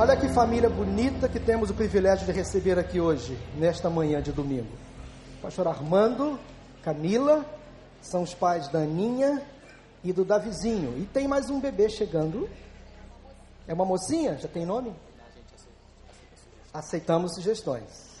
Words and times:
Olha 0.00 0.16
que 0.16 0.30
família 0.30 0.70
bonita 0.70 1.28
que 1.28 1.38
temos 1.38 1.68
o 1.68 1.74
privilégio 1.74 2.24
de 2.24 2.32
receber 2.32 2.78
aqui 2.78 2.98
hoje, 2.98 3.38
nesta 3.58 3.90
manhã 3.90 4.22
de 4.22 4.32
domingo. 4.32 4.72
Pastor 5.42 5.68
Armando, 5.68 6.40
Camila, 6.82 7.44
são 8.00 8.22
os 8.22 8.32
pais 8.32 8.66
da 8.68 8.78
Aninha 8.78 9.42
e 10.02 10.10
do 10.10 10.24
Davizinho. 10.24 10.96
E 10.96 11.04
tem 11.04 11.28
mais 11.28 11.50
um 11.50 11.60
bebê 11.60 11.90
chegando. 11.90 12.48
É 13.68 13.74
uma 13.74 13.84
mocinha? 13.84 14.38
Já 14.38 14.48
tem 14.48 14.64
nome? 14.64 14.94
Aceitamos 16.72 17.34
sugestões. 17.34 18.16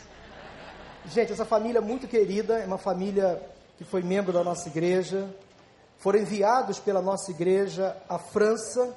Gente, 1.06 1.32
essa 1.32 1.46
família 1.46 1.78
é 1.78 1.82
muito 1.82 2.06
querida, 2.06 2.58
é 2.58 2.66
uma 2.66 2.76
família 2.76 3.40
que 3.78 3.84
foi 3.84 4.02
membro 4.02 4.34
da 4.34 4.44
nossa 4.44 4.68
igreja, 4.68 5.34
foram 5.96 6.18
enviados 6.18 6.78
pela 6.78 7.00
nossa 7.00 7.30
igreja 7.30 7.96
à 8.06 8.18
França 8.18 8.94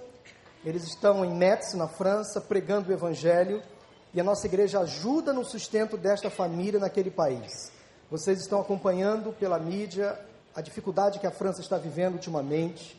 eles 0.65 0.83
estão 0.83 1.25
em 1.25 1.35
Metz, 1.35 1.73
na 1.73 1.87
França, 1.87 2.39
pregando 2.39 2.89
o 2.89 2.93
Evangelho 2.93 3.61
e 4.13 4.21
a 4.21 4.23
nossa 4.23 4.47
igreja 4.47 4.79
ajuda 4.79 5.33
no 5.33 5.43
sustento 5.43 5.97
desta 5.97 6.29
família 6.29 6.79
naquele 6.79 7.11
país. 7.11 7.71
Vocês 8.09 8.39
estão 8.39 8.61
acompanhando 8.61 9.33
pela 9.33 9.59
mídia 9.59 10.17
a 10.55 10.61
dificuldade 10.61 11.19
que 11.19 11.27
a 11.27 11.31
França 11.31 11.59
está 11.59 11.77
vivendo 11.77 12.13
ultimamente, 12.13 12.97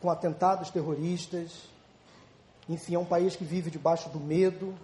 com 0.00 0.08
atentados 0.08 0.70
terroristas. 0.70 1.68
Enfim, 2.66 2.94
é 2.94 2.98
um 2.98 3.04
país 3.04 3.36
que 3.36 3.44
vive 3.44 3.70
debaixo 3.70 4.08
do 4.08 4.20
medo. 4.20 4.74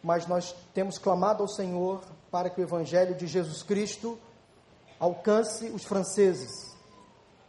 Mas 0.00 0.28
nós 0.28 0.54
temos 0.72 0.96
clamado 0.96 1.42
ao 1.42 1.48
Senhor 1.48 2.02
para 2.30 2.50
que 2.50 2.60
o 2.60 2.64
Evangelho 2.64 3.16
de 3.16 3.26
Jesus 3.26 3.62
Cristo 3.62 4.16
alcance 5.00 5.66
os 5.70 5.82
franceses, 5.82 6.50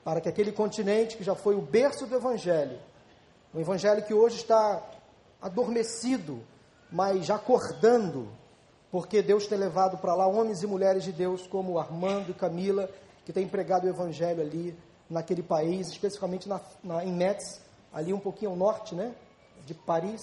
para 0.04 0.20
que 0.20 0.30
aquele 0.30 0.52
continente 0.52 1.16
que 1.16 1.24
já 1.24 1.36
foi 1.36 1.56
o 1.56 1.62
berço 1.62 2.08
do 2.08 2.16
Evangelho 2.16 2.80
um 3.54 3.60
evangelho 3.60 4.04
que 4.04 4.14
hoje 4.14 4.38
está 4.38 4.82
adormecido, 5.42 6.42
mas 6.92 7.30
acordando, 7.30 8.28
porque 8.92 9.22
Deus 9.22 9.46
tem 9.46 9.58
levado 9.58 9.98
para 9.98 10.16
lá 10.16 10.26
homens 10.26 10.64
e 10.64 10.68
mulheres 10.68 11.04
de 11.04 11.12
Deus 11.12 11.46
como 11.46 11.78
Armando 11.78 12.32
e 12.32 12.34
Camila, 12.34 12.90
que 13.26 13.32
têm 13.32 13.48
pregado 13.48 13.86
o 13.86 13.90
evangelho 13.90 14.42
ali 14.42 14.76
naquele 15.10 15.44
país, 15.44 15.90
especificamente 15.90 16.50
na, 16.50 16.60
na, 16.84 17.04
em 17.04 17.14
Metz, 17.14 17.62
ali 17.94 18.12
um 18.12 18.20
pouquinho 18.20 18.52
ao 18.52 18.58
norte, 18.58 18.96
né? 18.96 19.14
De 19.66 19.74
Paris. 19.74 20.22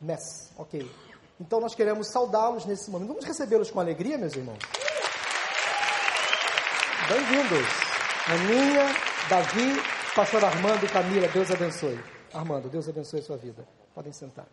Metz, 0.00 0.50
ok. 0.56 0.90
Então 1.38 1.60
nós 1.60 1.74
queremos 1.74 2.08
saudá-los 2.08 2.64
nesse 2.64 2.90
momento. 2.90 3.08
Vamos 3.08 3.24
recebê-los 3.24 3.70
com 3.70 3.78
alegria, 3.78 4.16
meus 4.16 4.34
irmãos? 4.34 4.58
Bem-vindos. 7.08 7.66
Aninha, 8.26 8.94
Davi 9.28 9.91
Pastor 10.14 10.44
Armando 10.44 10.84
e 10.84 10.88
Camila, 10.90 11.26
Deus 11.26 11.50
abençoe. 11.50 11.98
Armando, 12.34 12.68
Deus 12.68 12.86
abençoe 12.86 13.20
a 13.20 13.22
sua 13.22 13.38
vida. 13.38 13.66
Podem 13.94 14.12
sentar. 14.12 14.46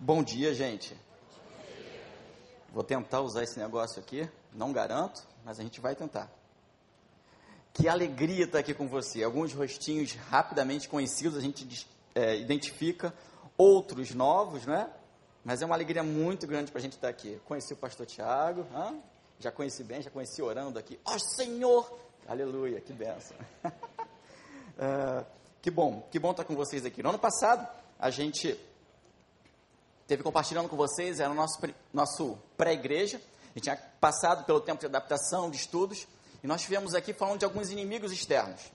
Bom 0.00 0.22
dia, 0.22 0.54
gente. 0.54 0.96
Vou 2.72 2.82
tentar 2.82 3.20
usar 3.20 3.42
esse 3.42 3.58
negócio 3.58 4.00
aqui, 4.00 4.26
não 4.50 4.72
garanto, 4.72 5.22
mas 5.44 5.60
a 5.60 5.62
gente 5.62 5.78
vai 5.78 5.94
tentar. 5.94 6.30
Que 7.74 7.86
alegria 7.86 8.46
estar 8.46 8.60
aqui 8.60 8.72
com 8.72 8.88
você. 8.88 9.22
Alguns 9.22 9.52
rostinhos 9.52 10.14
rapidamente 10.14 10.88
conhecidos 10.88 11.36
a 11.36 11.40
gente 11.42 11.86
é, 12.14 12.34
identifica, 12.34 13.12
outros 13.58 14.14
novos, 14.14 14.64
né? 14.64 14.88
Mas 15.44 15.60
é 15.60 15.66
uma 15.66 15.74
alegria 15.74 16.02
muito 16.02 16.46
grande 16.46 16.70
para 16.72 16.78
a 16.78 16.82
gente 16.82 16.94
estar 16.94 17.08
aqui. 17.08 17.38
Conheci 17.44 17.74
o 17.74 17.76
pastor 17.76 18.06
Tiago, 18.06 18.66
já 19.44 19.52
conheci 19.52 19.84
bem, 19.84 20.00
já 20.00 20.10
conheci 20.10 20.40
orando 20.40 20.78
aqui. 20.78 20.98
Ó 21.04 21.14
oh, 21.14 21.18
Senhor! 21.18 21.98
Aleluia, 22.26 22.80
que 22.80 22.94
benção. 22.94 23.36
uh, 23.62 25.24
que 25.60 25.70
bom, 25.70 26.08
que 26.10 26.18
bom 26.18 26.30
estar 26.30 26.44
com 26.44 26.56
vocês 26.56 26.86
aqui. 26.86 27.02
No 27.02 27.10
ano 27.10 27.18
passado, 27.18 27.68
a 27.98 28.08
gente 28.08 28.58
teve 30.06 30.22
compartilhando 30.22 30.66
com 30.66 30.76
vocês, 30.76 31.20
era 31.20 31.30
o 31.30 31.34
nosso, 31.34 31.60
nosso 31.92 32.38
pré-igreja. 32.56 33.18
A 33.18 33.58
gente 33.58 33.64
tinha 33.64 33.76
passado 34.00 34.44
pelo 34.44 34.62
tempo 34.62 34.80
de 34.80 34.86
adaptação, 34.86 35.50
de 35.50 35.58
estudos, 35.58 36.08
e 36.42 36.46
nós 36.46 36.62
estivemos 36.62 36.94
aqui 36.94 37.12
falando 37.12 37.40
de 37.40 37.44
alguns 37.44 37.70
inimigos 37.70 38.12
externos. 38.12 38.72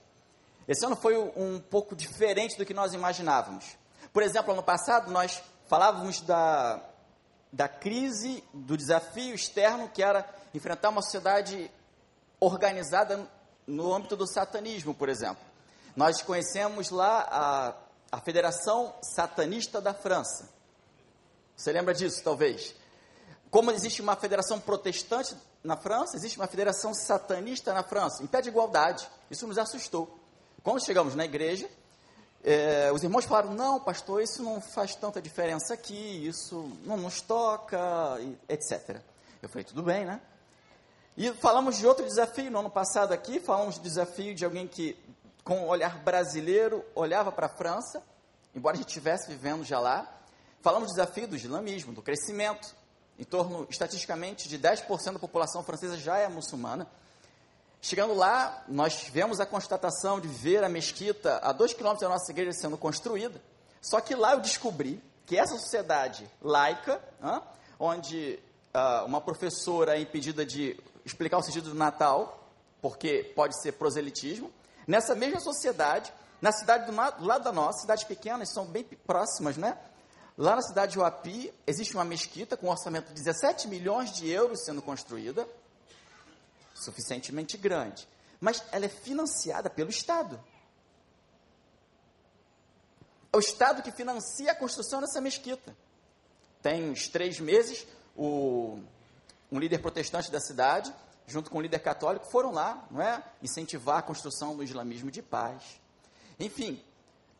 Esse 0.68 0.86
ano 0.86 0.94
foi 0.94 1.18
um 1.18 1.58
pouco 1.58 1.96
diferente 1.96 2.56
do 2.56 2.64
que 2.64 2.72
nós 2.72 2.94
imaginávamos. 2.94 3.76
Por 4.12 4.22
exemplo, 4.22 4.52
ano 4.52 4.62
passado 4.62 5.10
nós 5.10 5.42
falávamos 5.66 6.20
da, 6.20 6.80
da 7.52 7.68
crise, 7.68 8.44
do 8.52 8.76
desafio 8.76 9.34
externo 9.34 9.88
que 9.88 10.02
era 10.02 10.28
enfrentar 10.54 10.90
uma 10.90 11.02
sociedade 11.02 11.70
organizada 12.38 13.28
no 13.66 13.92
âmbito 13.92 14.16
do 14.16 14.26
satanismo, 14.26 14.94
por 14.94 15.08
exemplo. 15.08 15.42
Nós 15.96 16.22
conhecemos 16.22 16.90
lá 16.90 17.26
a, 17.30 17.74
a 18.16 18.20
Federação 18.20 18.94
Satanista 19.02 19.80
da 19.80 19.92
França. 19.92 20.48
Você 21.56 21.72
lembra 21.72 21.92
disso, 21.92 22.22
talvez? 22.22 22.74
Como 23.50 23.70
existe 23.70 24.00
uma 24.00 24.16
federação 24.16 24.60
protestante 24.60 25.36
na 25.62 25.76
França, 25.76 26.16
existe 26.16 26.38
uma 26.38 26.46
federação 26.46 26.94
satanista 26.94 27.74
na 27.74 27.82
França, 27.82 28.22
em 28.22 28.26
pé 28.26 28.40
de 28.40 28.48
igualdade. 28.48 29.06
Isso 29.30 29.46
nos 29.46 29.58
assustou. 29.58 30.18
Quando 30.62 30.84
chegamos 30.84 31.14
na 31.14 31.24
igreja, 31.24 31.68
é, 32.42 32.90
os 32.92 33.02
irmãos 33.02 33.24
falaram: 33.24 33.54
não, 33.54 33.78
pastor, 33.80 34.22
isso 34.22 34.42
não 34.42 34.60
faz 34.60 34.94
tanta 34.94 35.20
diferença 35.20 35.74
aqui, 35.74 36.26
isso 36.26 36.70
não 36.84 36.96
nos 36.96 37.20
toca, 37.20 37.78
etc. 38.48 39.00
Eu 39.42 39.48
falei: 39.48 39.64
tudo 39.64 39.82
bem, 39.82 40.04
né? 40.04 40.20
E 41.16 41.30
falamos 41.34 41.76
de 41.76 41.86
outro 41.86 42.06
desafio 42.06 42.50
no 42.50 42.60
ano 42.60 42.70
passado 42.70 43.12
aqui, 43.12 43.40
falamos 43.40 43.76
do 43.76 43.82
desafio 43.82 44.34
de 44.34 44.44
alguém 44.44 44.66
que, 44.66 44.96
com 45.44 45.60
um 45.60 45.66
olhar 45.66 45.98
brasileiro, 45.98 46.84
olhava 46.94 47.30
para 47.30 47.46
a 47.46 47.50
França, 47.50 48.02
embora 48.54 48.74
a 48.74 48.78
gente 48.78 48.88
estivesse 48.88 49.28
vivendo 49.28 49.62
já 49.64 49.78
lá. 49.78 50.10
Falamos 50.62 50.88
do 50.88 50.92
desafio 50.92 51.28
do 51.28 51.36
islamismo, 51.36 51.92
do 51.92 52.02
crescimento. 52.02 52.74
Em 53.18 53.24
torno, 53.24 53.66
estatisticamente, 53.68 54.48
de 54.48 54.58
10% 54.58 55.12
da 55.12 55.18
população 55.18 55.62
francesa 55.62 55.98
já 55.98 56.16
é 56.16 56.26
muçulmana. 56.26 56.86
Chegando 57.82 58.12
lá, 58.14 58.62
nós 58.68 58.94
tivemos 58.96 59.40
a 59.40 59.46
constatação 59.46 60.20
de 60.20 60.28
ver 60.28 60.62
a 60.62 60.68
mesquita 60.68 61.38
a 61.42 61.52
dois 61.52 61.72
quilômetros 61.72 62.06
da 62.06 62.14
nossa 62.14 62.30
igreja 62.30 62.52
sendo 62.52 62.76
construída. 62.76 63.40
Só 63.80 64.00
que 64.00 64.14
lá 64.14 64.32
eu 64.32 64.40
descobri 64.40 65.02
que 65.24 65.38
essa 65.38 65.56
sociedade 65.56 66.28
laica, 66.42 67.00
onde 67.78 68.38
uh, 68.74 69.06
uma 69.06 69.20
professora 69.20 69.96
é 69.96 70.00
impedida 70.00 70.44
de 70.44 70.78
explicar 71.04 71.38
o 71.38 71.42
sentido 71.42 71.70
do 71.70 71.74
Natal, 71.74 72.50
porque 72.82 73.32
pode 73.34 73.60
ser 73.62 73.72
proselitismo, 73.72 74.52
nessa 74.86 75.14
mesma 75.14 75.40
sociedade, 75.40 76.12
na 76.40 76.52
cidade 76.52 76.84
do, 76.84 76.92
do 76.92 77.24
lado 77.24 77.44
da 77.44 77.52
nossa, 77.52 77.80
cidades 77.80 78.04
pequenas, 78.04 78.52
são 78.52 78.66
bem 78.66 78.84
próximas, 79.06 79.56
né? 79.56 79.78
Lá 80.36 80.56
na 80.56 80.62
cidade 80.62 80.92
de 80.92 80.98
Uapi, 80.98 81.52
existe 81.66 81.94
uma 81.94 82.04
mesquita 82.04 82.56
com 82.56 82.66
um 82.66 82.70
orçamento 82.70 83.08
de 83.08 83.14
17 83.14 83.68
milhões 83.68 84.12
de 84.12 84.28
euros 84.28 84.64
sendo 84.64 84.80
construída, 84.82 85.46
suficientemente 86.82 87.56
grande. 87.56 88.06
Mas 88.40 88.62
ela 88.72 88.86
é 88.86 88.88
financiada 88.88 89.68
pelo 89.68 89.90
Estado. 89.90 90.42
É 93.32 93.36
o 93.36 93.40
Estado 93.40 93.82
que 93.82 93.92
financia 93.92 94.52
a 94.52 94.54
construção 94.54 95.00
dessa 95.00 95.20
mesquita. 95.20 95.76
Tem 96.62 96.90
uns 96.90 97.08
três 97.08 97.38
meses, 97.38 97.86
o, 98.16 98.78
um 99.50 99.58
líder 99.58 99.78
protestante 99.78 100.30
da 100.30 100.40
cidade, 100.40 100.92
junto 101.26 101.50
com 101.50 101.58
um 101.58 101.60
líder 101.60 101.78
católico, 101.78 102.30
foram 102.30 102.50
lá 102.50 102.86
não 102.90 103.00
é, 103.00 103.22
incentivar 103.42 103.98
a 103.98 104.02
construção 104.02 104.56
do 104.56 104.62
islamismo 104.62 105.10
de 105.10 105.22
paz. 105.22 105.80
Enfim, 106.38 106.82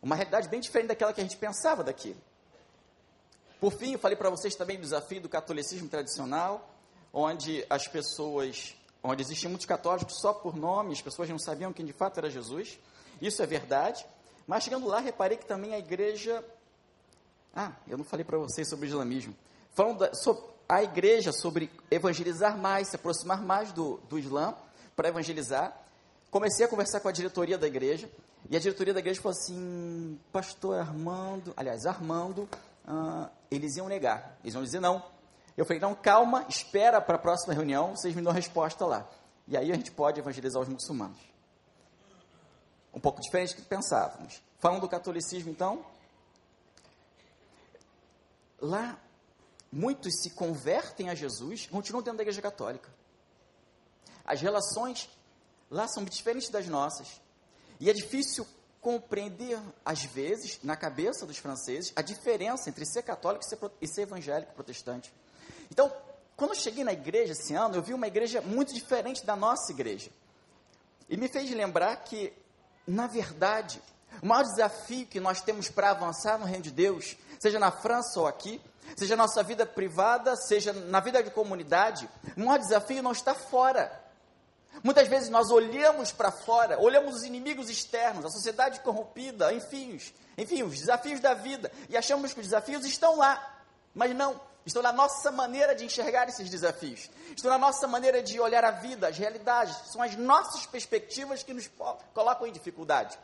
uma 0.01 0.15
realidade 0.15 0.49
bem 0.49 0.61
diferente 0.61 0.89
daquela 0.89 1.13
que 1.13 1.21
a 1.21 1.25
gente 1.25 1.37
pensava 1.37 1.83
daqui. 1.83 2.17
Por 3.61 3.73
fim, 3.73 3.93
eu 3.93 3.99
falei 3.99 4.17
para 4.17 4.31
vocês 4.31 4.55
também 4.55 4.77
do 4.79 4.83
desafio 4.83 5.21
do 5.21 5.29
catolicismo 5.29 5.89
tradicional, 5.89 6.75
onde 7.13 7.67
as 7.69 7.87
pessoas 7.87 8.75
onde 9.03 9.23
existiam 9.23 9.51
muitos 9.51 9.67
católicos 9.67 10.21
só 10.21 10.33
por 10.33 10.57
nome, 10.57 10.93
as 10.93 11.03
pessoas 11.03 11.29
não 11.29 11.39
sabiam 11.39 11.73
quem 11.73 11.87
de 11.87 11.93
fato 11.93 12.19
era 12.19 12.31
Jesus. 12.31 12.79
Isso 13.21 13.43
é 13.43 13.47
verdade. 13.47 14.05
Mas 14.47 14.65
chegando 14.65 14.87
lá, 14.87 15.01
reparei 15.01 15.37
que 15.37 15.47
também 15.47 15.75
a 15.75 15.79
igreja. 15.79 16.45
Ah, 17.55 17.73
eu 17.89 17.97
não 17.97 18.05
falei 18.05 18.25
para 18.25 18.39
vocês 18.39 18.69
sobre 18.69 18.87
o 18.87 18.89
islamismo. 18.89 19.35
Falando 19.73 19.99
da, 19.99 20.15
sobre 20.15 20.43
a 20.71 20.85
igreja 20.85 21.33
sobre 21.33 21.69
evangelizar 21.91 22.57
mais, 22.57 22.89
se 22.89 22.97
aproximar 22.97 23.43
mais 23.43 23.73
do, 23.73 23.99
do 24.09 24.17
Islã 24.19 24.55
para 24.95 25.09
evangelizar. 25.09 25.77
Comecei 26.31 26.65
a 26.65 26.69
conversar 26.69 27.01
com 27.01 27.09
a 27.09 27.13
diretoria 27.13 27.59
da 27.59 27.67
igreja. 27.67 28.09
E 28.49 28.57
a 28.57 28.61
diretoria 28.61 28.95
da 28.95 29.01
igreja 29.01 29.21
falou 29.21 29.37
assim: 29.37 30.19
Pastor 30.33 30.79
Armando, 30.79 31.53
aliás, 31.57 31.87
Armando, 31.87 32.49
ah, 32.87 33.29
eles 33.51 33.77
iam 33.77 33.89
negar. 33.89 34.39
Eles 34.45 34.55
iam 34.55 34.63
dizer 34.63 34.81
não. 34.81 35.03
Eu 35.61 35.67
falei, 35.67 35.79
não, 35.79 35.95
calma, 35.95 36.47
espera 36.49 37.03
para 37.03 37.17
a 37.17 37.19
próxima 37.19 37.53
reunião, 37.53 37.95
vocês 37.95 38.15
me 38.15 38.23
dão 38.23 38.33
resposta 38.33 38.87
lá. 38.87 39.07
E 39.47 39.59
aí 39.59 39.71
a 39.71 39.75
gente 39.75 39.91
pode 39.91 40.19
evangelizar 40.19 40.63
os 40.63 40.67
muçulmanos. 40.67 41.19
Um 42.95 42.99
pouco 42.99 43.21
diferente 43.21 43.55
do 43.55 43.61
que 43.61 43.69
pensávamos. 43.69 44.43
Falando 44.59 44.81
do 44.81 44.89
catolicismo, 44.89 45.51
então, 45.51 45.85
lá 48.59 48.99
muitos 49.71 50.23
se 50.23 50.31
convertem 50.31 51.11
a 51.11 51.15
Jesus 51.15 51.67
continuam 51.67 52.03
dentro 52.03 52.17
da 52.17 52.23
igreja 52.23 52.41
católica. 52.41 52.89
As 54.25 54.41
relações 54.41 55.11
lá 55.71 55.87
são 55.87 56.05
diferentes 56.05 56.49
das 56.49 56.69
nossas. 56.69 57.21
E 57.79 57.91
é 57.91 57.93
difícil 57.93 58.47
compreender, 58.81 59.61
às 59.85 60.05
vezes, 60.05 60.59
na 60.63 60.75
cabeça 60.75 61.27
dos 61.27 61.37
franceses, 61.37 61.93
a 61.95 62.01
diferença 62.01 62.71
entre 62.71 62.87
ser 62.87 63.03
católico 63.03 63.45
e 63.45 63.47
ser, 63.47 63.59
e 63.83 63.87
ser 63.87 64.03
evangélico 64.03 64.55
protestante. 64.55 65.13
Então, 65.71 65.93
quando 66.37 66.53
eu 66.53 66.57
cheguei 66.57 66.83
na 66.83 66.93
igreja 66.93 67.33
esse 67.33 67.55
ano, 67.55 67.77
eu 67.77 67.83
vi 67.83 67.93
uma 67.95 68.07
igreja 68.07 68.41
muito 68.41 68.73
diferente 68.73 69.25
da 69.25 69.37
nossa 69.37 69.73
igreja. 69.73 70.11
E 71.09 71.17
me 71.17 71.29
fez 71.29 71.51
lembrar 71.51 71.97
que, 71.97 72.33
na 72.87 73.07
verdade, 73.07 73.83
o 74.23 74.27
maior 74.27 74.43
desafio 74.45 75.07
que 75.07 75.21
nós 75.21 75.41
temos 75.41 75.69
para 75.69 75.91
avançar 75.91 76.39
no 76.39 76.47
reino 76.47 76.63
de 76.63 76.71
Deus, 76.71 77.17
seja 77.39 77.59
na 77.59 77.71
França 77.71 78.21
ou 78.21 78.27
aqui, 78.27 78.61
seja 78.97 79.17
na 79.17 79.25
nossa 79.25 79.43
vida 79.43 79.65
privada, 79.65 80.37
seja 80.37 80.73
na 80.73 81.01
vida 81.01 81.23
de 81.23 81.31
comunidade, 81.31 82.09
o 82.37 82.41
maior 82.41 82.59
desafio 82.59 83.03
não 83.03 83.13
está 83.13 83.35
fora. 83.35 84.01
Muitas 84.83 85.09
vezes 85.09 85.29
nós 85.29 85.51
olhamos 85.51 86.13
para 86.13 86.31
fora, 86.31 86.81
olhamos 86.81 87.17
os 87.17 87.25
inimigos 87.25 87.69
externos, 87.69 88.25
a 88.25 88.31
sociedade 88.31 88.81
corrompida, 88.81 89.53
enfim, 89.53 90.01
enfim, 90.39 90.63
os 90.63 90.79
desafios 90.79 91.21
da 91.21 91.35
vida, 91.35 91.71
e 91.89 91.97
achamos 91.97 92.33
que 92.33 92.41
os 92.41 92.47
desafios 92.47 92.85
estão 92.85 93.17
lá, 93.17 93.63
mas 93.95 94.15
não, 94.15 94.41
estão 94.67 94.83
na 94.83 94.93
nossa 94.93 95.31
maneira 95.31 95.75
de 95.75 95.85
enxergar 95.85 96.29
esses 96.29 96.49
desafios, 96.49 97.11
estão 97.35 97.51
na 97.51 97.59
nossa 97.59 97.87
maneira 97.87 98.23
de 98.23 98.39
olhar 98.41 98.65
a 98.65 98.71
vida, 98.71 99.09
as 99.09 99.17
realidades, 99.17 99.75
são 99.93 100.03
as 100.03 100.17
nossas 100.17 100.67
perspectivas 100.67 101.43
que 101.43 101.53
nos 101.53 101.71
colocam 102.15 102.47
em 102.47 102.53
dificuldade. 102.53 103.19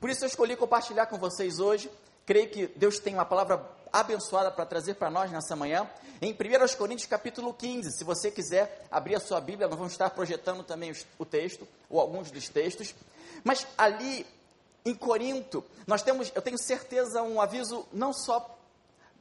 Por 0.00 0.10
isso 0.10 0.24
eu 0.24 0.28
escolhi 0.28 0.56
compartilhar 0.56 1.06
com 1.06 1.18
vocês 1.18 1.58
hoje, 1.58 1.90
creio 2.26 2.50
que 2.50 2.66
Deus 2.68 2.98
tem 2.98 3.14
uma 3.14 3.24
palavra 3.24 3.64
abençoada 3.92 4.50
para 4.50 4.66
trazer 4.66 4.94
para 4.94 5.10
nós 5.10 5.30
nessa 5.30 5.54
manhã, 5.54 5.88
em 6.20 6.32
1 6.32 6.76
Coríntios 6.76 7.08
capítulo 7.08 7.54
15. 7.54 7.92
Se 7.92 8.04
você 8.04 8.30
quiser 8.30 8.86
abrir 8.90 9.14
a 9.14 9.20
sua 9.20 9.40
Bíblia, 9.40 9.68
nós 9.68 9.78
vamos 9.78 9.92
estar 9.92 10.10
projetando 10.10 10.62
também 10.64 10.92
o 11.18 11.24
texto, 11.24 11.66
ou 11.88 12.00
alguns 12.00 12.30
dos 12.30 12.48
textos. 12.48 12.94
Mas 13.42 13.66
ali 13.78 14.26
em 14.84 14.94
Corinto, 14.94 15.64
nós 15.86 16.02
temos, 16.02 16.30
eu 16.34 16.42
tenho 16.42 16.58
certeza, 16.58 17.22
um 17.22 17.40
aviso 17.40 17.86
não 17.92 18.12
só 18.12 18.58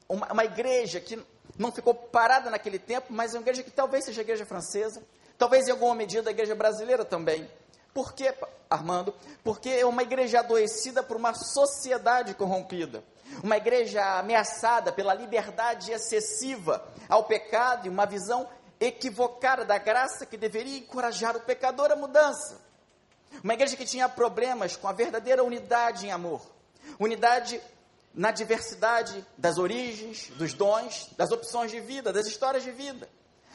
uma, 0.09 0.31
uma 0.31 0.44
igreja 0.44 1.00
que 1.00 1.24
não 1.57 1.72
ficou 1.72 1.94
parada 1.94 2.50
naquele 2.50 2.80
tempo, 2.80 3.07
mas 3.10 3.34
é 3.34 3.38
uma 3.38 3.44
igreja 3.44 3.63
que 3.63 3.72
talvez 3.72 4.06
seja 4.06 4.22
a 4.22 4.24
igreja 4.24 4.45
francesa, 4.45 5.01
talvez 5.38 5.68
em 5.68 5.72
alguma 5.72 5.95
medida 5.95 6.30
a 6.30 6.31
igreja 6.31 6.56
brasileira 6.56 7.06
também. 7.06 7.50
Por 7.94 8.13
quê, 8.13 8.34
Armando? 8.69 9.13
Porque 9.44 9.69
é 9.69 9.86
uma 9.86 10.01
igreja 10.01 10.40
adoecida 10.40 11.04
por 11.04 11.16
uma 11.16 11.34
sociedade 11.34 12.34
corrompida 12.34 13.04
uma 13.42 13.57
igreja 13.57 14.19
ameaçada 14.19 14.92
pela 14.92 15.13
liberdade 15.13 15.92
excessiva 15.92 16.86
ao 17.07 17.24
pecado 17.24 17.88
e 17.88 17.90
uma 17.90 18.06
visão 18.06 18.48
equivocada 18.80 19.63
da 19.63 19.78
graça 19.78 20.25
que 20.25 20.38
deveria 20.38 20.80
encorajar 20.80 21.36
o 21.36 21.42
pecador 21.42 21.92
à 21.92 21.95
mudança. 21.95 22.62
Uma 23.44 23.54
igreja 23.54 23.75
que 23.75 23.86
tinha 23.86 24.10
problemas 24.10 24.75
com 24.75 24.88
a 24.88 24.92
verdadeira 24.92 25.44
unidade 25.44 26.06
em 26.06 26.12
amor, 26.12 26.42
unidade 27.00 27.62
na 28.13 28.31
diversidade 28.31 29.25
das 29.38 29.57
origens, 29.57 30.30
dos 30.36 30.54
dons, 30.54 31.10
das 31.18 31.31
opções 31.31 31.71
de 31.71 31.80
vida, 31.80 32.13
das 32.13 32.27
histórias 32.27 32.63
de 32.63 32.71
vida, 32.71 33.10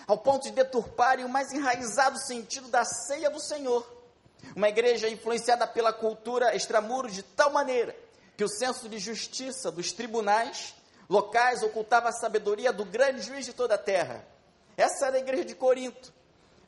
ao 0.06 0.18
ponto 0.18 0.44
de 0.44 0.50
deturparem 0.50 1.24
o 1.24 1.28
mais 1.28 1.52
enraizado 1.52 2.18
sentido 2.18 2.68
da 2.68 2.84
ceia 2.84 3.30
do 3.30 3.40
Senhor. 3.40 3.86
Uma 4.56 4.68
igreja 4.68 5.08
influenciada 5.08 5.66
pela 5.66 5.92
cultura 5.92 6.54
extramuro 6.54 7.10
de 7.10 7.22
tal 7.22 7.52
maneira 7.52 7.94
que 8.36 8.44
o 8.44 8.48
senso 8.48 8.88
de 8.88 8.98
justiça 8.98 9.70
dos 9.70 9.92
tribunais 9.92 10.74
locais 11.08 11.62
ocultava 11.62 12.08
a 12.08 12.12
sabedoria 12.12 12.72
do 12.72 12.84
grande 12.84 13.22
juiz 13.22 13.44
de 13.44 13.52
toda 13.52 13.74
a 13.74 13.78
terra. 13.78 14.24
Essa 14.76 15.06
era 15.06 15.16
a 15.16 15.20
igreja 15.20 15.44
de 15.44 15.54
Corinto. 15.54 16.12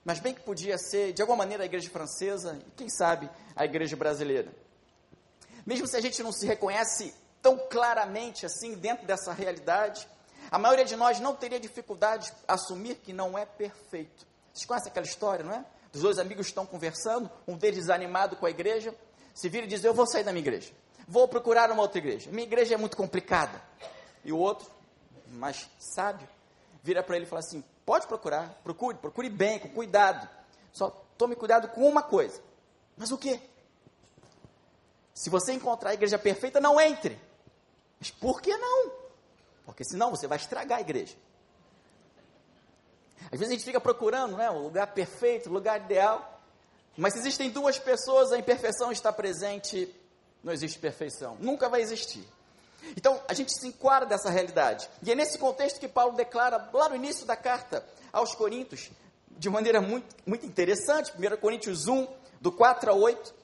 Mas 0.05 0.19
bem 0.19 0.35
que 0.35 0.41
podia 0.41 0.79
ser, 0.79 1.13
de 1.13 1.23
alguma 1.23 1.39
maneira, 1.39 1.63
a 1.63 1.67
igreja 1.67 1.91
francesa 1.91 2.59
e, 2.67 2.71
quem 2.73 2.89
sabe, 2.89 3.31
a 3.55 3.65
igreja 3.65 3.97
brasileira. 3.97 4.51
Mesmo 5.67 5.87
se 5.87 5.97
a 5.97 6.01
gente 6.01 6.23
não 6.23 6.33
se 6.33 6.47
reconhece 6.47 7.15
tão 7.43 7.57
claramente 7.57 8.47
assim 8.47 8.75
dentro 8.75 9.07
dessa 9.07 9.33
realidade, 9.33 10.07
a 10.51 10.59
maioria 10.59 10.85
de 10.85 10.97
nós 10.97 11.21
não 11.21 11.35
teria 11.35 11.61
dificuldade 11.61 12.27
de 12.27 12.33
assumir 12.47 12.97
que 12.97 13.13
não 13.13 13.39
é 13.39 13.45
perfeito. 13.45 14.27
Vocês 14.53 14.67
conhecem 14.67 14.91
aquela 14.91 15.07
história, 15.07 15.45
não 15.45 15.53
é? 15.53 15.65
Dos 15.93 16.03
dois 16.03 16.19
amigos 16.19 16.47
estão 16.47 16.67
conversando, 16.67 17.31
um 17.47 17.57
deles 17.57 17.81
desanimado 17.81 18.37
com 18.37 18.47
a 18.47 18.51
igreja, 18.51 18.95
se 19.35 19.49
vira 19.49 19.67
e 19.67 19.69
diz: 19.69 19.83
Eu 19.83 19.95
vou 19.95 20.07
sair 20.07 20.25
da 20.25 20.33
minha 20.33 20.43
igreja 20.43 20.73
vou 21.11 21.27
procurar 21.27 21.73
uma 21.73 21.83
outra 21.83 21.99
igreja. 21.99 22.31
Minha 22.31 22.45
igreja 22.45 22.75
é 22.75 22.79
muito 22.79 22.97
complicada. 22.97 23.61
E 24.25 24.33
o 24.33 24.39
outro, 24.39 24.71
mais 25.27 25.69
sábio, 25.77 26.27
vira 26.85 27.03
para 27.03 27.17
ele 27.17 27.25
e 27.25 27.29
fala 27.29 27.41
assim: 27.41 27.65
pode 27.85 28.07
procurar, 28.07 28.49
procure, 28.63 28.97
procure 28.97 29.29
bem, 29.29 29.59
com 29.59 29.69
cuidado. 29.71 30.29
Só 30.73 30.89
tome 31.19 31.35
cuidado 31.35 31.69
com 31.69 31.87
uma 31.87 32.03
coisa. 32.03 32.41
Mas 32.97 33.11
o 33.11 33.19
que? 33.19 33.41
Se 35.13 35.29
você 35.29 35.53
encontrar 35.53 35.91
a 35.91 35.95
igreja 35.95 36.17
perfeita, 36.17 36.61
não 36.61 36.81
entre. 36.81 37.21
Mas 38.01 38.11
por 38.11 38.41
que 38.41 38.57
não? 38.57 38.91
Porque 39.65 39.85
senão 39.85 40.11
você 40.11 40.27
vai 40.27 40.39
estragar 40.39 40.79
a 40.79 40.81
igreja. 40.81 41.15
Às 43.25 43.39
vezes 43.39 43.49
a 43.49 43.53
gente 43.53 43.65
fica 43.65 43.81
procurando 43.81 44.37
né, 44.37 44.51
o 44.51 44.59
lugar 44.59 44.89
perfeito, 44.89 45.49
o 45.49 45.53
lugar 45.53 45.81
ideal. 45.81 46.41
Mas 46.97 47.13
se 47.13 47.21
existem 47.21 47.51
duas 47.51 47.79
pessoas, 47.79 48.33
a 48.33 48.39
imperfeição 48.39 48.91
está 48.91 49.13
presente 49.13 49.95
não 50.43 50.53
existe 50.53 50.79
perfeição. 50.79 51.37
Nunca 51.41 51.69
vai 51.69 51.83
existir. 51.83 52.27
Então, 52.97 53.21
a 53.29 53.35
gente 53.35 53.53
se 53.53 53.69
enquadra 53.69 54.09
dessa 54.09 54.31
realidade. 54.31 54.89
E 55.03 55.13
é 55.13 55.15
nesse 55.15 55.39
contexto 55.39 55.79
que 55.79 55.89
Paulo 55.89 56.17
declara, 56.17 56.71
lá 56.73 56.89
no 56.89 56.97
início 56.97 57.27
da 57.27 57.37
carta 57.37 57.85
aos 58.13 58.35
Coríntios, 58.35 58.91
de 59.31 59.51
maneira 59.51 59.81
muito, 59.81 60.15
muito 60.27 60.47
interessante, 60.47 61.13
1 61.13 61.37
Coríntios 61.37 61.87
1, 61.87 62.07
do 62.41 62.51
4 62.51 62.91
a 62.91 62.95
8. 62.95 63.35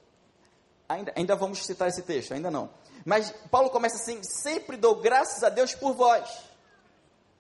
Ainda, 0.88 1.12
ainda 1.14 1.36
vamos 1.36 1.64
citar 1.64 1.88
esse 1.88 2.02
texto, 2.02 2.32
ainda 2.32 2.50
não. 2.50 2.70
Mas 3.06 3.32
Paulo 3.52 3.70
começa 3.70 3.94
assim: 3.94 4.20
sempre 4.24 4.76
dou 4.76 4.96
graças 4.96 5.44
a 5.44 5.48
Deus 5.48 5.72
por 5.72 5.94
vós. 5.94 6.28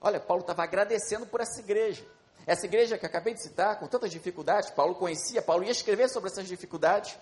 Olha, 0.00 0.20
Paulo 0.20 0.42
estava 0.42 0.62
agradecendo 0.62 1.26
por 1.26 1.40
essa 1.40 1.58
igreja. 1.58 2.06
Essa 2.46 2.66
igreja 2.66 2.96
que 2.96 3.04
acabei 3.04 3.34
de 3.34 3.42
citar, 3.42 3.80
com 3.80 3.88
tantas 3.88 4.12
dificuldades, 4.12 4.70
Paulo 4.70 4.94
conhecia, 4.94 5.42
Paulo 5.42 5.64
ia 5.64 5.72
escrever 5.72 6.08
sobre 6.08 6.30
essas 6.30 6.46
dificuldades. 6.46 7.18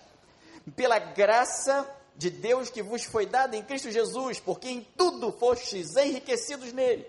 Pela 0.75 0.99
graça 0.99 1.89
de 2.15 2.29
Deus 2.29 2.69
que 2.69 2.83
vos 2.83 3.03
foi 3.03 3.25
dada 3.25 3.57
em 3.57 3.63
Cristo 3.63 3.89
Jesus, 3.89 4.39
porque 4.39 4.69
em 4.69 4.81
tudo 4.95 5.31
fostes 5.31 5.95
enriquecidos 5.95 6.71
nele, 6.71 7.07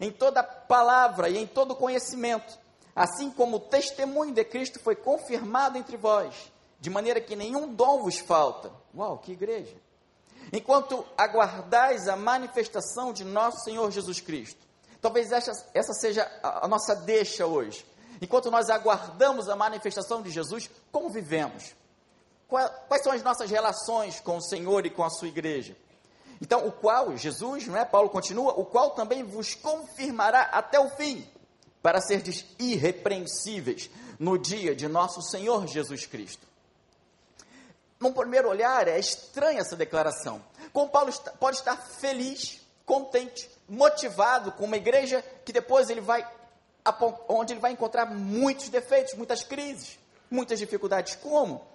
em 0.00 0.10
toda 0.10 0.42
palavra 0.42 1.28
e 1.28 1.36
em 1.36 1.46
todo 1.46 1.76
conhecimento, 1.76 2.58
assim 2.96 3.30
como 3.30 3.58
o 3.58 3.60
testemunho 3.60 4.32
de 4.32 4.44
Cristo 4.44 4.80
foi 4.80 4.96
confirmado 4.96 5.76
entre 5.76 5.98
vós, 5.98 6.50
de 6.80 6.88
maneira 6.88 7.20
que 7.20 7.36
nenhum 7.36 7.74
dom 7.74 8.02
vos 8.02 8.18
falta. 8.18 8.72
Uau, 8.94 9.18
que 9.18 9.32
igreja! 9.32 9.76
Enquanto 10.52 11.04
aguardais 11.16 12.08
a 12.08 12.16
manifestação 12.16 13.12
de 13.12 13.24
nosso 13.24 13.64
Senhor 13.64 13.90
Jesus 13.90 14.20
Cristo. 14.20 14.60
Talvez 15.00 15.30
essa, 15.30 15.52
essa 15.74 15.92
seja 15.92 16.30
a, 16.42 16.64
a 16.64 16.68
nossa 16.68 16.94
deixa 16.94 17.46
hoje. 17.46 17.84
Enquanto 18.20 18.50
nós 18.50 18.68
aguardamos 18.68 19.48
a 19.48 19.56
manifestação 19.56 20.22
de 20.22 20.30
Jesus, 20.30 20.68
como 20.90 21.08
vivemos? 21.08 21.76
quais 22.48 23.02
são 23.02 23.12
as 23.12 23.22
nossas 23.22 23.50
relações 23.50 24.20
com 24.20 24.38
o 24.38 24.42
Senhor 24.42 24.86
e 24.86 24.90
com 24.90 25.04
a 25.04 25.10
sua 25.10 25.28
igreja? 25.28 25.76
Então, 26.40 26.66
o 26.66 26.72
qual, 26.72 27.16
Jesus, 27.16 27.66
não 27.66 27.76
é? 27.76 27.84
Paulo 27.84 28.08
continua, 28.08 28.52
o 28.52 28.64
qual 28.64 28.92
também 28.92 29.22
vos 29.22 29.54
confirmará 29.54 30.42
até 30.42 30.78
o 30.80 30.88
fim, 30.90 31.26
para 31.82 32.00
serdes 32.00 32.44
irrepreensíveis 32.58 33.90
no 34.18 34.38
dia 34.38 34.74
de 34.74 34.88
nosso 34.88 35.20
Senhor 35.20 35.66
Jesus 35.66 36.06
Cristo. 36.06 36.46
Num 38.00 38.12
primeiro 38.12 38.48
olhar, 38.48 38.86
é 38.86 38.98
estranha 38.98 39.60
essa 39.60 39.76
declaração. 39.76 40.42
Como 40.72 40.90
Paulo 40.90 41.10
está, 41.10 41.32
pode 41.32 41.56
estar 41.56 41.76
feliz, 41.76 42.60
contente, 42.86 43.50
motivado 43.68 44.52
com 44.52 44.64
uma 44.64 44.76
igreja 44.76 45.22
que 45.44 45.52
depois 45.52 45.90
ele 45.90 46.00
vai, 46.00 46.26
onde 47.28 47.52
ele 47.52 47.60
vai 47.60 47.72
encontrar 47.72 48.06
muitos 48.06 48.68
defeitos, 48.68 49.14
muitas 49.14 49.42
crises, 49.42 49.98
muitas 50.30 50.58
dificuldades. 50.58 51.16
Como? 51.16 51.66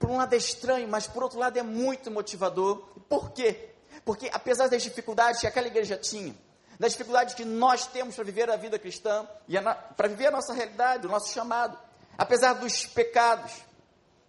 por 0.00 0.08
um 0.08 0.16
lado 0.16 0.32
é 0.32 0.38
estranho, 0.38 0.88
mas 0.88 1.06
por 1.06 1.22
outro 1.22 1.38
lado 1.38 1.58
é 1.58 1.62
muito 1.62 2.10
motivador. 2.10 2.78
Por 3.06 3.32
quê? 3.32 3.68
Porque 4.02 4.30
apesar 4.32 4.66
das 4.66 4.82
dificuldades 4.82 5.42
que 5.42 5.46
aquela 5.46 5.66
igreja 5.66 5.94
tinha, 5.94 6.34
das 6.78 6.92
dificuldades 6.92 7.34
que 7.34 7.44
nós 7.44 7.86
temos 7.86 8.14
para 8.14 8.24
viver 8.24 8.48
a 8.50 8.56
vida 8.56 8.78
cristã 8.78 9.28
e 9.46 9.56
para 9.94 10.08
viver 10.08 10.28
a 10.28 10.30
nossa 10.30 10.54
realidade, 10.54 11.06
o 11.06 11.10
nosso 11.10 11.30
chamado, 11.34 11.78
apesar 12.16 12.54
dos 12.54 12.86
pecados, 12.86 13.52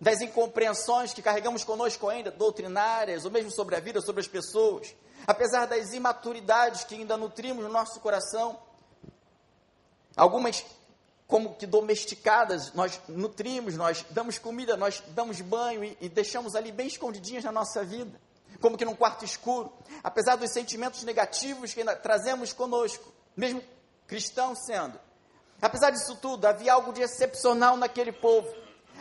das 0.01 0.19
incompreensões 0.19 1.13
que 1.13 1.21
carregamos 1.21 1.63
conosco 1.63 2.09
ainda, 2.09 2.31
doutrinárias, 2.31 3.23
ou 3.23 3.29
mesmo 3.29 3.51
sobre 3.51 3.75
a 3.75 3.79
vida, 3.79 4.01
sobre 4.01 4.19
as 4.19 4.27
pessoas, 4.27 4.95
apesar 5.27 5.67
das 5.67 5.93
imaturidades 5.93 6.83
que 6.83 6.95
ainda 6.95 7.15
nutrimos 7.15 7.63
no 7.63 7.69
nosso 7.69 7.99
coração, 7.99 8.59
algumas 10.17 10.65
como 11.27 11.53
que 11.53 11.67
domesticadas, 11.67 12.73
nós 12.73 12.99
nutrimos, 13.07 13.77
nós 13.77 14.03
damos 14.09 14.37
comida, 14.39 14.75
nós 14.75 15.01
damos 15.09 15.39
banho 15.39 15.83
e, 15.83 15.97
e, 16.01 16.09
deixamos 16.09 16.55
ali 16.55 16.71
bem 16.73 16.87
escondidinhas 16.87 17.43
na 17.43 17.51
nossa 17.51 17.85
vida, 17.85 18.19
como 18.59 18.77
que 18.77 18.83
num 18.83 18.95
quarto 18.95 19.23
escuro, 19.23 19.71
apesar 20.03 20.35
dos 20.35 20.51
sentimentos 20.51 21.03
negativos 21.03 21.73
que 21.73 21.79
ainda 21.79 21.95
trazemos 21.95 22.51
conosco, 22.51 23.13
mesmo 23.37 23.63
cristãos 24.07 24.65
sendo. 24.65 24.99
Apesar 25.61 25.91
disso 25.91 26.15
tudo, 26.15 26.45
havia 26.45 26.73
algo 26.73 26.91
de 26.91 27.01
excepcional 27.01 27.77
naquele 27.77 28.11
povo. 28.11 28.49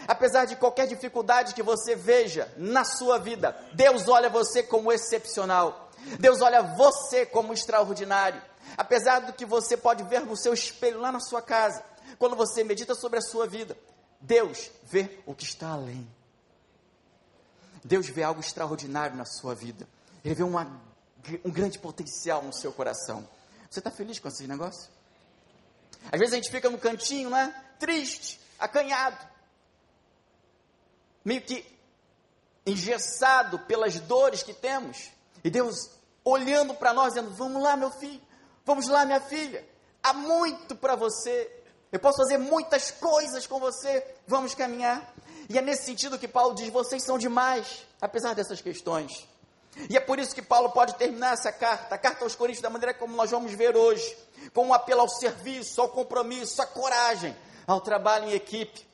Apesar 0.08 0.44
de 0.44 0.56
qualquer 0.56 0.86
dificuldade 0.86 1.54
que 1.54 1.62
você 1.62 1.94
veja 1.94 2.52
na 2.56 2.84
sua 2.84 3.18
vida, 3.18 3.56
Deus 3.74 4.08
olha 4.08 4.28
você 4.28 4.62
como 4.62 4.92
excepcional. 4.92 5.90
Deus 6.18 6.40
olha 6.40 6.62
você 6.62 7.26
como 7.26 7.52
extraordinário. 7.52 8.40
Apesar 8.76 9.20
do 9.20 9.32
que 9.32 9.44
você 9.44 9.76
pode 9.76 10.02
ver 10.04 10.20
no 10.20 10.36
seu 10.36 10.54
espelho 10.54 11.00
lá 11.00 11.12
na 11.12 11.20
sua 11.20 11.42
casa, 11.42 11.82
quando 12.18 12.36
você 12.36 12.64
medita 12.64 12.94
sobre 12.94 13.18
a 13.18 13.22
sua 13.22 13.46
vida, 13.46 13.76
Deus 14.20 14.70
vê 14.84 15.18
o 15.26 15.34
que 15.34 15.44
está 15.44 15.68
além. 15.68 16.08
Deus 17.84 18.08
vê 18.08 18.22
algo 18.22 18.40
extraordinário 18.40 19.16
na 19.16 19.24
sua 19.24 19.54
vida. 19.54 19.88
Ele 20.24 20.34
vê 20.34 20.42
uma, 20.42 20.80
um 21.44 21.50
grande 21.50 21.78
potencial 21.78 22.42
no 22.42 22.52
seu 22.52 22.72
coração. 22.72 23.26
Você 23.70 23.80
está 23.80 23.90
feliz 23.90 24.18
com 24.18 24.28
esse 24.28 24.46
negócio? 24.46 24.90
Às 26.10 26.18
vezes 26.18 26.34
a 26.34 26.36
gente 26.36 26.50
fica 26.50 26.68
no 26.68 26.78
cantinho, 26.78 27.30
né? 27.30 27.54
Triste, 27.78 28.40
acanhado, 28.58 29.18
meio 31.24 31.40
que 31.42 31.64
engessado 32.66 33.58
pelas 33.60 33.98
dores 34.00 34.42
que 34.42 34.52
temos. 34.52 35.10
E 35.42 35.50
Deus 35.50 35.90
olhando 36.24 36.74
para 36.74 36.92
nós, 36.92 37.14
dizendo: 37.14 37.30
Vamos 37.30 37.62
lá, 37.62 37.76
meu 37.76 37.90
filho, 37.90 38.20
vamos 38.64 38.88
lá, 38.88 39.04
minha 39.04 39.20
filha. 39.20 39.64
Há 40.02 40.12
muito 40.12 40.74
para 40.76 40.96
você. 40.96 41.50
Eu 41.92 41.98
posso 41.98 42.18
fazer 42.18 42.38
muitas 42.38 42.90
coisas 42.90 43.46
com 43.46 43.58
você. 43.58 44.04
Vamos 44.26 44.54
caminhar. 44.54 45.12
E 45.48 45.58
é 45.58 45.60
nesse 45.60 45.84
sentido 45.84 46.18
que 46.18 46.28
Paulo 46.28 46.54
diz: 46.54 46.68
Vocês 46.70 47.02
são 47.02 47.18
demais, 47.18 47.86
apesar 48.00 48.34
dessas 48.34 48.60
questões. 48.60 49.28
E 49.88 49.96
é 49.96 50.00
por 50.00 50.18
isso 50.18 50.34
que 50.34 50.42
Paulo 50.42 50.70
pode 50.70 50.94
terminar 50.96 51.34
essa 51.34 51.52
carta, 51.52 51.94
a 51.94 51.98
carta 51.98 52.24
aos 52.24 52.34
Coríntios, 52.34 52.62
da 52.62 52.68
maneira 52.68 52.92
como 52.92 53.16
nós 53.16 53.30
vamos 53.30 53.52
ver 53.52 53.76
hoje, 53.76 54.16
com 54.52 54.66
um 54.66 54.74
apelo 54.74 55.00
ao 55.00 55.08
serviço, 55.08 55.80
ao 55.80 55.88
compromisso, 55.88 56.60
à 56.60 56.66
coragem, 56.66 57.36
ao 57.66 57.80
trabalho 57.80 58.28
em 58.28 58.32
equipe. 58.32 58.89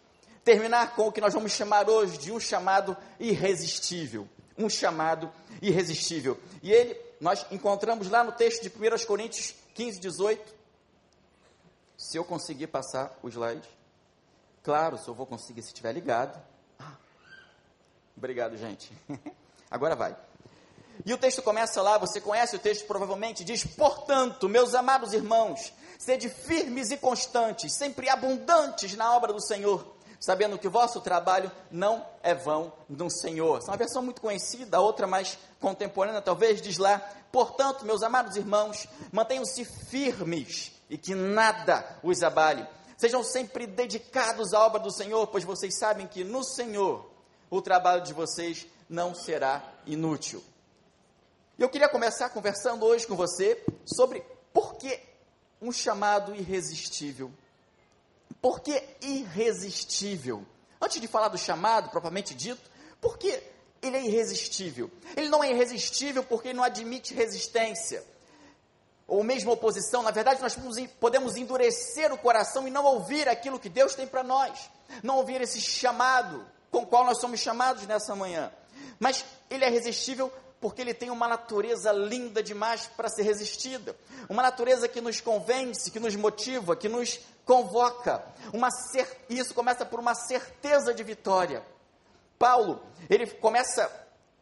Terminar 0.46 0.94
com 0.94 1.08
o 1.08 1.12
que 1.12 1.20
nós 1.20 1.34
vamos 1.34 1.50
chamar 1.50 1.90
hoje 1.90 2.18
de 2.18 2.30
um 2.30 2.38
chamado 2.38 2.96
irresistível. 3.18 4.28
Um 4.56 4.70
chamado 4.70 5.28
irresistível. 5.60 6.38
E 6.62 6.72
ele, 6.72 6.96
nós 7.20 7.44
encontramos 7.50 8.08
lá 8.08 8.22
no 8.22 8.30
texto 8.30 8.62
de 8.62 8.68
1 8.68 9.06
Coríntios 9.06 9.56
15, 9.74 9.98
18. 9.98 10.54
Se 11.98 12.16
eu 12.16 12.24
conseguir 12.24 12.68
passar 12.68 13.18
o 13.24 13.28
slide. 13.28 13.68
Claro, 14.62 14.96
se 14.98 15.08
eu 15.08 15.14
vou 15.14 15.26
conseguir 15.26 15.62
se 15.62 15.70
estiver 15.70 15.92
ligado. 15.92 16.40
Ah, 16.78 16.94
obrigado, 18.16 18.56
gente. 18.56 18.92
Agora 19.68 19.96
vai. 19.96 20.16
E 21.04 21.12
o 21.12 21.18
texto 21.18 21.42
começa 21.42 21.82
lá, 21.82 21.98
você 21.98 22.20
conhece 22.20 22.54
o 22.54 22.60
texto 22.60 22.86
provavelmente, 22.86 23.42
diz: 23.42 23.64
Portanto, 23.64 24.48
meus 24.48 24.76
amados 24.76 25.12
irmãos, 25.12 25.72
sede 25.98 26.28
firmes 26.28 26.92
e 26.92 26.96
constantes, 26.96 27.72
sempre 27.72 28.08
abundantes 28.08 28.94
na 28.94 29.12
obra 29.12 29.32
do 29.32 29.40
Senhor, 29.40 29.95
sabendo 30.26 30.58
que 30.58 30.66
o 30.66 30.70
vosso 30.72 31.00
trabalho 31.00 31.52
não 31.70 32.04
é 32.20 32.34
vão 32.34 32.72
no 32.88 33.08
Senhor. 33.08 33.58
Essa 33.58 33.68
é 33.68 33.70
uma 33.70 33.76
versão 33.76 34.02
muito 34.02 34.20
conhecida, 34.20 34.76
a 34.76 34.80
outra 34.80 35.06
mais 35.06 35.38
contemporânea 35.60 36.20
talvez 36.20 36.60
diz 36.60 36.78
lá: 36.78 36.98
Portanto, 37.30 37.86
meus 37.86 38.02
amados 38.02 38.36
irmãos, 38.36 38.88
mantenham-se 39.12 39.64
firmes 39.64 40.72
e 40.90 40.98
que 40.98 41.14
nada 41.14 41.86
os 42.02 42.24
abale. 42.24 42.66
Sejam 42.96 43.22
sempre 43.22 43.68
dedicados 43.68 44.52
à 44.52 44.66
obra 44.66 44.80
do 44.80 44.90
Senhor, 44.90 45.28
pois 45.28 45.44
vocês 45.44 45.78
sabem 45.78 46.08
que 46.08 46.24
no 46.24 46.42
Senhor 46.42 47.08
o 47.48 47.62
trabalho 47.62 48.02
de 48.02 48.12
vocês 48.12 48.66
não 48.90 49.14
será 49.14 49.62
inútil. 49.86 50.42
E 51.56 51.62
eu 51.62 51.68
queria 51.68 51.88
começar 51.88 52.30
conversando 52.30 52.84
hoje 52.84 53.06
com 53.06 53.14
você 53.14 53.62
sobre 53.84 54.24
por 54.52 54.74
que 54.74 54.98
um 55.62 55.70
chamado 55.70 56.34
irresistível. 56.34 57.30
Por 58.40 58.60
que 58.60 58.82
irresistível? 59.00 60.44
Antes 60.80 61.00
de 61.00 61.08
falar 61.08 61.28
do 61.28 61.38
chamado 61.38 61.90
propriamente 61.90 62.34
dito, 62.34 62.70
por 63.00 63.18
que 63.18 63.42
ele 63.82 63.96
é 63.96 64.04
irresistível? 64.04 64.90
Ele 65.16 65.28
não 65.28 65.42
é 65.42 65.50
irresistível 65.50 66.22
porque 66.22 66.48
ele 66.48 66.58
não 66.58 66.64
admite 66.64 67.14
resistência 67.14 68.04
ou 69.06 69.22
mesmo 69.22 69.52
oposição. 69.52 70.02
Na 70.02 70.10
verdade, 70.10 70.42
nós 70.42 70.56
podemos 70.98 71.36
endurecer 71.36 72.12
o 72.12 72.18
coração 72.18 72.66
e 72.66 72.70
não 72.70 72.84
ouvir 72.84 73.28
aquilo 73.28 73.58
que 73.58 73.68
Deus 73.68 73.94
tem 73.94 74.06
para 74.06 74.22
nós, 74.22 74.70
não 75.02 75.16
ouvir 75.16 75.40
esse 75.40 75.60
chamado 75.60 76.44
com 76.70 76.78
o 76.78 76.86
qual 76.86 77.04
nós 77.04 77.20
somos 77.20 77.40
chamados 77.40 77.86
nessa 77.86 78.14
manhã. 78.14 78.52
Mas 78.98 79.24
ele 79.48 79.64
é 79.64 79.68
resistível 79.68 80.32
porque 80.66 80.82
ele 80.82 80.92
tem 80.92 81.10
uma 81.10 81.28
natureza 81.28 81.92
linda 81.92 82.42
demais 82.42 82.88
para 82.88 83.08
ser 83.08 83.22
resistida. 83.22 83.94
Uma 84.28 84.42
natureza 84.42 84.88
que 84.88 85.00
nos 85.00 85.20
convence, 85.20 85.92
que 85.92 86.00
nos 86.00 86.16
motiva, 86.16 86.74
que 86.74 86.88
nos 86.88 87.20
convoca. 87.44 88.20
Uma 88.52 88.68
cer 88.72 89.06
isso 89.30 89.54
começa 89.54 89.86
por 89.86 90.00
uma 90.00 90.12
certeza 90.16 90.92
de 90.92 91.04
vitória. 91.04 91.64
Paulo, 92.36 92.82
ele 93.08 93.28
começa 93.28 93.88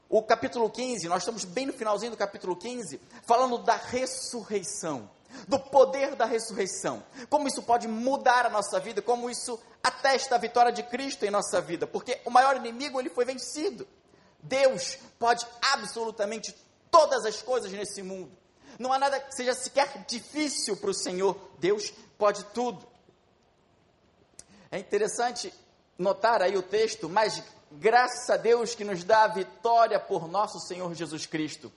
o 0.09 0.23
capítulo 0.23 0.71
15, 0.71 1.09
nós 1.09 1.21
estamos 1.25 1.45
bem 1.45 1.66
no 1.66 1.75
finalzinho 1.75 2.12
do 2.12 2.16
capítulo 2.16 2.57
15, 2.57 2.99
falando 3.26 3.59
da 3.59 3.76
ressurreição, 3.76 5.11
do 5.47 5.59
poder 5.59 6.14
da 6.14 6.25
ressurreição. 6.25 7.04
Como 7.28 7.47
isso 7.47 7.62
pode 7.62 7.87
mudar 7.87 8.47
a 8.47 8.50
nossa 8.50 8.81
vida, 8.81 9.02
como 9.02 9.28
isso 9.28 9.61
atesta 9.83 10.37
a 10.37 10.38
vitória 10.38 10.73
de 10.73 10.85
Cristo 10.85 11.26
em 11.26 11.31
nossa 11.31 11.61
vida, 11.61 11.87
porque 11.87 12.19
o 12.25 12.31
maior 12.31 12.57
inimigo 12.57 12.99
ele 12.99 13.11
foi 13.11 13.26
vencido. 13.26 13.87
Deus 14.45 14.99
pode 15.19 15.47
absolutamente 15.61 16.55
todas 16.91 17.25
as 17.25 17.43
coisas 17.43 17.73
nesse 17.73 18.03
mundo. 18.03 18.31
Não 18.79 18.93
há 18.93 18.99
nada 18.99 19.21
que 19.21 19.35
seja 19.35 19.55
sequer 19.55 20.05
difícil 20.07 20.77
para 20.77 20.91
o 20.91 20.95
Senhor. 20.95 21.37
Deus 21.59 21.93
pode 22.19 22.45
tudo. 22.47 22.87
É 24.71 24.79
interessante 24.79 25.53
notar 25.99 26.43
aí 26.43 26.57
o 26.57 26.63
texto, 26.63 27.09
mas 27.09 27.43
graças 27.73 28.29
a 28.29 28.37
Deus 28.37 28.75
que 28.75 28.85
nos 28.85 29.05
dá 29.05 29.25
a 29.25 29.29
vitória 29.29 29.99
por 29.99 30.29
nosso 30.29 30.59
Senhor 30.61 30.93
Jesus 30.95 31.27
Cristo. 31.27 31.73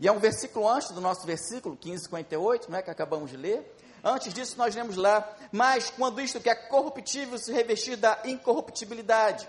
E 0.00 0.06
é 0.08 0.12
um 0.12 0.18
versículo 0.18 0.68
antes 0.68 0.90
do 0.90 1.00
nosso 1.00 1.26
versículo, 1.26 1.74
1558, 1.74 2.70
não 2.70 2.78
é 2.78 2.82
que 2.82 2.90
acabamos 2.90 3.30
de 3.30 3.36
ler. 3.36 3.74
Antes 4.02 4.32
disso, 4.32 4.56
nós 4.56 4.74
lemos 4.74 4.96
lá, 4.96 5.28
mas 5.50 5.90
quando 5.90 6.20
isto 6.20 6.40
que 6.40 6.48
é 6.48 6.54
corruptível 6.54 7.36
se 7.36 7.52
revestir 7.52 7.96
da 7.96 8.20
incorruptibilidade, 8.24 9.48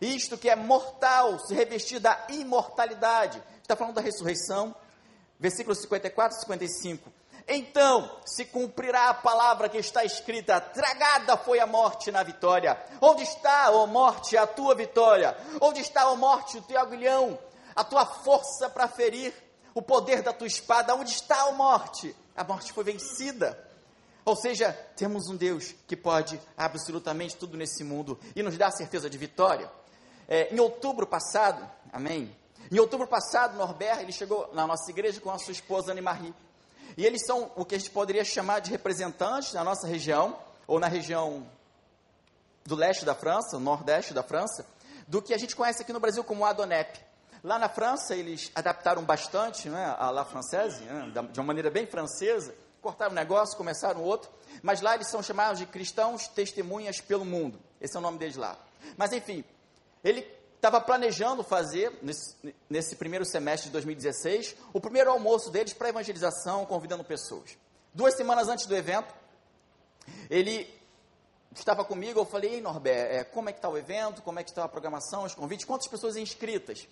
isto 0.00 0.38
que 0.38 0.48
é 0.48 0.56
mortal 0.56 1.38
se 1.40 1.54
revestir 1.54 1.98
da 1.98 2.26
imortalidade. 2.28 3.42
Está 3.62 3.76
falando 3.76 3.94
da 3.94 4.00
ressurreição. 4.00 4.74
Versículos 5.38 5.78
54 5.78 6.36
e 6.36 6.40
55. 6.40 7.12
Então 7.48 8.18
se 8.24 8.44
cumprirá 8.44 9.10
a 9.10 9.14
palavra 9.14 9.68
que 9.68 9.78
está 9.78 10.04
escrita: 10.04 10.60
tragada 10.60 11.36
foi 11.36 11.58
a 11.58 11.66
morte 11.66 12.10
na 12.10 12.22
vitória. 12.22 12.80
Onde 13.00 13.22
está, 13.22 13.70
ó 13.70 13.86
morte, 13.86 14.36
a 14.36 14.46
tua 14.46 14.74
vitória? 14.74 15.36
Onde 15.60 15.80
está, 15.80 16.08
ó 16.10 16.16
morte, 16.16 16.58
o 16.58 16.62
teu 16.62 16.80
aguilhão? 16.80 17.38
A 17.74 17.84
tua 17.84 18.04
força 18.04 18.68
para 18.68 18.88
ferir, 18.88 19.32
o 19.74 19.82
poder 19.82 20.22
da 20.22 20.32
tua 20.32 20.46
espada? 20.46 20.94
Onde 20.94 21.10
está, 21.10 21.46
ó 21.46 21.52
morte? 21.52 22.14
A 22.36 22.44
morte 22.44 22.72
foi 22.72 22.84
vencida. 22.84 23.58
Ou 24.24 24.36
seja, 24.36 24.72
temos 24.96 25.28
um 25.28 25.36
Deus 25.36 25.74
que 25.86 25.96
pode 25.96 26.40
absolutamente 26.56 27.36
tudo 27.36 27.56
nesse 27.56 27.82
mundo 27.82 28.18
e 28.36 28.42
nos 28.42 28.56
dá 28.56 28.68
a 28.68 28.72
certeza 28.72 29.08
de 29.08 29.18
vitória. 29.18 29.70
É, 30.32 30.54
em 30.54 30.60
outubro 30.60 31.08
passado, 31.08 31.68
amém? 31.92 32.32
Em 32.70 32.78
outubro 32.78 33.08
passado, 33.08 33.58
Norbert, 33.58 33.98
ele 33.98 34.12
chegou 34.12 34.48
na 34.54 34.64
nossa 34.64 34.88
igreja 34.88 35.20
com 35.20 35.28
a 35.28 35.38
sua 35.40 35.50
esposa 35.50 35.90
Anne 35.90 36.00
Marie. 36.00 36.32
E 36.96 37.04
eles 37.04 37.26
são 37.26 37.50
o 37.56 37.64
que 37.64 37.74
a 37.74 37.78
gente 37.78 37.90
poderia 37.90 38.24
chamar 38.24 38.60
de 38.60 38.70
representantes 38.70 39.52
na 39.52 39.64
nossa 39.64 39.88
região, 39.88 40.38
ou 40.68 40.78
na 40.78 40.86
região 40.86 41.44
do 42.64 42.76
leste 42.76 43.04
da 43.04 43.12
França, 43.12 43.58
nordeste 43.58 44.14
da 44.14 44.22
França, 44.22 44.64
do 45.08 45.20
que 45.20 45.34
a 45.34 45.38
gente 45.38 45.56
conhece 45.56 45.82
aqui 45.82 45.92
no 45.92 45.98
Brasil 45.98 46.22
como 46.22 46.44
Adonep. 46.44 47.00
Lá 47.42 47.58
na 47.58 47.68
França, 47.68 48.14
eles 48.14 48.52
adaptaram 48.54 49.02
bastante 49.02 49.68
né, 49.68 49.96
a 49.98 50.10
La 50.10 50.24
Française, 50.24 50.84
né, 50.84 51.10
de 51.32 51.40
uma 51.40 51.46
maneira 51.46 51.72
bem 51.72 51.88
francesa, 51.88 52.54
cortaram 52.80 53.10
um 53.10 53.16
negócio, 53.16 53.56
começaram 53.56 54.00
outro, 54.00 54.30
mas 54.62 54.80
lá 54.80 54.94
eles 54.94 55.08
são 55.08 55.24
chamados 55.24 55.58
de 55.58 55.66
cristãos 55.66 56.28
testemunhas 56.28 57.00
pelo 57.00 57.24
mundo. 57.24 57.58
Esse 57.80 57.96
é 57.96 57.98
o 57.98 58.02
nome 58.02 58.18
deles 58.18 58.36
lá. 58.36 58.56
Mas 58.96 59.12
enfim, 59.12 59.44
ele 60.02 60.26
estava 60.56 60.80
planejando 60.80 61.42
fazer, 61.42 61.98
nesse, 62.02 62.34
nesse, 62.68 62.96
primeiro 62.96 63.24
semestre 63.24 63.68
de 63.68 63.72
2016, 63.72 64.56
o 64.72 64.80
primeiro 64.80 65.10
almoço 65.10 65.50
deles 65.50 65.72
para 65.72 65.88
evangelização, 65.88 66.66
convidando 66.66 67.02
pessoas. 67.02 67.56
Duas 67.94 68.14
semanas 68.14 68.48
antes 68.48 68.66
do 68.66 68.76
evento, 68.76 69.14
ele 70.28 70.68
estava 71.54 71.84
comigo, 71.84 72.20
eu 72.20 72.24
falei, 72.24 72.54
ei 72.54 72.60
Norbert, 72.60 73.10
é, 73.10 73.24
como 73.24 73.48
é 73.48 73.52
que 73.52 73.58
está 73.58 73.68
o 73.68 73.76
evento, 73.76 74.22
como 74.22 74.38
é 74.38 74.44
que 74.44 74.50
está 74.50 74.64
a 74.64 74.68
programação, 74.68 75.24
os 75.24 75.34
convites, 75.34 75.64
quantas 75.64 75.88
pessoas 75.88 76.16
inscritas? 76.16 76.86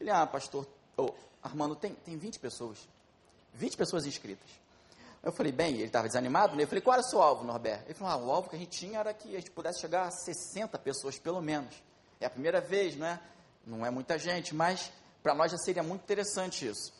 Ele, 0.00 0.10
ah, 0.10 0.26
pastor, 0.26 0.66
oh, 0.96 1.10
Armando, 1.42 1.76
tem, 1.76 1.94
tem 1.94 2.16
20 2.16 2.38
pessoas, 2.38 2.78
20 3.54 3.76
pessoas 3.76 4.06
inscritas. 4.06 4.48
Eu 5.22 5.30
falei, 5.32 5.52
bem, 5.52 5.74
ele 5.74 5.84
estava 5.84 6.06
desanimado, 6.06 6.56
né? 6.56 6.62
Eu 6.62 6.66
falei, 6.66 6.80
qual 6.80 6.94
era 6.94 7.02
o 7.02 7.08
seu 7.08 7.20
alvo, 7.20 7.44
Norbert? 7.44 7.82
Ele 7.84 7.92
falou, 7.92 8.12
ah, 8.12 8.16
o 8.16 8.30
alvo 8.32 8.48
que 8.48 8.56
a 8.56 8.58
gente 8.58 8.70
tinha 8.70 9.00
era 9.00 9.12
que 9.12 9.36
a 9.36 9.38
gente 9.38 9.50
pudesse 9.50 9.78
chegar 9.78 10.04
a 10.04 10.10
60 10.10 10.78
pessoas, 10.78 11.18
pelo 11.18 11.42
menos. 11.42 11.74
É 12.20 12.26
a 12.26 12.30
primeira 12.30 12.60
vez, 12.60 12.96
não 12.96 13.06
é? 13.06 13.20
Não 13.66 13.86
é 13.86 13.90
muita 13.90 14.18
gente, 14.18 14.54
mas 14.54 14.92
para 15.22 15.34
nós 15.34 15.50
já 15.50 15.58
seria 15.58 15.82
muito 15.82 16.02
interessante 16.02 16.66
isso. 16.66 16.92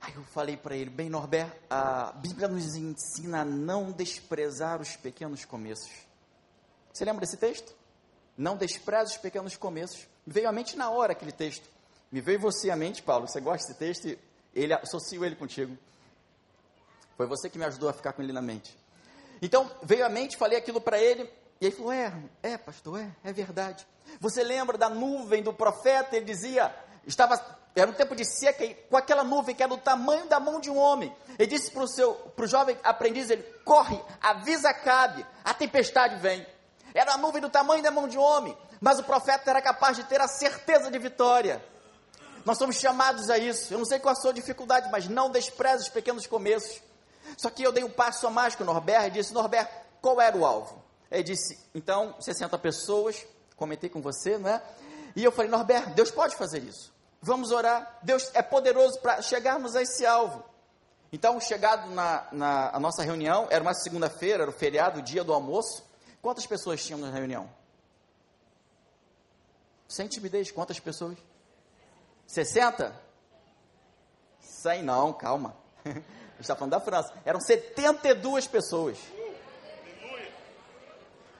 Aí 0.00 0.14
eu 0.14 0.24
falei 0.24 0.56
para 0.56 0.74
ele, 0.74 0.88
bem, 0.88 1.10
Norbert, 1.10 1.52
a 1.68 2.12
Bíblia 2.12 2.48
nos 2.48 2.74
ensina 2.74 3.42
a 3.42 3.44
não 3.44 3.92
desprezar 3.92 4.80
os 4.80 4.96
pequenos 4.96 5.44
começos. 5.44 5.92
Você 6.92 7.04
lembra 7.04 7.20
desse 7.20 7.36
texto? 7.36 7.74
Não 8.36 8.56
despreze 8.56 9.12
os 9.12 9.18
pequenos 9.18 9.56
começos. 9.56 10.08
Me 10.26 10.32
veio 10.32 10.48
à 10.48 10.52
mente 10.52 10.76
na 10.76 10.88
hora 10.90 11.12
aquele 11.12 11.32
texto. 11.32 11.68
Me 12.10 12.20
veio 12.20 12.40
você 12.40 12.70
à 12.70 12.76
mente, 12.76 13.02
Paulo. 13.02 13.28
Você 13.28 13.40
gosta 13.40 13.68
desse 13.68 13.78
texto 13.78 14.18
ele 14.54 14.72
associo 14.72 15.24
ele 15.24 15.36
contigo. 15.36 15.76
Foi 17.16 17.26
você 17.26 17.48
que 17.48 17.58
me 17.58 17.64
ajudou 17.64 17.88
a 17.88 17.92
ficar 17.92 18.12
com 18.12 18.22
ele 18.22 18.32
na 18.32 18.42
mente. 18.42 18.76
Então, 19.42 19.70
veio 19.82 20.04
à 20.04 20.08
mente, 20.08 20.36
falei 20.36 20.58
aquilo 20.58 20.80
para 20.80 20.98
ele, 20.98 21.30
e 21.60 21.66
ele 21.66 21.76
falou: 21.76 21.92
É, 21.92 22.12
é, 22.42 22.56
pastor, 22.56 23.00
é, 23.00 23.10
é 23.22 23.32
verdade. 23.32 23.86
Você 24.18 24.42
lembra 24.42 24.78
da 24.78 24.88
nuvem 24.88 25.42
do 25.42 25.52
profeta? 25.52 26.16
Ele 26.16 26.24
dizia: 26.24 26.74
estava, 27.06 27.38
era 27.76 27.90
um 27.90 27.94
tempo 27.94 28.16
de 28.16 28.24
seca, 28.24 28.64
e 28.64 28.74
com 28.74 28.96
aquela 28.96 29.22
nuvem 29.22 29.54
que 29.54 29.62
era 29.62 29.74
do 29.74 29.78
tamanho 29.78 30.26
da 30.26 30.40
mão 30.40 30.58
de 30.58 30.70
um 30.70 30.78
homem. 30.78 31.14
Ele 31.38 31.48
disse 31.48 31.70
para 31.70 31.82
o 31.82 31.88
seu, 31.88 32.14
para 32.14 32.44
o 32.44 32.48
jovem 32.48 32.78
aprendiz: 32.82 33.28
ele, 33.28 33.42
corre, 33.64 34.00
avisa 34.22 34.72
Cabe, 34.72 35.24
a 35.44 35.52
tempestade 35.52 36.16
vem. 36.16 36.46
Era 36.94 37.14
a 37.14 37.18
nuvem 37.18 37.42
do 37.42 37.50
tamanho 37.50 37.82
da 37.82 37.90
mão 37.90 38.08
de 38.08 38.16
um 38.16 38.22
homem, 38.22 38.56
mas 38.80 38.98
o 38.98 39.04
profeta 39.04 39.50
era 39.50 39.60
capaz 39.60 39.96
de 39.96 40.04
ter 40.04 40.20
a 40.20 40.26
certeza 40.26 40.90
de 40.90 40.98
vitória. 40.98 41.62
Nós 42.44 42.56
somos 42.56 42.76
chamados 42.76 43.28
a 43.28 43.36
isso. 43.36 43.74
Eu 43.74 43.78
não 43.78 43.84
sei 43.84 43.98
qual 43.98 44.12
a 44.12 44.16
sua 44.16 44.32
dificuldade, 44.32 44.90
mas 44.90 45.06
não 45.06 45.30
despreze 45.30 45.84
os 45.84 45.88
pequenos 45.90 46.26
começos. 46.26 46.80
Só 47.36 47.50
que 47.50 47.62
eu 47.62 47.70
dei 47.70 47.84
um 47.84 47.90
passo 47.90 48.26
a 48.26 48.30
mais 48.30 48.56
com 48.56 48.62
o 48.62 48.66
Norberto 48.66 49.08
e 49.08 49.10
disse: 49.10 49.34
Norberto, 49.34 49.72
qual 50.00 50.18
era 50.20 50.34
o 50.34 50.44
alvo? 50.44 50.89
Ele 51.10 51.22
disse: 51.22 51.58
então, 51.74 52.14
60 52.20 52.56
pessoas, 52.58 53.26
comentei 53.56 53.90
com 53.90 54.00
você, 54.00 54.38
né? 54.38 54.62
E 55.16 55.24
eu 55.24 55.32
falei: 55.32 55.50
Norberto, 55.50 55.90
Deus 55.90 56.10
pode 56.10 56.36
fazer 56.36 56.62
isso. 56.62 56.92
Vamos 57.20 57.50
orar. 57.50 57.98
Deus 58.02 58.30
é 58.34 58.42
poderoso 58.42 58.98
para 59.00 59.20
chegarmos 59.20 59.76
a 59.76 59.82
esse 59.82 60.06
alvo. 60.06 60.44
Então, 61.12 61.40
chegado 61.40 61.90
na, 61.90 62.28
na 62.30 62.80
nossa 62.80 63.02
reunião, 63.02 63.48
era 63.50 63.62
uma 63.62 63.74
segunda-feira, 63.74 64.44
era 64.44 64.50
o 64.50 64.54
feriado, 64.54 65.00
o 65.00 65.02
dia 65.02 65.24
do 65.24 65.34
almoço. 65.34 65.84
Quantas 66.22 66.46
pessoas 66.46 66.84
tinham 66.84 67.00
na 67.00 67.10
reunião? 67.10 67.50
Sem 69.88 70.06
timidez, 70.06 70.52
quantas 70.52 70.78
pessoas? 70.78 71.18
60? 72.28 72.94
100 74.40 74.84
não, 74.84 75.12
calma. 75.12 75.56
está 76.38 76.54
falando 76.54 76.72
da 76.72 76.80
França. 76.80 77.12
Eram 77.24 77.40
72 77.40 78.46
pessoas. 78.46 78.98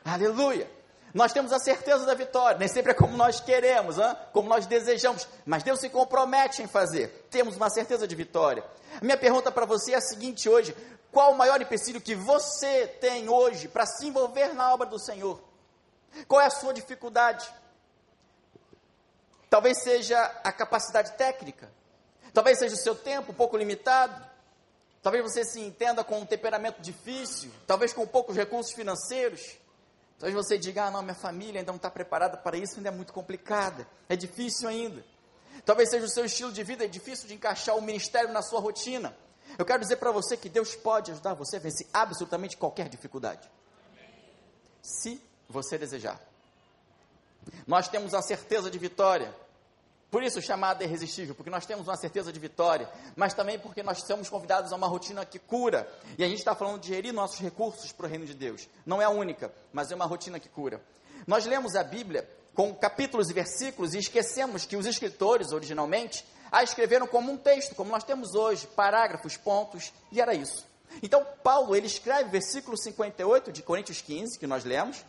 Aleluia. 0.05 0.71
Nós 1.13 1.33
temos 1.33 1.53
a 1.53 1.59
certeza 1.59 2.07
da 2.07 2.15
vitória, 2.15 2.59
nem 2.59 2.69
sempre 2.69 2.93
é 2.93 2.95
como 2.95 3.17
nós 3.17 3.41
queremos, 3.41 3.99
hein? 3.99 4.17
como 4.33 4.49
nós 4.49 4.67
desejamos, 4.67 5.27
mas 5.45 5.65
Deus 5.65 5.81
se 5.81 5.89
compromete 5.89 6.63
em 6.63 6.69
fazer. 6.69 7.27
Temos 7.31 7.57
uma 7.57 7.69
certeza 7.69 8.07
de 8.07 8.15
vitória. 8.15 8.65
A 9.01 9.05
minha 9.05 9.17
pergunta 9.17 9.51
para 9.51 9.67
você 9.67 9.93
é 9.93 9.97
a 9.97 10.01
seguinte 10.01 10.49
hoje: 10.49 10.75
qual 11.11 11.33
o 11.33 11.37
maior 11.37 11.61
empecilho 11.61 12.01
que 12.01 12.15
você 12.15 12.87
tem 12.87 13.29
hoje 13.29 13.67
para 13.67 13.87
se 13.87 14.07
envolver 14.07 14.55
na 14.55 14.73
obra 14.73 14.87
do 14.87 14.99
Senhor? 14.99 15.41
Qual 16.29 16.41
é 16.41 16.47
a 16.47 16.51
sua 16.51 16.73
dificuldade? 16.73 17.49
Talvez 19.49 19.83
seja 19.83 20.21
a 20.45 20.53
capacidade 20.53 21.13
técnica, 21.13 21.69
talvez 22.33 22.59
seja 22.59 22.75
o 22.77 22.79
seu 22.79 22.95
tempo 22.95 23.33
um 23.33 23.35
pouco 23.35 23.57
limitado, 23.57 24.25
talvez 25.03 25.25
você 25.25 25.45
se 25.45 25.61
entenda 25.61 26.05
com 26.05 26.21
um 26.21 26.27
temperamento 26.27 26.81
difícil, 26.81 27.51
talvez 27.67 27.93
com 27.93 28.07
poucos 28.07 28.37
recursos 28.37 28.73
financeiros. 28.73 29.59
Talvez 30.21 30.35
você 30.35 30.59
diga, 30.59 30.85
ah, 30.85 30.91
não, 30.91 31.01
minha 31.01 31.15
família 31.15 31.61
ainda 31.61 31.73
não 31.73 31.77
está 31.77 31.91
preparada 31.91 32.37
para 32.37 32.55
isso, 32.59 32.77
ainda 32.77 32.91
é 32.91 32.93
muito 32.93 33.11
complicada, 33.11 33.89
é 34.07 34.15
difícil 34.15 34.69
ainda. 34.69 35.03
Talvez 35.65 35.89
seja 35.89 36.05
o 36.05 36.09
seu 36.11 36.27
estilo 36.27 36.53
de 36.53 36.63
vida, 36.63 36.85
é 36.85 36.89
difícil 36.89 37.27
de 37.27 37.33
encaixar 37.33 37.75
o 37.75 37.81
ministério 37.81 38.31
na 38.31 38.43
sua 38.43 38.61
rotina. 38.61 39.17
Eu 39.59 39.65
quero 39.65 39.81
dizer 39.81 39.97
para 39.97 40.13
você 40.13 40.37
que 40.37 40.51
Deus 40.51 40.77
pode 40.77 41.11
ajudar 41.11 41.33
você 41.33 41.57
a 41.57 41.61
vencer 41.61 41.87
absolutamente 41.91 42.59
qualquer 42.59 42.91
dificuldade. 42.91 43.51
Se 44.83 45.23
você 45.49 45.79
desejar. 45.79 46.21
Nós 47.67 47.89
temos 47.89 48.13
a 48.13 48.21
certeza 48.21 48.71
de 48.71 48.79
vitória. 48.79 49.35
Por 50.11 50.25
isso, 50.25 50.43
chamada 50.43 50.83
é 50.83 50.87
irresistível, 50.87 51.35
porque 51.37 51.51
nós 51.51 51.65
temos 51.65 51.87
uma 51.87 51.97
certeza 51.97 52.33
de 52.33 52.41
vitória, 52.41 52.91
mas 53.15 53.33
também 53.33 53.59
porque 53.59 53.83
nós 53.83 54.03
somos 54.03 54.29
convidados 54.29 54.73
a 54.73 54.77
uma 54.77 54.89
rotina 54.89 55.25
que 55.25 55.39
cura. 55.39 55.89
E 56.19 56.25
a 56.25 56.29
gente 56.29 56.39
está 56.39 56.55
falando 56.55 56.81
de 56.81 56.89
gerir 56.89 57.13
nossos 57.13 57.39
recursos 57.39 57.93
para 57.93 58.07
o 58.07 58.09
reino 58.09 58.27
de 58.27 58.35
Deus. 58.35 58.69
Não 58.85 59.01
é 59.01 59.05
a 59.05 59.11
única, 59.11 59.53
mas 59.73 59.93
é 59.93 59.95
uma 59.95 60.07
rotina 60.07 60.41
que 60.41 60.49
cura. 60.49 60.83
Nós 61.27 61.47
lemos 61.47 61.77
a 61.77 61.85
Bíblia 61.85 62.29
com 62.55 62.75
capítulos 62.75 63.31
e 63.31 63.33
versículos 63.33 63.95
e 63.95 63.99
esquecemos 63.99 64.67
que 64.67 64.77
os 64.77 64.85
escritores, 64.85 65.53
originalmente, 65.53 66.27
a 66.51 66.65
escreveram 66.65 67.07
como 67.07 67.31
um 67.31 67.37
texto, 67.37 67.77
como 67.77 67.93
nós 67.93 68.03
temos 68.03 68.35
hoje, 68.35 68.67
parágrafos, 68.67 69.37
pontos, 69.37 69.93
e 70.11 70.21
era 70.21 70.35
isso. 70.35 70.67
Então, 71.03 71.25
Paulo, 71.45 71.77
ele 71.77 71.87
escreve 71.87 72.31
versículo 72.31 72.77
58 72.77 73.53
de 73.53 73.63
Coríntios 73.63 74.03
15, 74.03 74.39
que 74.39 74.47
nós 74.47 74.65
lemos. 74.65 75.05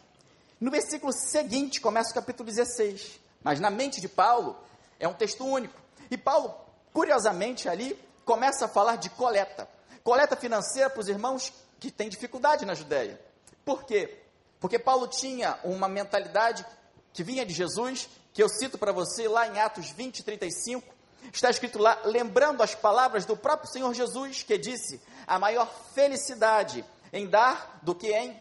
No 0.59 0.69
versículo 0.69 1.11
seguinte, 1.11 1.81
começa 1.81 2.11
o 2.11 2.13
capítulo 2.13 2.47
16. 2.47 3.19
Mas 3.43 3.59
na 3.59 3.71
mente 3.71 3.99
de 3.99 4.07
Paulo, 4.07 4.55
é 5.01 5.07
um 5.07 5.13
texto 5.13 5.43
único. 5.43 5.77
E 6.09 6.17
Paulo, 6.17 6.55
curiosamente, 6.93 7.67
ali 7.67 7.99
começa 8.23 8.65
a 8.65 8.67
falar 8.69 8.95
de 8.95 9.09
coleta. 9.09 9.67
Coleta 10.03 10.35
financeira 10.35 10.89
para 10.89 11.01
os 11.01 11.09
irmãos 11.09 11.51
que 11.79 11.91
têm 11.91 12.07
dificuldade 12.07 12.65
na 12.65 12.75
Judéia. 12.75 13.19
Por 13.65 13.83
quê? 13.83 14.19
Porque 14.59 14.77
Paulo 14.77 15.07
tinha 15.07 15.59
uma 15.63 15.89
mentalidade 15.89 16.65
que 17.11 17.23
vinha 17.23 17.45
de 17.45 17.53
Jesus, 17.53 18.07
que 18.31 18.41
eu 18.41 18.47
cito 18.47 18.77
para 18.77 18.91
você 18.91 19.27
lá 19.27 19.47
em 19.47 19.59
Atos 19.59 19.89
20, 19.89 20.23
35. 20.23 20.93
Está 21.33 21.49
escrito 21.49 21.79
lá, 21.79 21.99
lembrando 22.05 22.61
as 22.61 22.75
palavras 22.75 23.25
do 23.25 23.35
próprio 23.35 23.71
Senhor 23.71 23.93
Jesus, 23.93 24.43
que 24.43 24.57
disse: 24.57 25.01
a 25.25 25.39
maior 25.39 25.71
felicidade 25.93 26.85
em 27.11 27.27
dar 27.27 27.79
do 27.81 27.95
que 27.95 28.11
em. 28.11 28.39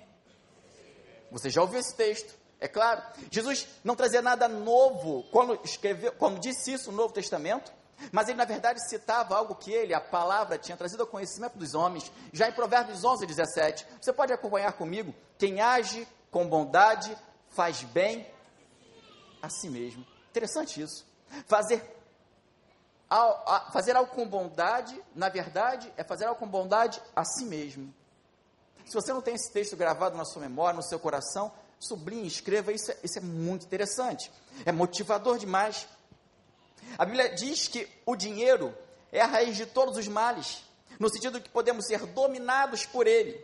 Você 1.30 1.48
já 1.48 1.62
ouviu 1.62 1.80
esse 1.80 1.94
texto? 1.94 2.39
É 2.60 2.68
claro, 2.68 3.02
Jesus 3.30 3.66
não 3.82 3.96
trazia 3.96 4.20
nada 4.20 4.46
novo 4.46 5.22
quando 5.30 5.58
escreveu, 5.64 6.12
quando 6.12 6.38
disse 6.38 6.74
isso 6.74 6.90
no 6.90 6.98
Novo 6.98 7.14
Testamento, 7.14 7.72
mas 8.12 8.28
ele 8.28 8.36
na 8.36 8.44
verdade 8.44 8.86
citava 8.86 9.34
algo 9.34 9.54
que 9.54 9.72
ele, 9.72 9.94
a 9.94 10.00
palavra, 10.00 10.58
tinha 10.58 10.76
trazido 10.76 11.02
ao 11.02 11.06
conhecimento 11.06 11.56
dos 11.56 11.74
homens, 11.74 12.12
já 12.32 12.48
em 12.48 12.52
Provérbios 12.52 13.02
11, 13.02 13.26
17. 13.26 13.86
Você 14.00 14.12
pode 14.12 14.32
acompanhar 14.32 14.72
comigo? 14.74 15.14
Quem 15.38 15.60
age 15.60 16.06
com 16.30 16.46
bondade 16.46 17.16
faz 17.48 17.82
bem 17.82 18.26
a 19.42 19.48
si 19.48 19.70
mesmo. 19.70 20.06
Interessante 20.30 20.82
isso. 20.82 21.06
Fazer, 21.46 21.82
fazer 23.72 23.96
algo 23.96 24.12
com 24.12 24.28
bondade, 24.28 25.00
na 25.14 25.30
verdade, 25.30 25.92
é 25.96 26.04
fazer 26.04 26.26
algo 26.26 26.38
com 26.38 26.46
bondade 26.46 27.00
a 27.16 27.24
si 27.24 27.44
mesmo. 27.44 27.92
Se 28.84 28.94
você 28.94 29.12
não 29.12 29.22
tem 29.22 29.34
esse 29.34 29.52
texto 29.52 29.76
gravado 29.76 30.16
na 30.16 30.24
sua 30.24 30.42
memória, 30.42 30.76
no 30.76 30.82
seu 30.82 30.98
coração, 30.98 31.52
sublinhe, 31.80 32.28
escreva, 32.28 32.72
isso 32.72 32.92
é, 32.92 32.96
isso 33.02 33.18
é 33.18 33.22
muito 33.22 33.64
interessante. 33.64 34.30
É 34.66 34.70
motivador 34.70 35.38
demais. 35.38 35.88
A 36.98 37.04
Bíblia 37.04 37.34
diz 37.34 37.66
que 37.66 37.88
o 38.04 38.14
dinheiro 38.14 38.76
é 39.10 39.20
a 39.22 39.26
raiz 39.26 39.56
de 39.56 39.66
todos 39.66 39.96
os 39.96 40.06
males, 40.06 40.62
no 40.98 41.08
sentido 41.08 41.40
que 41.40 41.48
podemos 41.48 41.86
ser 41.86 42.04
dominados 42.06 42.84
por 42.84 43.06
ele, 43.06 43.40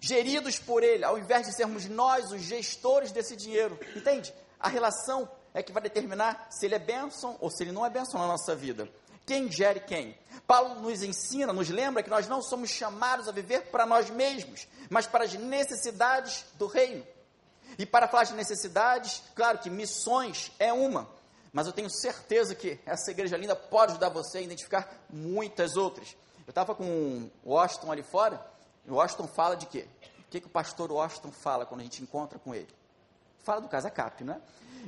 geridos 0.00 0.58
por 0.58 0.82
ele, 0.82 1.04
ao 1.04 1.18
invés 1.18 1.46
de 1.46 1.54
sermos 1.54 1.86
nós 1.86 2.32
os 2.32 2.40
gestores 2.42 3.12
desse 3.12 3.36
dinheiro. 3.36 3.78
Entende? 3.94 4.34
A 4.58 4.68
relação 4.68 5.30
é 5.52 5.62
que 5.62 5.72
vai 5.72 5.82
determinar 5.82 6.48
se 6.50 6.66
ele 6.66 6.74
é 6.74 6.78
bênção 6.78 7.36
ou 7.40 7.50
se 7.50 7.62
ele 7.62 7.72
não 7.72 7.84
é 7.84 7.90
bênção 7.90 8.18
na 8.18 8.26
nossa 8.26 8.54
vida. 8.54 8.88
Quem 9.26 9.50
gere 9.50 9.80
quem? 9.80 10.16
Paulo 10.46 10.80
nos 10.80 11.02
ensina, 11.02 11.52
nos 11.52 11.68
lembra 11.68 12.02
que 12.02 12.10
nós 12.10 12.28
não 12.28 12.40
somos 12.40 12.70
chamados 12.70 13.28
a 13.28 13.32
viver 13.32 13.66
para 13.66 13.84
nós 13.84 14.08
mesmos, 14.08 14.68
mas 14.88 15.06
para 15.06 15.24
as 15.24 15.34
necessidades 15.34 16.44
do 16.54 16.66
reino. 16.66 17.04
E 17.78 17.84
para 17.84 18.08
falar 18.08 18.24
de 18.24 18.34
necessidades, 18.34 19.22
claro 19.34 19.58
que 19.58 19.68
missões 19.68 20.52
é 20.58 20.72
uma, 20.72 21.08
mas 21.52 21.66
eu 21.66 21.72
tenho 21.72 21.90
certeza 21.90 22.54
que 22.54 22.78
essa 22.86 23.10
igreja 23.10 23.36
linda 23.36 23.56
pode 23.56 23.92
ajudar 23.92 24.08
você 24.08 24.38
a 24.38 24.40
identificar 24.42 24.88
muitas 25.10 25.76
outras. 25.76 26.16
Eu 26.46 26.50
estava 26.50 26.74
com 26.74 26.84
o 27.44 27.50
Washington 27.50 27.92
ali 27.92 28.02
fora, 28.02 28.40
e 28.86 28.90
o 28.90 28.94
Washington 28.94 29.26
fala 29.26 29.56
de 29.56 29.66
quê? 29.66 29.86
O 30.20 30.30
que, 30.30 30.40
que 30.40 30.46
o 30.46 30.50
pastor 30.50 30.90
Washington 30.90 31.32
fala 31.32 31.66
quando 31.66 31.80
a 31.80 31.84
gente 31.84 32.02
encontra 32.02 32.38
com 32.38 32.54
ele? 32.54 32.68
Fala 33.42 33.60
do 33.60 33.68
Casa 33.68 33.90
Cap, 33.90 34.22
né? 34.24 34.40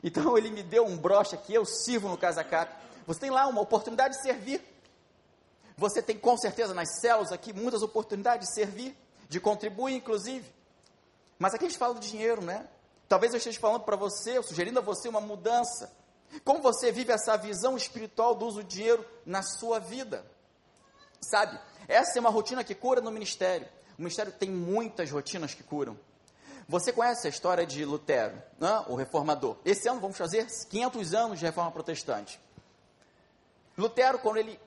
Então 0.03 0.37
ele 0.37 0.51
me 0.51 0.63
deu 0.63 0.87
um 0.87 0.97
broche 0.97 1.35
aqui, 1.35 1.55
eu 1.55 1.65
sirvo 1.65 2.09
no 2.09 2.17
Casa 2.17 2.43
Cap. 2.45 2.75
Você 3.07 3.21
tem 3.21 3.31
lá 3.31 3.47
uma 3.47 3.61
oportunidade 3.61 4.15
de 4.17 4.23
servir. 4.23 4.63
Você 5.77 6.03
tem 6.03 6.19
com 6.19 6.37
certeza 6.37 6.75
nas 6.75 7.01
células 7.01 7.33
aqui 7.33 7.53
muitas 7.53 7.83
oportunidades 7.83 8.49
de 8.49 8.55
servir, 8.55 8.97
de 9.29 9.41
contribuir, 9.41 9.95
inclusive. 9.95 10.45
Mas 11.39 11.55
aqui 11.55 11.65
a 11.65 11.69
gente 11.69 11.79
fala 11.79 11.95
do 11.95 12.01
dinheiro, 12.01 12.43
né? 12.43 12.69
Talvez 13.09 13.33
eu 13.33 13.39
esteja 13.39 13.59
falando 13.59 13.83
para 13.83 13.97
você, 13.97 14.43
sugerindo 14.43 14.79
a 14.79 14.83
você 14.83 15.09
uma 15.09 15.21
mudança. 15.21 15.91
Como 16.45 16.61
você 16.61 16.93
vive 16.93 17.13
essa 17.13 17.37
visão 17.37 17.77
espiritual 17.77 18.35
do 18.35 18.47
uso 18.47 18.63
do 18.63 18.69
dinheiro 18.69 19.05
na 19.25 19.43
sua 19.43 19.79
vida? 19.79 20.25
Sabe, 21.21 21.59
essa 21.87 22.19
é 22.19 22.21
uma 22.21 22.31
rotina 22.31 22.63
que 22.63 22.75
cura 22.75 23.01
no 23.01 23.11
ministério. 23.11 23.67
O 23.99 24.03
ministério 24.03 24.31
tem 24.33 24.51
muitas 24.51 25.11
rotinas 25.11 25.55
que 25.55 25.63
curam. 25.63 25.99
Você 26.69 26.93
conhece 26.93 27.27
a 27.27 27.31
história 27.31 27.65
de 27.65 27.83
Lutero, 27.85 28.41
né? 28.61 28.85
o 28.89 28.95
reformador? 28.95 29.57
Esse 29.65 29.89
ano 29.89 30.01
vamos 30.01 30.19
fazer 30.19 30.47
500 30.69 31.15
anos 31.15 31.39
de 31.39 31.47
reforma 31.47 31.73
protestante. 31.73 32.39
Lutero, 33.77 34.19
quando 34.19 34.37
ele, 34.37 34.61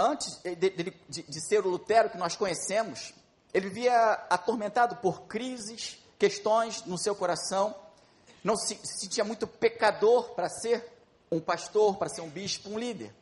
antes 0.00 0.40
de, 0.42 0.56
de, 0.56 0.70
de, 1.08 1.22
de 1.22 1.48
ser 1.48 1.64
o 1.64 1.68
Lutero 1.68 2.10
que 2.10 2.18
nós 2.18 2.34
conhecemos, 2.34 3.14
ele 3.52 3.68
vivia 3.68 4.12
atormentado 4.28 4.96
por 4.96 5.22
crises, 5.22 5.98
questões 6.18 6.84
no 6.84 6.98
seu 6.98 7.14
coração. 7.14 7.74
não 8.42 8.56
se, 8.56 8.74
se 8.76 9.00
sentia 9.00 9.24
muito 9.24 9.46
pecador 9.46 10.30
para 10.30 10.48
ser 10.48 10.92
um 11.30 11.40
pastor, 11.40 11.96
para 11.96 12.08
ser 12.08 12.20
um 12.20 12.28
bispo, 12.28 12.70
um 12.70 12.78
líder. 12.78 13.14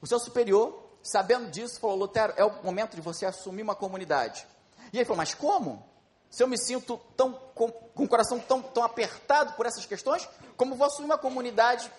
O 0.00 0.06
seu 0.06 0.18
superior, 0.18 0.78
sabendo 1.02 1.50
disso, 1.50 1.80
falou: 1.80 1.96
Lutero, 1.96 2.32
é 2.36 2.44
o 2.44 2.62
momento 2.62 2.94
de 2.94 3.00
você 3.00 3.26
assumir 3.26 3.62
uma 3.62 3.74
comunidade. 3.74 4.46
E 4.92 4.98
ele 4.98 5.04
falou: 5.04 5.18
Mas 5.18 5.34
como? 5.34 5.86
Se 6.30 6.42
eu 6.42 6.48
me 6.48 6.58
sinto 6.58 7.00
tão, 7.16 7.32
com, 7.54 7.70
com 7.70 8.04
o 8.04 8.08
coração 8.08 8.38
tão, 8.38 8.60
tão 8.60 8.82
apertado 8.84 9.54
por 9.54 9.64
essas 9.64 9.86
questões, 9.86 10.28
como 10.56 10.76
vou 10.76 10.86
assumir 10.86 11.06
uma 11.06 11.18
comunidade? 11.18 11.90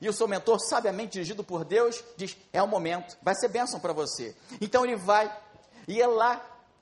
E 0.00 0.08
o 0.08 0.12
seu 0.12 0.28
mentor, 0.28 0.60
sabiamente 0.60 1.12
dirigido 1.12 1.42
por 1.42 1.64
Deus, 1.64 2.02
diz: 2.16 2.36
É 2.52 2.62
o 2.62 2.68
momento, 2.68 3.16
vai 3.22 3.34
ser 3.34 3.48
bênção 3.48 3.80
para 3.80 3.92
você. 3.92 4.36
Então 4.60 4.84
ele 4.84 4.96
vai, 4.96 5.34
e 5.88 6.00
é 6.00 6.06
lá, 6.06 6.40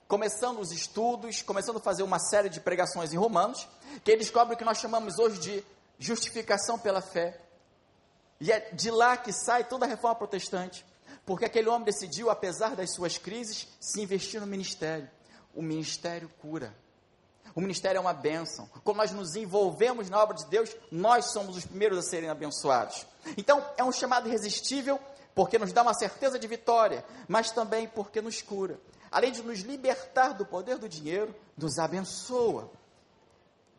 começando 0.08 0.60
os 0.60 0.70
estudos, 0.70 1.42
começando 1.42 1.78
a 1.78 1.80
fazer 1.80 2.02
uma 2.02 2.18
série 2.18 2.48
de 2.48 2.60
pregações 2.60 3.12
em 3.12 3.16
Romanos, 3.16 3.68
que 4.04 4.10
ele 4.10 4.20
descobre 4.20 4.54
o 4.54 4.56
que 4.56 4.64
nós 4.64 4.78
chamamos 4.78 5.18
hoje 5.18 5.38
de 5.38 5.64
justificação 5.98 6.78
pela 6.78 7.00
fé. 7.00 7.40
E 8.40 8.52
é 8.52 8.70
de 8.72 8.90
lá 8.90 9.16
que 9.16 9.32
sai 9.32 9.64
toda 9.64 9.86
a 9.86 9.88
reforma 9.88 10.14
protestante, 10.14 10.84
porque 11.24 11.44
aquele 11.44 11.68
homem 11.68 11.84
decidiu, 11.84 12.30
apesar 12.30 12.76
das 12.76 12.94
suas 12.94 13.18
crises, 13.18 13.66
se 13.80 14.00
investir 14.00 14.40
no 14.40 14.46
ministério. 14.46 15.10
O 15.54 15.62
ministério 15.62 16.30
cura. 16.40 16.74
O 17.54 17.60
ministério 17.60 17.96
é 17.96 18.00
uma 18.00 18.12
bênção. 18.12 18.68
Quando 18.84 18.98
nós 18.98 19.12
nos 19.12 19.34
envolvemos 19.34 20.10
na 20.10 20.22
obra 20.22 20.36
de 20.36 20.44
Deus, 20.46 20.76
nós 20.90 21.32
somos 21.32 21.56
os 21.56 21.64
primeiros 21.64 21.98
a 21.98 22.02
serem 22.02 22.28
abençoados. 22.28 23.06
Então, 23.38 23.64
é 23.78 23.82
um 23.82 23.90
chamado 23.90 24.28
irresistível, 24.28 25.00
porque 25.34 25.58
nos 25.58 25.72
dá 25.72 25.80
uma 25.80 25.94
certeza 25.94 26.38
de 26.38 26.46
vitória, 26.46 27.02
mas 27.26 27.50
também 27.50 27.88
porque 27.88 28.20
nos 28.20 28.42
cura. 28.42 28.78
Além 29.10 29.32
de 29.32 29.42
nos 29.42 29.60
libertar 29.60 30.34
do 30.34 30.44
poder 30.44 30.78
do 30.78 30.88
dinheiro, 30.88 31.34
nos 31.56 31.78
abençoa. 31.78 32.70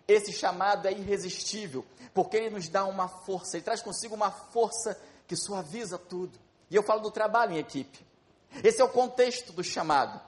Esse 0.08 0.32
chamado 0.32 0.88
é 0.88 0.92
irresistível, 0.92 1.86
porque 2.14 2.38
ele 2.38 2.50
nos 2.50 2.70
dá 2.70 2.86
uma 2.86 3.08
força, 3.08 3.58
ele 3.58 3.66
traz 3.66 3.82
consigo 3.82 4.16
uma 4.16 4.32
força 4.32 5.00
que 5.28 5.36
suaviza 5.36 5.98
tudo. 5.98 6.40
E 6.70 6.76
eu 6.76 6.84
falo 6.84 7.02
do 7.02 7.12
trabalho 7.12 7.54
em 7.54 7.58
equipe. 7.58 8.06
Esse 8.64 8.82
é 8.82 8.84
o 8.84 8.90
contexto 8.90 9.52
do 9.52 9.64
chamado. 9.64 10.20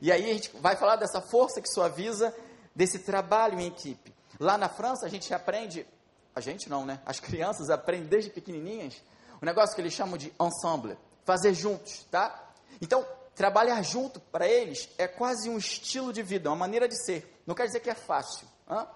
E 0.00 0.10
aí 0.10 0.30
a 0.30 0.34
gente 0.34 0.50
vai 0.58 0.76
falar 0.76 0.96
dessa 0.96 1.20
força 1.20 1.60
que 1.60 1.68
suaviza, 1.68 2.34
desse 2.74 3.00
trabalho 3.00 3.60
em 3.60 3.66
equipe. 3.66 4.14
Lá 4.38 4.58
na 4.58 4.68
França 4.68 5.06
a 5.06 5.08
gente 5.08 5.32
aprende, 5.32 5.86
a 6.34 6.40
gente 6.40 6.68
não, 6.68 6.84
né? 6.84 7.00
As 7.06 7.20
crianças 7.20 7.70
aprendem 7.70 8.08
desde 8.08 8.30
pequenininhas 8.30 9.02
o 9.40 9.44
um 9.44 9.46
negócio 9.46 9.74
que 9.74 9.80
eles 9.80 9.92
chamam 9.92 10.16
de 10.16 10.32
ensemble, 10.40 10.96
fazer 11.24 11.52
juntos, 11.52 12.06
tá? 12.10 12.52
Então, 12.80 13.06
trabalhar 13.36 13.82
junto 13.82 14.18
para 14.18 14.48
eles 14.48 14.88
é 14.96 15.06
quase 15.06 15.48
um 15.48 15.58
estilo 15.58 16.12
de 16.12 16.22
vida, 16.22 16.48
uma 16.48 16.56
maneira 16.56 16.88
de 16.88 16.96
ser. 17.04 17.40
Não 17.46 17.54
quer 17.54 17.66
dizer 17.66 17.80
que 17.80 17.90
é 17.90 17.94
fácil, 17.94 18.48
hein? 18.68 18.86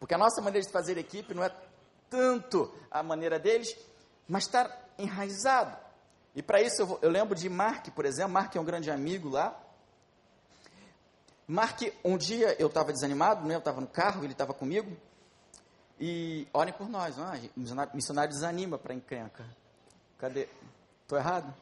Porque 0.00 0.14
a 0.14 0.18
nossa 0.18 0.40
maneira 0.40 0.66
de 0.66 0.72
fazer 0.72 0.96
equipe 0.96 1.34
não 1.34 1.44
é 1.44 1.54
tanto 2.08 2.72
a 2.90 3.02
maneira 3.02 3.38
deles, 3.38 3.76
mas 4.26 4.44
está 4.44 4.74
enraizado. 4.98 5.76
E 6.34 6.42
para 6.42 6.62
isso 6.62 6.80
eu, 6.80 6.98
eu, 7.02 7.10
lembro 7.10 7.34
de 7.34 7.48
Mark, 7.50 7.88
por 7.90 8.06
exemplo. 8.06 8.32
Mark 8.32 8.56
é 8.56 8.60
um 8.60 8.64
grande 8.64 8.90
amigo 8.90 9.28
lá. 9.28 9.54
Mark, 11.46 11.82
um 12.02 12.16
dia 12.16 12.56
eu 12.58 12.68
estava 12.68 12.92
desanimado, 12.92 13.46
né? 13.46 13.54
eu 13.54 13.58
estava 13.58 13.80
no 13.80 13.86
carro, 13.86 14.24
ele 14.24 14.32
estava 14.32 14.54
comigo. 14.54 14.96
E 15.98 16.48
orem 16.54 16.72
por 16.72 16.88
nós, 16.88 17.18
não? 17.18 17.34
É? 17.34 17.40
missionário, 17.54 17.92
missionário 17.94 18.32
desanima 18.32 18.78
para 18.78 18.94
encrenca. 18.94 19.44
Cadê? 20.16 20.48
Estou 21.02 21.18
errado? 21.18 21.54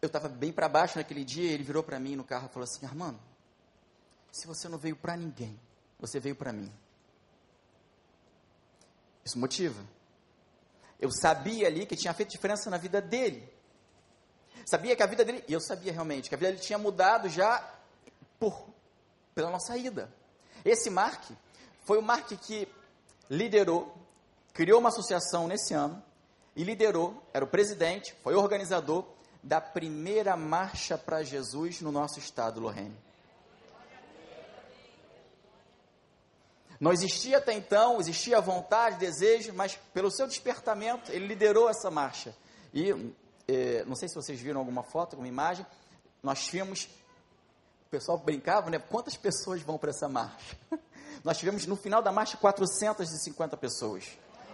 Eu 0.00 0.06
estava 0.06 0.28
bem 0.28 0.52
para 0.52 0.68
baixo 0.68 0.98
naquele 0.98 1.24
dia, 1.24 1.50
ele 1.50 1.62
virou 1.62 1.82
para 1.82 1.98
mim 1.98 2.14
no 2.14 2.24
carro 2.24 2.46
e 2.46 2.52
falou 2.52 2.64
assim: 2.64 2.86
Armando, 2.86 3.18
se 4.30 4.46
você 4.46 4.68
não 4.68 4.78
veio 4.78 4.96
para 4.96 5.16
ninguém, 5.16 5.58
você 5.98 6.20
veio 6.20 6.36
para 6.36 6.52
mim. 6.52 6.72
Isso 9.24 9.38
motiva. 9.38 9.82
Eu 11.00 11.10
sabia 11.10 11.66
ali 11.66 11.86
que 11.86 11.96
tinha 11.96 12.14
feito 12.14 12.30
diferença 12.30 12.70
na 12.70 12.76
vida 12.76 13.00
dele. 13.00 13.48
Sabia 14.66 14.94
que 14.94 15.02
a 15.02 15.06
vida 15.06 15.24
dele, 15.24 15.44
e 15.48 15.52
eu 15.52 15.60
sabia 15.60 15.92
realmente, 15.92 16.28
que 16.28 16.34
a 16.34 16.38
vida 16.38 16.50
dele 16.50 16.62
tinha 16.62 16.78
mudado 16.78 17.28
já 17.28 17.62
por, 18.38 18.68
pela 19.34 19.50
nossa 19.50 19.76
ida. 19.76 20.12
Esse 20.64 20.90
Mark 20.90 21.30
foi 21.84 21.98
o 21.98 22.02
Mark 22.02 22.28
que 22.28 22.68
liderou, 23.30 23.96
criou 24.52 24.80
uma 24.80 24.88
associação 24.88 25.46
nesse 25.46 25.72
ano 25.72 26.02
e 26.54 26.64
liderou, 26.64 27.22
era 27.32 27.44
o 27.44 27.48
presidente, 27.48 28.14
foi 28.22 28.34
organizador 28.34 29.04
da 29.48 29.62
primeira 29.62 30.36
marcha 30.36 30.98
para 30.98 31.22
Jesus 31.22 31.80
no 31.80 31.90
nosso 31.90 32.18
estado, 32.18 32.60
Lorraine. 32.60 32.94
Não 36.78 36.92
existia 36.92 37.38
até 37.38 37.54
então, 37.54 37.98
existia 37.98 38.42
vontade, 38.42 38.98
desejo, 38.98 39.54
mas 39.54 39.74
pelo 39.94 40.10
seu 40.10 40.26
despertamento, 40.26 41.10
ele 41.10 41.26
liderou 41.26 41.68
essa 41.68 41.90
marcha. 41.90 42.36
E 42.74 42.90
eh, 43.48 43.84
não 43.86 43.96
sei 43.96 44.08
se 44.10 44.14
vocês 44.14 44.38
viram 44.38 44.60
alguma 44.60 44.82
foto, 44.82 45.14
alguma 45.14 45.26
imagem, 45.26 45.66
nós 46.22 46.44
tivemos, 46.44 46.84
o 47.86 47.90
pessoal 47.90 48.18
brincava, 48.18 48.68
né? 48.68 48.78
Quantas 48.78 49.16
pessoas 49.16 49.62
vão 49.62 49.78
para 49.78 49.90
essa 49.90 50.08
marcha? 50.08 50.56
Nós 51.24 51.36
tivemos 51.36 51.66
no 51.66 51.74
final 51.74 52.00
da 52.00 52.12
marcha 52.12 52.36
450 52.36 53.56
pessoas. 53.56 54.04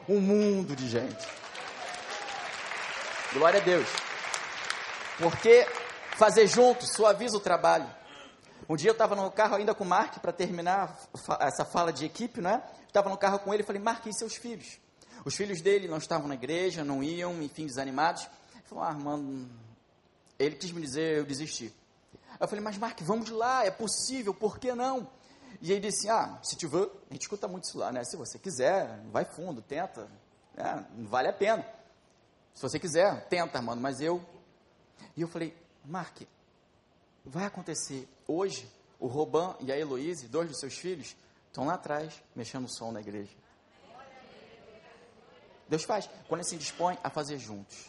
Um 0.08 0.18
mundo 0.18 0.74
de 0.74 0.88
gente. 0.88 1.28
Glória 3.34 3.60
a 3.60 3.62
Deus. 3.62 4.03
Porque 5.18 5.66
fazer 6.16 6.46
junto 6.46 6.86
suaviza 6.86 7.36
o 7.36 7.40
trabalho. 7.40 7.88
Um 8.68 8.76
dia 8.76 8.90
eu 8.90 8.92
estava 8.92 9.14
no 9.14 9.30
carro 9.30 9.56
ainda 9.56 9.74
com 9.74 9.84
o 9.84 9.86
Mark 9.86 10.18
para 10.20 10.32
terminar 10.32 10.98
essa 11.40 11.64
fala 11.64 11.92
de 11.92 12.06
equipe, 12.06 12.40
né? 12.40 12.62
Estava 12.86 13.10
no 13.10 13.16
carro 13.16 13.38
com 13.38 13.52
ele 13.52 13.62
e 13.62 13.66
falei, 13.66 13.82
Mark, 13.82 14.06
e 14.06 14.12
seus 14.12 14.34
filhos? 14.34 14.78
Os 15.24 15.34
filhos 15.34 15.60
dele 15.60 15.88
não 15.88 15.98
estavam 15.98 16.28
na 16.28 16.34
igreja, 16.34 16.84
não 16.84 17.02
iam, 17.02 17.42
enfim, 17.42 17.66
desanimados. 17.66 18.28
Ele 18.52 18.62
falou, 18.64 18.84
ah, 18.84 18.88
Armando, 18.88 19.48
ele 20.38 20.56
quis 20.56 20.70
me 20.72 20.80
dizer, 20.80 21.18
eu 21.18 21.24
desisti. 21.24 21.72
Eu 22.40 22.48
falei, 22.48 22.64
mas 22.64 22.78
Mark, 22.78 23.00
vamos 23.02 23.30
lá, 23.30 23.64
é 23.64 23.70
possível, 23.70 24.34
por 24.34 24.58
que 24.58 24.74
não? 24.74 25.08
E 25.60 25.72
ele 25.72 25.80
disse, 25.80 26.08
ah, 26.08 26.38
se 26.42 26.56
tiver, 26.56 26.88
a 27.10 27.12
gente 27.12 27.22
escuta 27.22 27.46
muito 27.46 27.64
isso 27.64 27.78
lá, 27.78 27.92
né? 27.92 28.02
Se 28.04 28.16
você 28.16 28.38
quiser, 28.38 29.00
vai 29.10 29.24
fundo, 29.24 29.62
tenta, 29.62 30.08
né? 30.54 30.86
não 30.94 31.06
vale 31.06 31.28
a 31.28 31.32
pena. 31.32 31.64
Se 32.52 32.62
você 32.62 32.78
quiser, 32.78 33.26
tenta, 33.28 33.58
Armando, 33.58 33.80
mas 33.80 34.00
eu 34.00 34.24
e 35.16 35.22
eu 35.22 35.28
falei, 35.28 35.56
Mark, 35.84 36.22
vai 37.24 37.44
acontecer 37.44 38.08
hoje, 38.26 38.68
o 38.98 39.06
Roban 39.06 39.56
e 39.60 39.70
a 39.70 39.78
Heloíse, 39.78 40.28
dois 40.28 40.48
dos 40.48 40.58
seus 40.58 40.76
filhos, 40.76 41.16
estão 41.46 41.66
lá 41.66 41.74
atrás, 41.74 42.22
mexendo 42.34 42.64
o 42.64 42.68
som 42.68 42.90
na 42.90 43.00
igreja. 43.00 43.32
Deus 45.68 45.84
faz, 45.84 46.08
quando 46.28 46.40
ele 46.40 46.48
se 46.48 46.56
dispõe 46.56 46.98
a 47.02 47.10
fazer 47.10 47.38
juntos. 47.38 47.86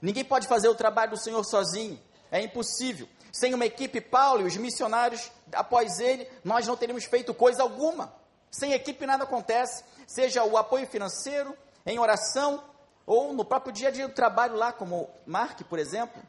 Ninguém 0.00 0.24
pode 0.24 0.46
fazer 0.46 0.68
o 0.68 0.74
trabalho 0.74 1.12
do 1.12 1.20
Senhor 1.20 1.44
sozinho, 1.44 2.00
é 2.30 2.40
impossível. 2.40 3.08
Sem 3.32 3.52
uma 3.52 3.66
equipe, 3.66 4.00
Paulo 4.00 4.42
e 4.42 4.44
os 4.44 4.56
missionários, 4.56 5.30
após 5.52 5.98
ele, 5.98 6.28
nós 6.44 6.66
não 6.66 6.76
teríamos 6.76 7.04
feito 7.04 7.34
coisa 7.34 7.62
alguma. 7.62 8.14
Sem 8.50 8.72
equipe 8.72 9.06
nada 9.06 9.24
acontece, 9.24 9.84
seja 10.06 10.44
o 10.44 10.56
apoio 10.56 10.86
financeiro, 10.86 11.56
em 11.84 11.98
oração, 11.98 12.62
ou 13.06 13.32
no 13.32 13.44
próprio 13.44 13.72
dia 13.72 13.88
a 13.88 13.90
dia 13.90 14.08
do 14.08 14.14
trabalho 14.14 14.56
lá, 14.56 14.72
como 14.72 15.10
Mark, 15.26 15.60
por 15.64 15.78
exemplo. 15.78 16.22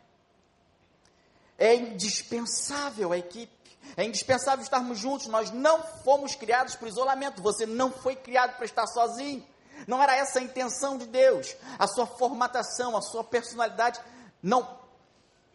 É 1.57 1.73
indispensável 1.75 3.13
a 3.13 3.17
equipe. 3.17 3.53
É 3.95 4.03
indispensável 4.03 4.63
estarmos 4.63 4.99
juntos. 4.99 5.27
Nós 5.27 5.51
não 5.51 5.81
fomos 6.03 6.35
criados 6.35 6.75
por 6.75 6.87
isolamento. 6.87 7.41
Você 7.41 7.65
não 7.65 7.91
foi 7.91 8.15
criado 8.15 8.55
para 8.57 8.65
estar 8.65 8.85
sozinho. 8.87 9.45
Não 9.87 10.01
era 10.01 10.15
essa 10.15 10.39
a 10.39 10.41
intenção 10.41 10.97
de 10.97 11.05
Deus. 11.05 11.55
A 11.79 11.87
sua 11.87 12.05
formatação, 12.05 12.97
a 12.97 13.01
sua 13.01 13.23
personalidade 13.23 14.01
não 14.41 14.83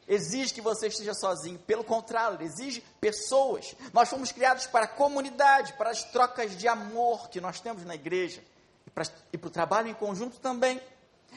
exige 0.08 0.54
que 0.54 0.60
você 0.60 0.88
esteja 0.88 1.14
sozinho. 1.14 1.58
Pelo 1.60 1.84
contrário, 1.84 2.42
exige 2.42 2.80
pessoas. 3.00 3.76
Nós 3.92 4.08
fomos 4.08 4.32
criados 4.32 4.66
para 4.66 4.86
a 4.86 4.88
comunidade, 4.88 5.74
para 5.74 5.90
as 5.90 6.02
trocas 6.02 6.56
de 6.56 6.66
amor 6.66 7.28
que 7.28 7.40
nós 7.40 7.60
temos 7.60 7.84
na 7.84 7.94
igreja 7.94 8.42
e 8.86 8.90
para, 8.90 9.04
e 9.32 9.38
para 9.38 9.48
o 9.48 9.50
trabalho 9.50 9.88
em 9.88 9.94
conjunto 9.94 10.40
também. 10.40 10.80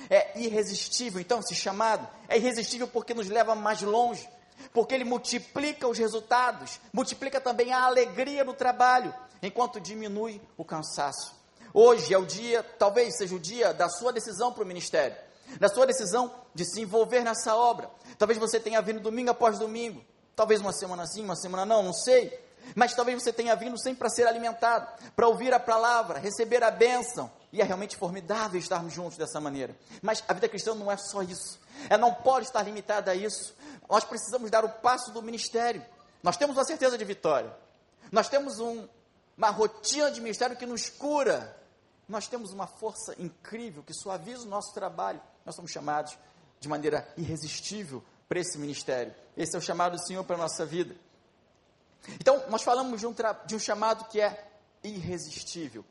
É 0.10 0.40
irresistível, 0.40 1.20
então, 1.20 1.40
esse 1.40 1.56
chamado 1.56 2.08
é 2.28 2.38
irresistível 2.38 2.88
porque 2.88 3.14
nos 3.14 3.28
leva 3.28 3.56
mais 3.56 3.82
longe 3.82 4.28
porque 4.72 4.94
ele 4.94 5.04
multiplica 5.04 5.88
os 5.88 5.98
resultados, 5.98 6.80
multiplica 6.92 7.42
também 7.42 7.74
a 7.74 7.84
alegria 7.84 8.44
no 8.44 8.54
trabalho, 8.54 9.14
enquanto 9.42 9.80
diminui 9.80 10.42
o 10.58 10.64
cansaço. 10.64 11.36
Hoje 11.74 12.14
é 12.14 12.18
o 12.18 12.26
dia, 12.26 12.64
talvez 12.78 13.18
seja 13.18 13.36
o 13.36 13.40
dia 13.40 13.74
da 13.74 13.90
sua 13.90 14.14
decisão 14.14 14.54
para 14.54 14.64
o 14.64 14.68
ministério, 14.68 15.18
da 15.60 15.68
sua 15.68 15.86
decisão 15.86 16.34
de 16.54 16.64
se 16.66 16.82
envolver 16.82 17.24
nessa 17.24 17.56
obra. 17.56 17.90
Talvez 18.18 18.40
você 18.40 18.60
tenha 18.60 18.82
vindo 18.82 19.00
domingo 19.00 19.32
após 19.32 19.58
domingo, 19.58 20.04
talvez 20.36 20.62
uma 20.62 20.72
semana 20.72 21.06
sim, 21.08 21.24
uma 21.24 21.36
semana 21.36 21.66
não, 21.66 21.82
não 21.82 21.94
sei. 21.94 22.43
Mas 22.76 22.94
talvez 22.94 23.22
você 23.22 23.32
tenha 23.32 23.56
vindo 23.56 23.78
sempre 23.78 24.00
para 24.00 24.10
ser 24.10 24.28
alimentado, 24.28 24.88
para 25.16 25.28
ouvir 25.28 25.54
a 25.54 25.60
palavra, 25.60 26.20
receber 26.20 26.64
a 26.64 26.72
bênção. 26.72 27.32
E 27.52 27.62
é 27.62 27.64
realmente 27.64 27.96
formidável 27.96 28.60
estarmos 28.60 28.94
juntos 28.94 29.18
dessa 29.18 29.40
maneira. 29.40 29.76
Mas 30.02 30.24
a 30.28 30.34
vida 30.34 30.50
cristã 30.50 30.74
não 30.74 30.92
é 30.92 30.98
só 30.98 31.22
isso. 31.22 31.60
Ela 31.90 32.00
não 32.00 32.14
pode 32.14 32.48
estar 32.48 32.64
limitada 32.64 33.12
a 33.12 33.16
isso. 33.16 33.56
Nós 33.90 34.04
precisamos 34.04 34.50
dar 34.50 34.66
o 34.66 34.70
passo 34.70 35.12
do 35.12 35.22
ministério. 35.22 35.84
Nós 36.22 36.38
temos 36.38 36.58
uma 36.58 36.66
certeza 36.66 36.98
de 36.98 37.06
vitória. 37.06 37.56
Nós 38.12 38.30
temos 38.30 38.60
um, 38.60 38.88
uma 39.38 39.50
rotina 39.50 40.10
de 40.10 40.22
ministério 40.22 40.56
que 40.56 40.66
nos 40.66 40.90
cura. 40.90 41.56
Nós 42.08 42.28
temos 42.28 42.52
uma 42.52 42.68
força 42.68 43.16
incrível 43.20 43.84
que 43.84 43.94
suaviza 43.94 44.44
o 44.44 44.50
nosso 44.50 44.74
trabalho. 44.74 45.22
Nós 45.46 45.56
somos 45.56 45.72
chamados 45.72 46.18
de 46.60 46.68
maneira 46.68 47.08
irresistível 47.18 48.04
para 48.28 48.40
esse 48.40 48.58
ministério. 48.58 49.14
Esse 49.38 49.56
é 49.56 49.60
o 49.60 49.62
chamado 49.62 49.98
do 49.98 50.06
Senhor 50.06 50.24
para 50.24 50.36
a 50.36 50.40
nossa 50.40 50.66
vida. 50.66 50.96
Então, 52.20 52.44
nós 52.50 52.64
falamos 52.64 53.00
de 53.00 53.08
um, 53.08 53.16
de 53.46 53.56
um 53.56 53.60
chamado 53.60 54.06
que 54.06 54.20
é 54.20 54.48
irresistível. 54.84 55.86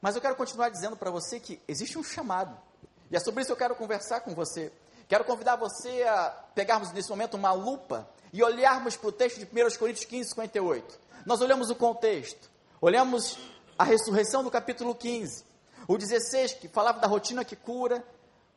Mas 0.00 0.14
eu 0.14 0.20
quero 0.20 0.36
continuar 0.36 0.68
dizendo 0.68 0.96
para 0.96 1.10
você 1.10 1.40
que 1.40 1.60
existe 1.66 1.98
um 1.98 2.04
chamado. 2.04 2.56
E 3.10 3.16
é 3.16 3.20
sobre 3.20 3.40
isso 3.40 3.48
que 3.48 3.52
eu 3.52 3.56
quero 3.56 3.74
conversar 3.74 4.20
com 4.20 4.34
você. 4.34 4.72
Quero 5.08 5.24
convidar 5.24 5.56
você 5.56 6.02
a 6.02 6.30
pegarmos 6.54 6.92
nesse 6.92 7.08
momento 7.10 7.34
uma 7.34 7.52
lupa 7.52 8.08
e 8.32 8.42
olharmos 8.42 8.96
para 8.96 9.08
o 9.08 9.12
texto 9.12 9.38
de 9.38 9.44
1 9.44 9.78
Coríntios 9.78 10.04
15, 10.04 10.30
58. 10.30 10.98
Nós 11.24 11.40
olhamos 11.40 11.70
o 11.70 11.74
contexto, 11.74 12.50
olhamos 12.80 13.38
a 13.78 13.84
ressurreição 13.84 14.42
do 14.42 14.50
capítulo 14.50 14.94
15, 14.94 15.44
o 15.86 15.96
16, 15.96 16.54
que 16.54 16.68
falava 16.68 16.98
da 16.98 17.06
rotina 17.06 17.44
que 17.44 17.54
cura, 17.54 18.04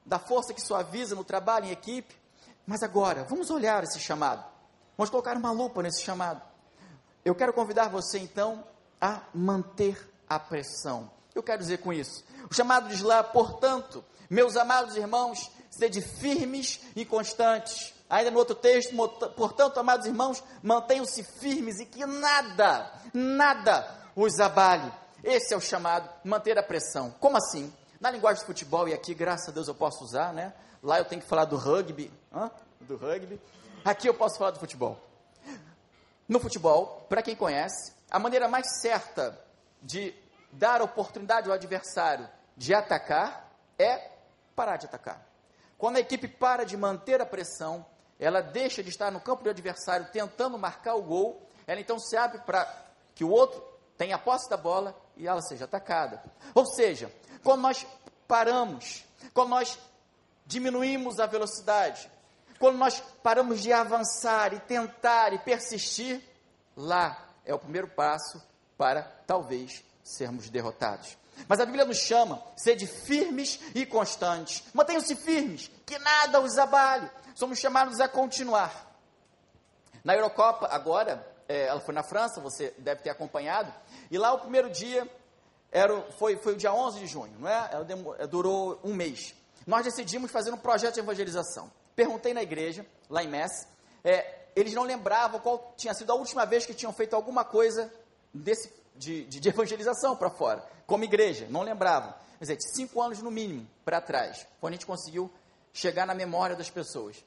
da 0.06 0.18
força 0.18 0.54
que 0.54 0.62
suaviza 0.62 1.16
no 1.16 1.24
trabalho 1.24 1.68
em 1.68 1.72
equipe. 1.72 2.16
Mas 2.66 2.82
agora, 2.82 3.24
vamos 3.24 3.50
olhar 3.50 3.84
esse 3.84 4.00
chamado. 4.00 4.44
Vamos 4.98 5.10
colocar 5.10 5.38
uma 5.38 5.52
lupa 5.52 5.84
nesse 5.84 6.02
chamado. 6.02 6.49
Eu 7.24 7.36
quero 7.36 7.54
convidar 7.54 7.90
você 7.90 8.18
então 8.20 8.64
a 9.00 9.22
manter 9.34 10.10
a 10.28 10.40
pressão. 10.40 11.10
Eu 11.34 11.44
quero 11.44 11.60
dizer 11.60 11.80
com 11.80 11.94
isso. 11.94 12.24
O 12.50 12.54
chamado 12.54 12.90
diz 12.90 13.02
lá, 13.02 13.24
portanto, 13.24 14.04
meus 14.30 14.56
amados 14.58 14.96
irmãos, 14.96 15.52
sede 15.70 16.02
firmes 16.02 16.80
e 16.96 17.06
constantes. 17.06 17.94
Ainda 18.10 18.32
no 18.32 18.40
outro 18.40 18.56
texto, 18.56 18.96
portanto, 19.36 19.80
amados 19.80 20.08
irmãos, 20.08 20.44
mantenham-se 20.64 21.24
firmes 21.24 21.80
e 21.80 21.86
que 21.86 22.06
nada, 22.06 22.92
nada 23.14 23.88
os 24.16 24.40
abale. 24.40 24.92
Esse 25.24 25.54
é 25.54 25.58
o 25.58 25.62
chamado, 25.62 26.10
manter 26.24 26.58
a 26.58 26.64
pressão. 26.64 27.12
Como 27.20 27.38
assim? 27.38 27.72
Na 28.00 28.10
linguagem 28.10 28.40
de 28.40 28.48
futebol, 28.48 28.88
e 28.88 28.94
aqui, 28.94 29.14
graças 29.14 29.50
a 29.50 29.52
Deus, 29.52 29.68
eu 29.68 29.76
posso 29.76 30.04
usar, 30.04 30.34
né? 30.34 30.54
Lá 30.82 30.98
eu 30.98 31.06
tenho 31.06 31.22
que 31.22 31.28
falar 31.28 31.46
do 31.46 31.58
rugby, 31.58 32.12
hã? 32.34 32.50
do 32.82 32.96
rugby. 32.96 33.40
Aqui 33.84 34.08
eu 34.08 34.14
posso 34.14 34.38
falar 34.38 34.52
do 34.52 34.60
futebol. 34.60 34.98
No 36.30 36.40
futebol, 36.40 37.08
para 37.10 37.24
quem 37.24 37.36
conhece, 37.36 37.92
a 38.08 38.20
maneira 38.20 38.48
mais 38.48 38.80
certa 38.82 39.36
de 39.82 40.14
dar 40.52 40.80
oportunidade 40.80 41.50
ao 41.50 41.56
adversário 41.56 42.30
de 42.56 42.72
atacar 42.72 43.52
é 43.80 44.12
parar 44.56 44.78
de 44.78 44.86
atacar. 44.86 45.26
Quando 45.76 45.98
a 45.98 46.02
equipe 46.02 46.28
para 46.28 46.66
de 46.66 46.78
manter 46.78 47.20
a 47.20 47.26
pressão, 47.26 47.84
ela 48.20 48.42
deixa 48.42 48.84
de 48.84 48.90
estar 48.90 49.12
no 49.12 49.20
campo 49.20 49.44
do 49.44 49.50
adversário 49.50 50.08
tentando 50.12 50.56
marcar 50.56 50.94
o 50.94 51.02
gol, 51.02 51.42
ela 51.66 51.80
então 51.80 51.98
se 51.98 52.16
abre 52.16 52.38
para 52.42 52.68
que 53.16 53.24
o 53.24 53.30
outro 53.32 53.64
tenha 53.98 54.16
a 54.16 54.20
posse 54.20 54.48
da 54.48 54.58
bola 54.58 54.96
e 55.18 55.28
ela 55.28 55.42
seja 55.42 55.66
atacada. 55.66 56.22
Ou 56.54 56.66
seja, 56.66 57.12
quando 57.44 57.62
nós 57.62 57.88
paramos, 58.28 59.04
quando 59.34 59.50
nós 59.50 59.80
diminuímos 60.46 61.20
a 61.20 61.26
velocidade, 61.26 62.08
quando 62.60 62.78
nós 62.78 63.02
paramos 63.24 63.62
de 63.62 63.72
avançar 63.72 64.54
e 64.54 64.60
tentar 64.60 65.34
e 65.34 65.40
persistir, 65.40 66.22
lá 66.76 67.18
é 67.46 67.54
o 67.54 67.60
primeiro 67.60 67.88
passo 67.88 68.42
para 68.78 69.02
talvez 69.26 69.84
sermos 70.04 70.50
derrotados. 70.50 71.18
Mas 71.48 71.60
a 71.60 71.66
Bíblia 71.66 71.86
nos 71.86 71.98
chama, 71.98 72.42
sede 72.56 72.86
firmes 72.86 73.60
e 73.74 73.86
constantes. 73.86 74.64
Mantenham-se 74.74 75.16
firmes, 75.16 75.72
que 75.86 75.98
nada 75.98 76.42
os 76.42 76.58
abale. 76.58 77.10
Somos 77.34 77.60
chamados 77.60 78.02
a 78.02 78.08
continuar. 78.08 78.88
Na 80.04 80.14
Eurocopa, 80.14 80.68
agora, 80.70 81.26
é, 81.48 81.68
ela 81.68 81.80
foi 81.80 81.94
na 81.94 82.04
França, 82.04 82.42
você 82.42 82.74
deve 82.78 83.02
ter 83.02 83.10
acompanhado, 83.10 83.74
e 84.12 84.18
lá 84.18 84.34
o 84.34 84.40
primeiro 84.40 84.70
dia 84.70 85.10
era, 85.72 86.02
foi, 86.14 86.36
foi 86.38 86.54
o 86.54 86.58
dia 86.58 86.74
11 86.74 87.00
de 87.00 87.08
junho, 87.08 87.34
não 87.40 87.48
é? 87.48 87.70
Ela 87.72 87.84
demorou, 87.86 88.28
durou 88.28 88.80
um 88.84 88.94
mês. 88.94 89.36
Nós 89.66 89.84
decidimos 89.84 90.32
fazer 90.32 90.54
um 90.54 90.58
projeto 90.58 90.96
de 90.96 91.00
evangelização. 91.00 91.72
Perguntei 91.96 92.34
na 92.34 92.42
igreja, 92.42 92.86
lá 93.10 93.24
em 93.24 93.28
Messi, 93.28 93.68
é, 94.04 94.40
eles 94.56 94.74
não 94.74 94.84
lembravam 94.84 95.40
qual 95.40 95.74
tinha 95.78 95.94
sido 95.94 96.12
a 96.12 96.16
última 96.16 96.46
vez 96.46 96.66
que 96.66 96.74
tinham 96.74 96.94
feito 96.94 97.16
alguma 97.16 97.44
coisa 97.44 97.92
desse 98.34 98.72
de, 99.00 99.24
de, 99.26 99.40
de 99.40 99.50
evangelização 99.50 100.16
para 100.16 100.30
fora, 100.30 100.64
como 100.86 101.04
igreja, 101.04 101.48
não 101.50 101.62
lembravam. 101.62 102.14
Quer 102.38 102.46
dizer, 102.46 102.58
cinco 102.76 103.02
anos 103.02 103.22
no 103.22 103.32
mínimo 103.32 103.68
para 103.84 104.02
trás, 104.02 104.46
quando 104.60 104.74
a 104.74 104.76
gente 104.76 104.86
conseguiu 104.86 105.32
chegar 105.74 106.06
na 106.06 106.14
memória 106.14 106.56
das 106.56 106.70
pessoas. 106.70 107.24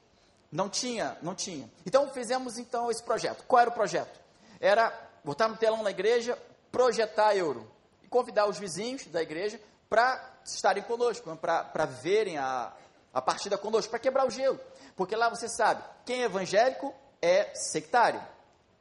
Não 0.51 0.69
tinha, 0.69 1.17
não 1.21 1.33
tinha. 1.33 1.69
Então 1.85 2.07
fizemos 2.09 2.57
então 2.57 2.91
esse 2.91 3.01
projeto. 3.01 3.43
Qual 3.47 3.59
era 3.59 3.69
o 3.69 3.73
projeto? 3.73 4.19
Era 4.59 4.93
botar 5.23 5.47
no 5.47 5.57
telão 5.57 5.81
na 5.81 5.89
igreja, 5.89 6.37
projetar 6.71 7.35
euro 7.35 7.67
e 8.03 8.07
convidar 8.07 8.47
os 8.47 8.59
vizinhos 8.59 9.05
da 9.07 9.21
igreja 9.21 9.59
para 9.93 10.39
estarem 10.43 10.81
conosco, 10.81 11.37
para 11.37 11.85
verem 11.85 12.39
a, 12.39 12.73
a 13.13 13.21
partida 13.21 13.59
conosco, 13.59 13.91
para 13.91 13.99
quebrar 13.99 14.25
o 14.25 14.29
gelo. 14.31 14.59
Porque 14.95 15.15
lá 15.15 15.29
você 15.29 15.47
sabe, 15.47 15.83
quem 16.03 16.23
é 16.23 16.25
evangélico 16.25 16.91
é 17.21 17.53
sectário. 17.53 18.19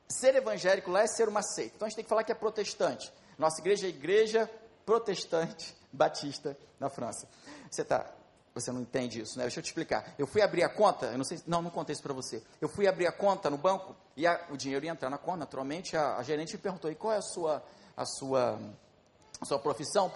Ser 0.08 0.34
evangélico 0.36 0.90
lá 0.90 1.02
é 1.02 1.06
ser 1.06 1.28
uma 1.28 1.42
seita. 1.42 1.74
Então 1.76 1.84
a 1.84 1.88
gente 1.90 1.96
tem 1.96 2.04
que 2.04 2.08
falar 2.08 2.24
que 2.24 2.32
é 2.32 2.34
protestante. 2.34 3.12
Nossa 3.36 3.60
igreja 3.60 3.86
é 3.86 3.90
igreja 3.90 4.50
protestante 4.86 5.76
batista 5.92 6.56
na 6.80 6.88
França. 6.88 7.28
Você 7.70 7.84
tá, 7.84 8.10
você 8.54 8.72
não 8.72 8.80
entende 8.80 9.20
isso, 9.20 9.36
né? 9.36 9.44
Deixa 9.44 9.60
eu 9.60 9.62
te 9.62 9.66
explicar. 9.66 10.14
Eu 10.18 10.26
fui 10.26 10.40
abrir 10.40 10.64
a 10.64 10.70
conta, 10.70 11.08
eu 11.08 11.18
não 11.18 11.24
sei, 11.24 11.42
não, 11.46 11.60
não 11.60 11.70
contei 11.70 11.92
isso 11.92 12.02
para 12.02 12.14
você. 12.14 12.42
Eu 12.58 12.70
fui 12.70 12.88
abrir 12.88 13.06
a 13.06 13.12
conta 13.12 13.50
no 13.50 13.58
banco 13.58 13.94
e 14.16 14.26
a, 14.26 14.46
o 14.48 14.56
dinheiro 14.56 14.86
ia 14.86 14.92
entrar 14.92 15.10
na 15.10 15.18
conta. 15.18 15.40
Naturalmente, 15.40 15.94
a, 15.94 16.16
a, 16.16 16.22
gerente 16.22 16.56
me 16.56 16.62
perguntou: 16.62 16.90
"E 16.90 16.94
qual 16.94 17.12
é 17.12 17.18
a 17.18 17.22
sua 17.22 17.62
a 17.94 18.06
sua 18.06 18.58
a 19.38 19.44
sua 19.44 19.58
profissão?" 19.58 20.10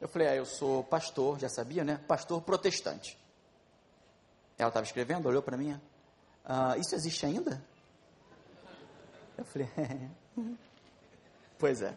Eu 0.00 0.08
falei: 0.08 0.28
"Ah, 0.28 0.36
eu 0.36 0.44
sou 0.44 0.84
pastor, 0.84 1.38
já 1.38 1.48
sabia, 1.48 1.84
né? 1.84 2.00
Pastor 2.06 2.40
protestante." 2.42 3.18
Ela 4.58 4.68
estava 4.68 4.84
escrevendo, 4.84 5.28
olhou 5.28 5.42
para 5.42 5.56
mim. 5.56 5.80
Ah, 6.44 6.76
isso 6.76 6.94
existe 6.94 7.24
ainda? 7.24 7.62
Eu 9.36 9.44
falei, 9.44 9.68
pois 11.58 11.80
é. 11.80 11.94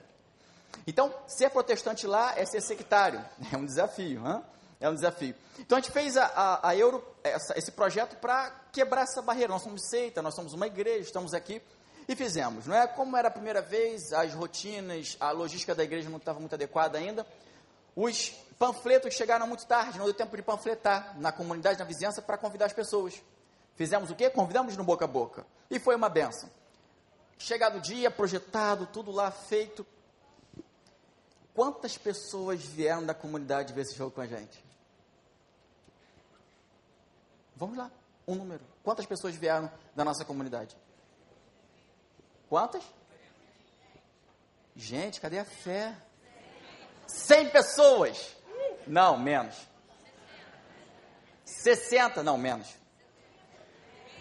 Então, 0.86 1.14
ser 1.28 1.50
protestante 1.50 2.06
lá 2.06 2.38
é 2.38 2.46
ser 2.46 2.62
sectário. 2.62 3.24
É 3.52 3.58
um 3.58 3.66
desafio, 3.66 4.26
hein? 4.28 4.44
É 4.80 4.90
um 4.90 4.94
desafio. 4.94 5.36
Então, 5.60 5.78
a 5.78 5.82
gente 5.82 5.92
fez 5.92 6.18
a, 6.18 6.26
a, 6.26 6.70
a 6.70 6.76
Euro, 6.76 7.04
essa, 7.24 7.58
esse 7.58 7.72
projeto 7.72 8.16
para 8.18 8.52
quebrar 8.72 9.04
essa 9.04 9.22
barreira. 9.22 9.54
Nós 9.54 9.64
somos 9.64 9.90
seita, 9.90 10.22
nós 10.22 10.36
somos 10.36 10.54
uma 10.54 10.68
igreja, 10.68 11.02
estamos 11.02 11.34
aqui 11.34 11.62
e 12.08 12.16
fizemos. 12.16 12.68
Não 12.68 12.76
é 12.76 12.88
como 12.88 13.18
era 13.18 13.28
a 13.28 13.32
primeira 13.32 13.62
vez, 13.62 14.14
as 14.14 14.34
rotinas, 14.34 15.18
a 15.20 15.32
logística 15.32 15.74
da 15.74 15.84
igreja 15.84 16.10
não 16.10 16.18
estava 16.18 16.40
muito 16.40 16.54
adequada 16.54 16.98
ainda. 16.98 17.26
Os 17.96 18.30
panfletos 18.58 19.14
chegaram 19.14 19.48
muito 19.48 19.66
tarde, 19.66 19.98
não 19.98 20.06
deu 20.06 20.14
tempo 20.14 20.36
de 20.36 20.44
panfletar 20.44 21.20
na 21.20 21.32
comunidade, 21.32 21.80
na 21.80 21.86
vizinhança, 21.86 22.22
para 22.22 22.38
convidar 22.38 22.66
as 22.66 22.74
pessoas. 22.74 23.22
Fizemos 23.76 24.12
o 24.12 24.16
quê? 24.16 24.30
Convidamos 24.30 24.78
no 24.78 24.84
boca 24.84 25.06
a 25.06 25.08
boca. 25.08 25.46
E 25.70 25.80
foi 25.80 25.96
uma 25.96 26.10
benção. 26.10 26.50
Chegado 27.38 27.80
o 27.80 27.82
dia, 27.82 28.12
projetado, 28.12 28.86
tudo 28.86 29.12
lá 29.12 29.32
feito. 29.32 29.86
Quantas 31.54 31.98
pessoas 31.98 32.62
vieram 32.64 33.06
da 33.06 33.14
comunidade 33.14 33.74
ver 33.74 33.82
esse 33.82 33.96
jogo 33.96 34.12
com 34.12 34.22
a 34.22 34.28
gente? 34.28 34.64
Vamos 37.56 37.78
lá, 37.78 37.92
um 38.28 38.36
número. 38.36 38.64
Quantas 38.84 39.06
pessoas 39.06 39.36
vieram 39.36 39.72
da 39.96 40.06
nossa 40.06 40.24
comunidade? 40.24 40.76
Quantas? 42.48 42.84
Gente, 44.76 45.20
cadê 45.20 45.40
a 45.40 45.46
fé? 45.46 45.96
100 47.12 47.50
pessoas. 47.50 48.36
Não, 48.88 49.18
menos. 49.18 49.56
60, 51.46 52.24
não, 52.24 52.38
menos. 52.38 52.68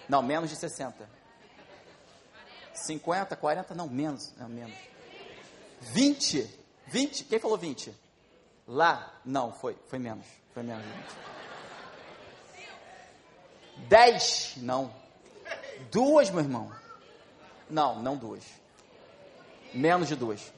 Não, 0.08 0.22
menos 0.22 0.50
de 0.50 0.56
60. 0.56 1.08
50, 2.74 3.36
40, 3.36 3.74
não, 3.74 3.88
menos, 3.88 4.34
não, 4.36 4.48
menos. 4.48 4.76
20, 5.80 6.48
20, 6.86 7.24
quem 7.24 7.38
falou 7.38 7.56
20? 7.56 7.94
Lá, 8.66 9.20
não, 9.24 9.52
foi, 9.52 9.76
foi 9.86 9.98
menos, 9.98 10.26
foi 10.52 10.62
menos 10.62 10.84
de 10.84 10.90
20. 10.90 11.30
10, 13.88 14.54
não. 14.58 14.92
Duas, 15.90 16.30
meu 16.30 16.40
irmão. 16.40 16.72
Não, 17.68 18.02
não 18.02 18.16
duas. 18.16 18.44
Menos 19.72 20.08
de 20.08 20.16
duas. 20.16 20.52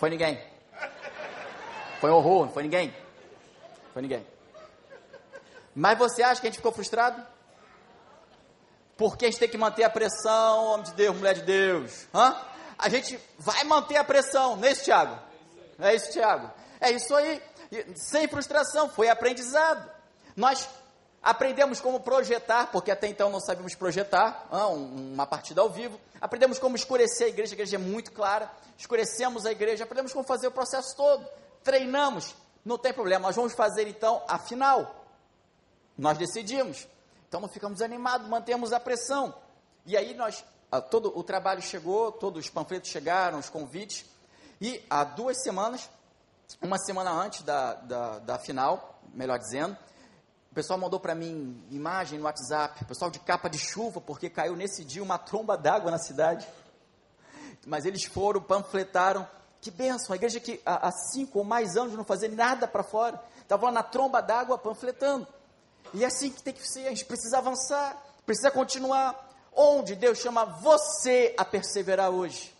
Foi 0.00 0.08
ninguém. 0.08 0.42
Foi 2.00 2.10
horror, 2.10 2.46
não 2.46 2.52
foi 2.54 2.62
ninguém. 2.62 2.96
Foi 3.92 4.00
ninguém. 4.00 4.26
Mas 5.74 5.98
você 5.98 6.22
acha 6.22 6.40
que 6.40 6.46
a 6.46 6.50
gente 6.50 6.56
ficou 6.56 6.72
frustrado? 6.72 7.22
Porque 8.96 9.26
a 9.26 9.30
gente 9.30 9.38
tem 9.38 9.48
que 9.50 9.58
manter 9.58 9.84
a 9.84 9.90
pressão, 9.90 10.64
homem 10.64 10.84
de 10.84 10.94
Deus, 10.94 11.14
mulher 11.14 11.34
de 11.34 11.42
Deus. 11.42 12.06
Hã? 12.14 12.34
A 12.78 12.88
gente 12.88 13.20
vai 13.38 13.62
manter 13.64 13.98
a 13.98 14.04
pressão, 14.04 14.56
não 14.56 14.66
é 14.66 14.72
isso, 14.72 14.84
Tiago? 14.84 15.18
É 15.78 15.94
isso, 15.94 16.10
Tiago? 16.12 16.50
É 16.80 16.90
isso 16.92 17.14
aí. 17.14 17.42
Sem 17.94 18.26
frustração, 18.26 18.88
foi 18.88 19.10
aprendizado. 19.10 19.86
Nós 20.34 20.66
Aprendemos 21.22 21.80
como 21.80 22.00
projetar, 22.00 22.70
porque 22.72 22.90
até 22.90 23.06
então 23.06 23.28
não 23.28 23.40
sabíamos 23.40 23.74
projetar, 23.74 24.46
ah, 24.50 24.68
uma 24.68 25.26
partida 25.26 25.60
ao 25.60 25.68
vivo. 25.68 26.00
Aprendemos 26.18 26.58
como 26.58 26.76
escurecer 26.76 27.26
a 27.26 27.30
igreja, 27.30 27.52
a 27.52 27.56
igreja 27.56 27.76
é 27.76 27.78
muito 27.78 28.10
clara. 28.12 28.50
Escurecemos 28.78 29.44
a 29.44 29.52
igreja, 29.52 29.84
aprendemos 29.84 30.12
como 30.12 30.24
fazer 30.24 30.46
o 30.46 30.50
processo 30.50 30.96
todo. 30.96 31.26
Treinamos, 31.62 32.34
não 32.64 32.78
tem 32.78 32.92
problema, 32.92 33.28
nós 33.28 33.36
vamos 33.36 33.52
fazer 33.52 33.86
então 33.86 34.22
a 34.26 34.38
final. 34.38 35.04
Nós 35.96 36.16
decidimos. 36.16 36.88
Então 37.28 37.40
não 37.40 37.48
ficamos 37.48 37.78
desanimados, 37.78 38.26
mantemos 38.26 38.72
a 38.72 38.80
pressão. 38.80 39.34
E 39.84 39.98
aí 39.98 40.14
nós, 40.14 40.42
todo 40.90 41.16
o 41.16 41.22
trabalho 41.22 41.60
chegou, 41.60 42.10
todos 42.12 42.46
os 42.46 42.50
panfletos 42.50 42.88
chegaram, 42.88 43.38
os 43.38 43.50
convites. 43.50 44.06
E 44.58 44.82
há 44.88 45.04
duas 45.04 45.42
semanas, 45.42 45.88
uma 46.62 46.78
semana 46.78 47.10
antes 47.12 47.42
da, 47.42 47.74
da, 47.74 48.18
da 48.20 48.38
final, 48.38 49.00
melhor 49.12 49.38
dizendo, 49.38 49.76
o 50.50 50.54
pessoal 50.54 50.78
mandou 50.78 50.98
para 50.98 51.14
mim 51.14 51.64
imagem 51.70 52.18
no 52.18 52.24
WhatsApp, 52.24 52.84
pessoal 52.84 53.08
de 53.08 53.20
capa 53.20 53.48
de 53.48 53.56
chuva, 53.56 54.00
porque 54.00 54.28
caiu 54.28 54.56
nesse 54.56 54.84
dia 54.84 55.00
uma 55.00 55.16
tromba 55.16 55.56
d'água 55.56 55.92
na 55.92 55.98
cidade. 55.98 56.44
Mas 57.64 57.84
eles 57.84 58.04
foram, 58.04 58.42
panfletaram. 58.42 59.28
Que 59.60 59.70
benção, 59.70 60.12
a 60.12 60.16
igreja 60.16 60.40
que 60.40 60.60
há 60.66 60.90
cinco 60.90 61.38
ou 61.38 61.44
mais 61.44 61.76
anos 61.76 61.94
não 61.94 62.02
fazia 62.02 62.28
nada 62.28 62.66
para 62.66 62.82
fora, 62.82 63.22
estava 63.40 63.66
lá 63.66 63.72
na 63.72 63.82
tromba 63.82 64.20
d'água 64.20 64.58
panfletando. 64.58 65.26
E 65.94 66.02
é 66.02 66.06
assim 66.06 66.30
que 66.30 66.42
tem 66.42 66.52
que 66.52 66.66
ser, 66.66 66.86
a 66.86 66.90
gente 66.90 67.04
precisa 67.04 67.38
avançar, 67.38 67.96
precisa 68.26 68.50
continuar. 68.50 69.28
Onde 69.54 69.94
Deus 69.94 70.18
chama 70.18 70.44
você 70.44 71.32
a 71.38 71.44
perseverar 71.44 72.10
hoje? 72.10 72.52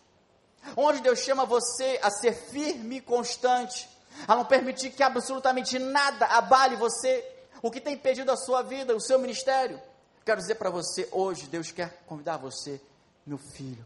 Onde 0.76 1.00
Deus 1.00 1.18
chama 1.20 1.44
você 1.44 1.98
a 2.02 2.10
ser 2.10 2.34
firme 2.34 2.98
e 2.98 3.00
constante, 3.00 3.88
a 4.28 4.36
não 4.36 4.44
permitir 4.44 4.90
que 4.90 5.02
absolutamente 5.02 5.78
nada 5.78 6.26
abale 6.26 6.76
você, 6.76 7.29
o 7.62 7.70
que 7.70 7.80
tem 7.80 7.94
impedido 7.94 8.30
a 8.30 8.36
sua 8.36 8.62
vida, 8.62 8.94
o 8.94 9.00
seu 9.00 9.18
ministério. 9.18 9.80
Quero 10.24 10.40
dizer 10.40 10.56
para 10.56 10.70
você 10.70 11.08
hoje, 11.12 11.46
Deus 11.46 11.70
quer 11.70 12.02
convidar 12.06 12.36
você, 12.36 12.80
meu 13.26 13.38
filho, 13.38 13.84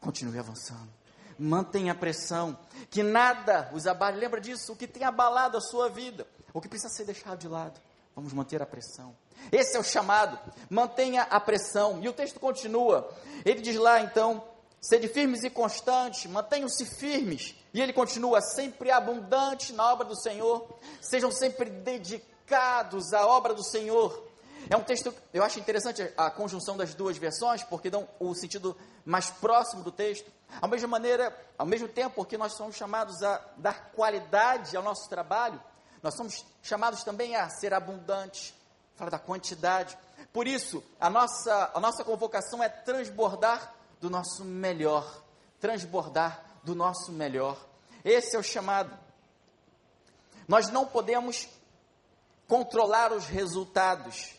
continue 0.00 0.38
avançando. 0.38 0.88
Mantenha 1.38 1.92
a 1.92 1.94
pressão, 1.94 2.58
que 2.90 3.02
nada 3.02 3.70
os 3.72 3.86
abale. 3.86 4.18
Lembra 4.18 4.40
disso? 4.40 4.72
O 4.72 4.76
que 4.76 4.86
tem 4.86 5.04
abalado 5.04 5.56
a 5.56 5.60
sua 5.60 5.88
vida, 5.88 6.26
o 6.52 6.60
que 6.60 6.68
precisa 6.68 6.92
ser 6.92 7.04
deixado 7.04 7.38
de 7.38 7.48
lado. 7.48 7.80
Vamos 8.14 8.32
manter 8.32 8.60
a 8.60 8.66
pressão. 8.66 9.16
Esse 9.50 9.76
é 9.76 9.80
o 9.80 9.82
chamado. 9.82 10.38
Mantenha 10.68 11.22
a 11.22 11.40
pressão. 11.40 11.98
E 12.02 12.08
o 12.08 12.12
texto 12.12 12.38
continua. 12.38 13.10
Ele 13.44 13.62
diz 13.62 13.76
lá 13.76 14.00
então: 14.00 14.44
sede 14.80 15.08
firmes 15.08 15.42
e 15.42 15.50
constantes, 15.50 16.30
mantenham-se 16.30 16.84
firmes. 16.84 17.54
E 17.72 17.80
ele 17.80 17.92
continua: 17.92 18.42
sempre 18.42 18.90
abundante 18.90 19.72
na 19.72 19.90
obra 19.90 20.06
do 20.06 20.14
Senhor. 20.14 20.68
Sejam 21.00 21.32
sempre 21.32 21.70
dedicados 21.70 22.31
dedicados 22.42 23.12
à 23.12 23.26
obra 23.26 23.54
do 23.54 23.62
Senhor. 23.62 24.30
É 24.70 24.76
um 24.76 24.82
texto, 24.82 25.14
eu 25.32 25.42
acho 25.42 25.58
interessante 25.58 26.02
a 26.16 26.30
conjunção 26.30 26.76
das 26.76 26.94
duas 26.94 27.16
versões, 27.16 27.62
porque 27.64 27.90
dão 27.90 28.08
o 28.20 28.34
sentido 28.34 28.76
mais 29.04 29.30
próximo 29.30 29.82
do 29.82 29.90
texto. 29.90 30.30
Ao 30.60 30.68
mesma 30.68 30.88
maneira, 30.88 31.36
ao 31.58 31.66
mesmo 31.66 31.88
tempo, 31.88 32.16
porque 32.16 32.38
nós 32.38 32.54
somos 32.54 32.76
chamados 32.76 33.22
a 33.22 33.40
dar 33.56 33.90
qualidade 33.92 34.76
ao 34.76 34.82
nosso 34.82 35.08
trabalho, 35.08 35.60
nós 36.02 36.14
somos 36.14 36.44
chamados 36.62 37.02
também 37.02 37.36
a 37.36 37.48
ser 37.48 37.72
abundantes, 37.74 38.54
fala 38.96 39.10
da 39.10 39.18
quantidade. 39.18 39.96
Por 40.32 40.46
isso, 40.46 40.82
a 41.00 41.08
nossa, 41.10 41.70
a 41.74 41.80
nossa 41.80 42.04
convocação 42.04 42.62
é 42.62 42.68
transbordar 42.68 43.74
do 44.00 44.10
nosso 44.10 44.44
melhor, 44.44 45.22
transbordar 45.60 46.44
do 46.62 46.74
nosso 46.74 47.12
melhor. 47.12 47.56
Esse 48.04 48.36
é 48.36 48.38
o 48.38 48.42
chamado. 48.42 48.96
Nós 50.46 50.68
não 50.68 50.86
podemos 50.86 51.48
controlar 52.52 53.14
os 53.14 53.24
resultados. 53.24 54.34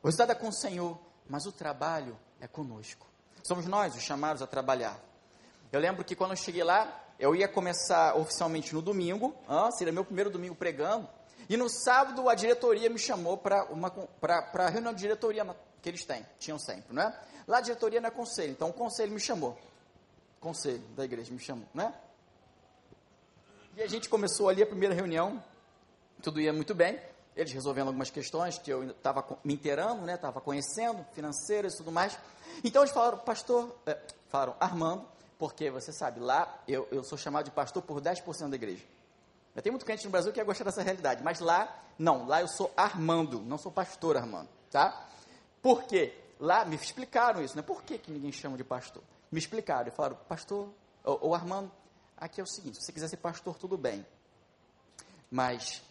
O 0.00 0.06
resultado 0.06 0.30
é 0.30 0.34
com 0.36 0.46
o 0.46 0.52
Senhor, 0.52 0.96
mas 1.28 1.46
o 1.46 1.50
trabalho 1.50 2.16
é 2.40 2.46
conosco. 2.46 3.04
Somos 3.42 3.66
nós 3.66 3.96
os 3.96 4.02
chamados 4.02 4.40
a 4.40 4.46
trabalhar. 4.46 4.96
Eu 5.72 5.80
lembro 5.80 6.04
que 6.04 6.14
quando 6.14 6.30
eu 6.30 6.36
cheguei 6.36 6.62
lá, 6.62 7.04
eu 7.18 7.34
ia 7.34 7.48
começar 7.48 8.16
oficialmente 8.16 8.72
no 8.72 8.80
domingo, 8.80 9.34
ah, 9.48 9.68
seria 9.72 9.92
meu 9.92 10.04
primeiro 10.04 10.30
domingo 10.30 10.54
pregando, 10.54 11.08
e 11.48 11.56
no 11.56 11.68
sábado 11.68 12.28
a 12.28 12.36
diretoria 12.36 12.88
me 12.88 13.00
chamou 13.00 13.36
para 13.36 13.66
a 13.66 14.68
reunião 14.68 14.94
de 14.94 15.00
diretoria 15.00 15.44
que 15.82 15.88
eles 15.88 16.04
têm, 16.04 16.24
tinham 16.38 16.60
sempre, 16.60 16.94
não 16.94 17.02
é? 17.02 17.20
Lá 17.48 17.58
a 17.58 17.62
diretoria 17.62 18.00
não 18.00 18.06
é 18.06 18.12
conselho, 18.12 18.52
então 18.52 18.68
o 18.68 18.72
conselho 18.72 19.10
me 19.10 19.18
chamou. 19.18 19.58
Conselho 20.38 20.84
da 20.94 21.04
igreja 21.04 21.32
me 21.32 21.40
chamou, 21.40 21.66
né? 21.74 21.92
E 23.74 23.82
a 23.82 23.88
gente 23.88 24.08
começou 24.08 24.48
ali 24.48 24.62
a 24.62 24.66
primeira 24.66 24.94
reunião, 24.94 25.42
tudo 26.22 26.40
ia 26.40 26.52
muito 26.52 26.72
bem 26.72 27.15
eles 27.36 27.52
resolvendo 27.52 27.88
algumas 27.88 28.10
questões 28.10 28.58
que 28.58 28.72
eu 28.72 28.90
estava 28.90 29.24
me 29.44 29.54
inteirando, 29.54 30.02
né, 30.02 30.14
estava 30.14 30.40
conhecendo, 30.40 31.04
financeiras 31.12 31.74
e 31.74 31.76
tudo 31.76 31.92
mais. 31.92 32.18
Então 32.64 32.82
eles 32.82 32.92
falaram, 32.92 33.18
pastor, 33.18 33.76
é, 33.84 33.98
falaram, 34.28 34.56
Armando, 34.58 35.06
porque 35.38 35.70
você 35.70 35.92
sabe, 35.92 36.18
lá 36.18 36.62
eu, 36.66 36.88
eu 36.90 37.04
sou 37.04 37.18
chamado 37.18 37.44
de 37.44 37.50
pastor 37.50 37.82
por 37.82 38.00
10% 38.00 38.48
da 38.48 38.56
igreja. 38.56 38.82
Tem 39.62 39.70
muito 39.70 39.86
crente 39.86 40.04
no 40.04 40.10
Brasil 40.10 40.32
que 40.32 40.38
ia 40.38 40.44
gostar 40.44 40.64
dessa 40.64 40.82
realidade, 40.82 41.22
mas 41.22 41.40
lá, 41.40 41.82
não, 41.98 42.26
lá 42.26 42.40
eu 42.40 42.48
sou 42.48 42.72
Armando, 42.76 43.40
não 43.40 43.58
sou 43.58 43.70
pastor 43.70 44.16
Armando, 44.16 44.48
tá? 44.70 45.08
Por 45.62 45.84
quê? 45.84 46.14
Lá 46.38 46.64
me 46.64 46.76
explicaram 46.76 47.42
isso, 47.42 47.56
né? 47.56 47.62
Por 47.62 47.82
que, 47.82 47.98
que 47.98 48.10
ninguém 48.10 48.32
chama 48.32 48.56
de 48.56 48.64
pastor? 48.64 49.02
Me 49.30 49.38
explicaram, 49.38 49.88
e 49.88 49.90
falaram, 49.90 50.16
pastor, 50.28 50.68
ou, 51.02 51.18
ou 51.22 51.34
Armando, 51.34 51.70
aqui 52.16 52.40
é 52.40 52.44
o 52.44 52.46
seguinte, 52.46 52.76
se 52.76 52.84
você 52.84 52.92
quiser 52.92 53.08
ser 53.08 53.16
pastor, 53.16 53.56
tudo 53.56 53.78
bem, 53.78 54.06
mas 55.30 55.82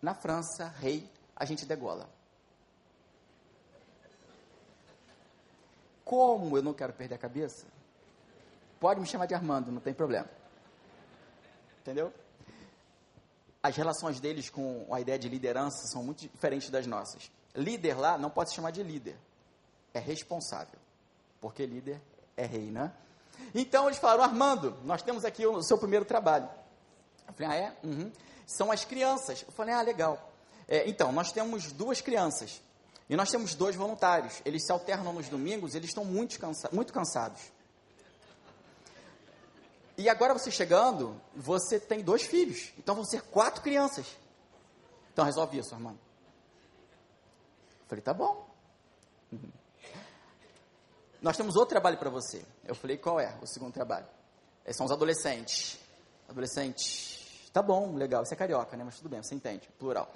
na 0.00 0.14
França, 0.14 0.68
rei, 0.78 1.08
a 1.34 1.44
gente 1.44 1.66
degola. 1.66 2.08
Como 6.04 6.56
eu 6.56 6.62
não 6.62 6.72
quero 6.72 6.92
perder 6.92 7.16
a 7.16 7.18
cabeça, 7.18 7.66
pode 8.78 9.00
me 9.00 9.06
chamar 9.06 9.26
de 9.26 9.34
Armando, 9.34 9.72
não 9.72 9.80
tem 9.80 9.92
problema. 9.92 10.28
Entendeu? 11.80 12.12
As 13.62 13.76
relações 13.76 14.20
deles 14.20 14.48
com 14.48 14.86
a 14.92 15.00
ideia 15.00 15.18
de 15.18 15.28
liderança 15.28 15.88
são 15.88 16.02
muito 16.02 16.20
diferentes 16.20 16.70
das 16.70 16.86
nossas. 16.86 17.30
Líder 17.54 17.98
lá 17.98 18.16
não 18.16 18.30
pode 18.30 18.50
se 18.50 18.56
chamar 18.56 18.70
de 18.70 18.82
líder, 18.82 19.18
é 19.92 19.98
responsável, 19.98 20.78
porque 21.40 21.66
líder 21.66 22.00
é 22.36 22.44
rei, 22.44 22.70
né? 22.70 22.92
Então 23.54 23.86
eles 23.86 23.98
falaram, 23.98 24.22
Armando, 24.22 24.76
nós 24.84 25.02
temos 25.02 25.24
aqui 25.24 25.46
o 25.46 25.62
seu 25.62 25.78
primeiro 25.78 26.04
trabalho. 26.04 26.48
Eu 27.26 27.34
falei, 27.34 27.50
ah, 27.50 27.56
é? 27.56 27.76
Uhum 27.86 28.10
são 28.46 28.70
as 28.70 28.84
crianças. 28.84 29.42
Eu 29.46 29.52
falei, 29.52 29.74
ah, 29.74 29.82
legal. 29.82 30.32
É, 30.68 30.88
então, 30.88 31.12
nós 31.12 31.32
temos 31.32 31.72
duas 31.72 32.00
crianças 32.00 32.62
e 33.08 33.16
nós 33.16 33.30
temos 33.30 33.54
dois 33.54 33.74
voluntários. 33.74 34.40
Eles 34.44 34.64
se 34.64 34.72
alternam 34.72 35.12
nos 35.12 35.28
domingos, 35.28 35.74
eles 35.74 35.90
estão 35.90 36.04
muito, 36.04 36.38
cansa 36.38 36.70
muito 36.72 36.92
cansados. 36.92 37.40
E 39.98 40.08
agora 40.08 40.34
você 40.34 40.50
chegando, 40.50 41.20
você 41.34 41.80
tem 41.80 42.02
dois 42.02 42.22
filhos. 42.22 42.72
Então 42.78 42.94
vão 42.94 43.04
ser 43.04 43.22
quatro 43.22 43.62
crianças. 43.62 44.06
Então 45.12 45.24
resolve 45.24 45.58
isso, 45.58 45.74
irmão. 45.74 45.98
Eu 47.80 47.86
falei, 47.88 48.02
tá 48.02 48.12
bom. 48.12 48.46
Uhum. 49.32 49.50
Nós 51.22 51.36
temos 51.36 51.56
outro 51.56 51.70
trabalho 51.70 51.96
para 51.96 52.10
você. 52.10 52.44
Eu 52.64 52.74
falei, 52.74 52.98
qual 52.98 53.18
é 53.18 53.34
o 53.40 53.46
segundo 53.46 53.72
trabalho? 53.72 54.06
Esses 54.64 54.76
são 54.76 54.84
os 54.84 54.92
adolescentes. 54.92 55.78
Adolescentes 56.28 57.15
Tá 57.56 57.62
bom, 57.62 57.94
legal, 57.94 58.22
isso 58.22 58.34
é 58.34 58.36
carioca, 58.36 58.76
né? 58.76 58.84
Mas 58.84 58.96
tudo 58.98 59.08
bem, 59.08 59.22
você 59.22 59.34
entende, 59.34 59.66
plural. 59.78 60.12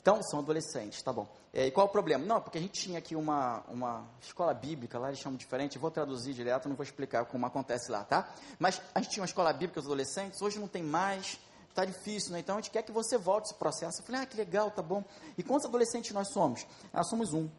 Então, 0.00 0.22
são 0.22 0.38
adolescentes, 0.38 1.02
tá 1.02 1.12
bom. 1.12 1.26
É, 1.52 1.66
e 1.66 1.70
qual 1.72 1.84
é 1.84 1.90
o 1.90 1.92
problema? 1.92 2.24
Não, 2.24 2.40
porque 2.40 2.58
a 2.58 2.60
gente 2.60 2.80
tinha 2.80 3.00
aqui 3.00 3.16
uma, 3.16 3.64
uma 3.66 4.06
escola 4.22 4.54
bíblica, 4.54 4.96
lá 4.96 5.08
eles 5.08 5.18
chamam 5.18 5.36
diferente, 5.36 5.78
vou 5.78 5.90
traduzir 5.90 6.32
direto, 6.32 6.68
não 6.68 6.76
vou 6.76 6.84
explicar 6.84 7.24
como 7.24 7.44
acontece 7.44 7.90
lá, 7.90 8.04
tá? 8.04 8.32
Mas 8.56 8.80
a 8.94 9.00
gente 9.00 9.10
tinha 9.10 9.22
uma 9.22 9.26
escola 9.26 9.52
bíblica 9.52 9.80
os 9.80 9.86
adolescentes, 9.86 10.40
hoje 10.40 10.60
não 10.60 10.68
tem 10.68 10.80
mais, 10.80 11.40
tá 11.74 11.84
difícil, 11.84 12.30
né? 12.30 12.38
Então 12.38 12.56
a 12.56 12.60
gente 12.60 12.70
quer 12.70 12.82
que 12.82 12.92
você 12.92 13.18
volte 13.18 13.46
esse 13.46 13.58
processo. 13.58 14.00
Eu 14.00 14.06
falei, 14.06 14.20
ah, 14.20 14.26
que 14.26 14.36
legal, 14.36 14.70
tá 14.70 14.80
bom. 14.80 15.02
E 15.36 15.42
quantos 15.42 15.66
adolescentes 15.66 16.12
nós 16.12 16.28
somos? 16.28 16.64
Ah, 16.92 17.02
somos 17.02 17.32
um. 17.32 17.50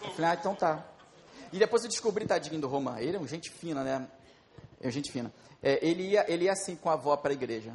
Eu 0.00 0.10
falei, 0.12 0.30
ah, 0.30 0.34
então 0.40 0.54
tá. 0.54 0.82
E 1.52 1.58
depois 1.58 1.82
eu 1.82 1.90
descobri, 1.90 2.24
tadinho 2.24 2.58
do 2.58 2.68
Roman, 2.68 2.98
ele 3.00 3.18
é 3.18 3.20
um 3.20 3.28
gente 3.28 3.50
fina, 3.50 3.84
né? 3.84 4.08
É 4.82 4.90
gente 4.90 5.10
fina 5.10 5.32
é, 5.62 5.78
ele, 5.80 6.08
ia, 6.08 6.30
ele 6.30 6.44
ia 6.44 6.52
assim 6.52 6.74
com 6.74 6.90
a 6.90 6.94
avó 6.94 7.16
para 7.16 7.30
a 7.30 7.34
igreja. 7.34 7.72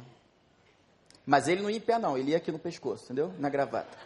Mas 1.24 1.48
ele 1.48 1.62
não 1.62 1.70
ia 1.70 1.78
em 1.78 1.80
pé, 1.80 1.98
não, 1.98 2.18
ele 2.18 2.32
ia 2.32 2.36
aqui 2.36 2.52
no 2.52 2.58
pescoço, 2.58 3.04
entendeu? 3.04 3.32
Na 3.38 3.48
gravata. 3.48 3.96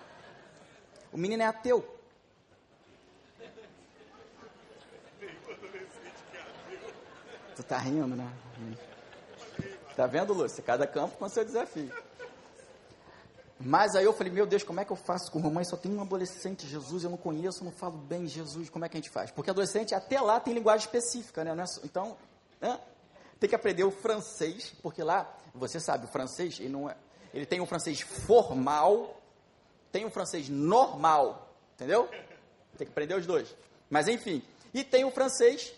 O 1.12 1.18
menino 1.18 1.42
é 1.42 1.46
ateu. 1.46 1.84
Tu 7.56 7.62
tá 7.64 7.78
rindo, 7.78 8.06
né? 8.06 8.32
Tá 9.94 10.06
vendo, 10.06 10.32
Lúcia? 10.32 10.62
Cada 10.62 10.86
campo 10.86 11.16
com 11.18 11.28
seu 11.28 11.44
desafio. 11.44 11.92
Mas 13.60 13.94
aí 13.94 14.04
eu 14.04 14.12
falei, 14.12 14.32
meu 14.32 14.46
Deus, 14.46 14.64
como 14.64 14.80
é 14.80 14.84
que 14.84 14.90
eu 14.90 14.96
faço 14.96 15.30
com 15.30 15.38
mamãe? 15.38 15.64
Só 15.64 15.76
tem 15.76 15.94
um 15.94 16.00
adolescente, 16.00 16.66
Jesus, 16.66 17.04
eu 17.04 17.10
não 17.10 17.16
conheço, 17.16 17.62
não 17.62 17.70
falo 17.70 17.96
bem 17.96 18.26
Jesus, 18.26 18.68
como 18.68 18.84
é 18.84 18.88
que 18.88 18.96
a 18.96 19.00
gente 19.00 19.10
faz? 19.10 19.30
Porque 19.30 19.50
adolescente 19.50 19.94
até 19.94 20.20
lá 20.20 20.40
tem 20.40 20.54
linguagem 20.54 20.86
específica, 20.86 21.44
né? 21.44 21.52
É 21.52 21.86
então, 21.86 22.16
tem 23.42 23.48
que 23.48 23.56
aprender 23.56 23.82
o 23.82 23.90
francês, 23.90 24.72
porque 24.80 25.02
lá, 25.02 25.36
você 25.52 25.80
sabe, 25.80 26.04
o 26.04 26.08
francês, 26.08 26.60
ele, 26.60 26.68
não 26.68 26.88
é, 26.88 26.96
ele 27.34 27.44
tem 27.44 27.60
um 27.60 27.66
francês 27.66 28.00
formal 28.00 29.20
Tem 29.90 30.04
o 30.04 30.10
francês 30.10 30.48
normal, 30.48 31.52
entendeu? 31.74 32.08
Tem 32.78 32.86
que 32.86 32.92
aprender 32.92 33.14
os 33.14 33.26
dois. 33.26 33.54
Mas 33.90 34.06
enfim. 34.06 34.42
E 34.72 34.84
tem 34.84 35.04
o 35.04 35.10
francês 35.10 35.74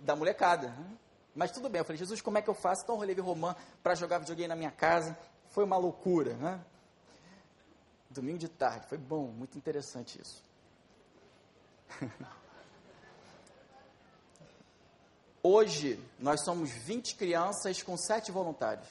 da 0.00 0.16
molecada. 0.16 0.68
Né? 0.68 0.96
Mas 1.36 1.52
tudo 1.52 1.68
bem, 1.68 1.78
eu 1.78 1.84
falei, 1.84 1.98
Jesus, 1.98 2.20
como 2.20 2.36
é 2.36 2.42
que 2.42 2.50
eu 2.50 2.54
faço? 2.54 2.82
Então 2.82 2.96
eu 2.96 3.00
relevei 3.00 3.22
romã 3.22 3.54
para 3.80 3.94
jogar 3.94 4.18
videogame 4.18 4.48
na 4.48 4.56
minha 4.56 4.72
casa. 4.72 5.16
Foi 5.50 5.62
uma 5.62 5.76
loucura, 5.76 6.34
né? 6.34 6.60
Domingo 8.10 8.38
de 8.38 8.48
tarde, 8.48 8.86
foi 8.88 8.98
bom, 8.98 9.28
muito 9.28 9.56
interessante 9.56 10.20
isso. 10.20 10.42
Hoje, 15.46 16.02
nós 16.18 16.42
somos 16.42 16.70
20 16.70 17.16
crianças 17.16 17.82
com 17.82 17.98
7 17.98 18.32
voluntários. 18.32 18.88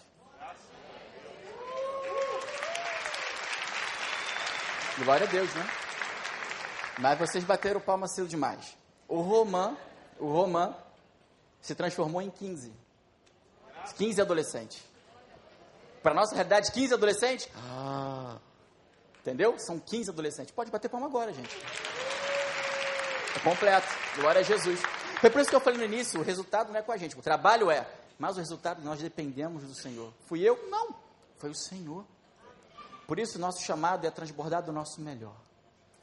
Glória 5.00 5.26
a 5.26 5.30
Deus, 5.32 5.52
né? 5.56 5.68
Mas 7.00 7.18
vocês 7.18 7.44
bateram 7.44 7.82
palma 7.82 8.08
cedo 8.08 8.28
demais. 8.28 8.78
O 9.08 9.20
Romã, 9.22 9.76
o 10.20 10.28
Romã 10.28 10.76
se 11.60 11.74
transformou 11.74 12.22
em 12.22 12.30
15. 12.30 12.72
15 13.98 14.22
adolescentes. 14.22 14.84
Para 16.04 16.14
nossa 16.14 16.36
realidade, 16.36 16.72
15 16.72 16.94
adolescentes? 16.94 17.50
Ah. 17.56 18.38
Entendeu? 19.22 19.58
São 19.58 19.80
15 19.80 20.12
adolescentes. 20.12 20.54
Pode 20.54 20.70
bater 20.70 20.88
palma 20.88 21.08
agora, 21.08 21.34
gente. 21.34 21.58
É 23.36 23.40
completo. 23.40 23.88
Glória 24.18 24.42
a 24.42 24.44
Jesus. 24.44 24.80
Foi 25.24 25.30
por 25.30 25.40
isso 25.40 25.50
que 25.50 25.56
eu 25.56 25.62
falei 25.62 25.80
no 25.80 25.86
início, 25.86 26.20
o 26.20 26.24
resultado 26.24 26.70
não 26.74 26.78
é 26.78 26.82
com 26.82 26.92
a 26.92 26.98
gente, 26.98 27.18
o 27.18 27.22
trabalho 27.22 27.72
é, 27.72 27.88
mas 28.20 28.36
o 28.36 28.40
resultado 28.40 28.84
nós 28.84 29.00
dependemos 29.00 29.64
do 29.64 29.74
Senhor. 29.74 30.12
Fui 30.28 30.42
eu? 30.42 30.68
Não, 30.70 30.94
foi 31.38 31.50
o 31.50 31.56
Senhor. 31.56 32.04
Por 33.08 33.18
isso 33.18 33.40
nosso 33.40 33.64
chamado 33.64 34.06
é 34.06 34.12
transbordar 34.12 34.62
do 34.64 34.74
nosso 34.74 35.00
melhor. 35.00 35.38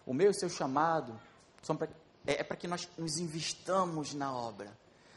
O 0.06 0.14
meu 0.14 0.28
e 0.28 0.30
o 0.30 0.34
seu 0.34 0.48
chamado 0.48 1.20
pra, 1.76 1.86
é, 2.26 2.40
é 2.40 2.42
para 2.42 2.56
que 2.56 2.66
nós 2.66 2.88
nos 2.96 3.18
investamos 3.18 4.14
na 4.14 4.34
obra. 4.34 4.72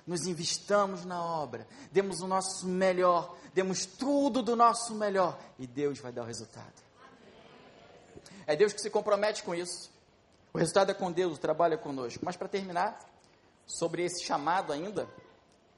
Nos 0.05 0.27
investamos 0.27 1.05
na 1.05 1.23
obra, 1.23 1.65
demos 1.89 2.19
o 2.19 2.27
nosso 2.27 2.67
melhor, 2.67 3.37
demos 3.53 3.85
tudo 3.85 4.43
do 4.43 4.53
nosso 4.53 4.93
melhor 4.93 5.39
e 5.57 5.65
Deus 5.65 5.99
vai 5.99 6.11
dar 6.11 6.23
o 6.23 6.25
resultado. 6.25 6.73
É 8.45 8.53
Deus 8.53 8.73
que 8.73 8.81
se 8.81 8.89
compromete 8.89 9.43
com 9.43 9.55
isso. 9.55 9.89
O 10.53 10.57
resultado 10.57 10.91
é 10.91 10.93
com 10.93 11.09
Deus, 11.09 11.37
o 11.37 11.39
trabalho 11.39 11.75
é 11.75 11.77
conosco. 11.77 12.19
Mas 12.21 12.35
para 12.35 12.49
terminar, 12.49 13.12
sobre 13.65 14.03
esse 14.03 14.23
chamado 14.23 14.73
ainda, 14.73 15.07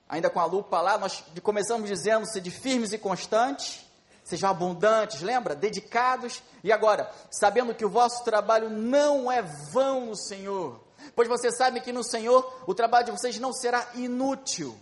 ainda 0.08 0.30
com 0.30 0.40
a 0.40 0.46
lupa 0.46 0.82
lá, 0.82 0.98
nós 0.98 1.24
começamos 1.42 1.90
dizendo: 1.90 2.26
sede 2.26 2.52
firmes 2.52 2.94
e 2.94 2.98
constantes, 2.98 3.86
sejam 4.24 4.50
abundantes, 4.50 5.22
lembra? 5.22 5.56
Dedicados. 5.56 6.42
E 6.64 6.72
agora, 6.72 7.12
sabendo 7.32 7.74
que 7.74 7.86
o 7.86 7.90
vosso 7.90 8.24
trabalho 8.24 8.70
não 8.70 9.32
é 9.32 9.42
vão 9.42 10.08
no 10.08 10.16
Senhor, 10.16 10.84
pois 11.16 11.28
você 11.28 11.52
sabe 11.52 11.82
que 11.82 11.92
no 11.92 12.04
Senhor 12.04 12.64
o 12.68 12.74
trabalho 12.74 13.06
de 13.06 13.12
vocês 13.12 13.40
não 13.40 13.54
será 13.54 13.88
inútil. 13.96 14.78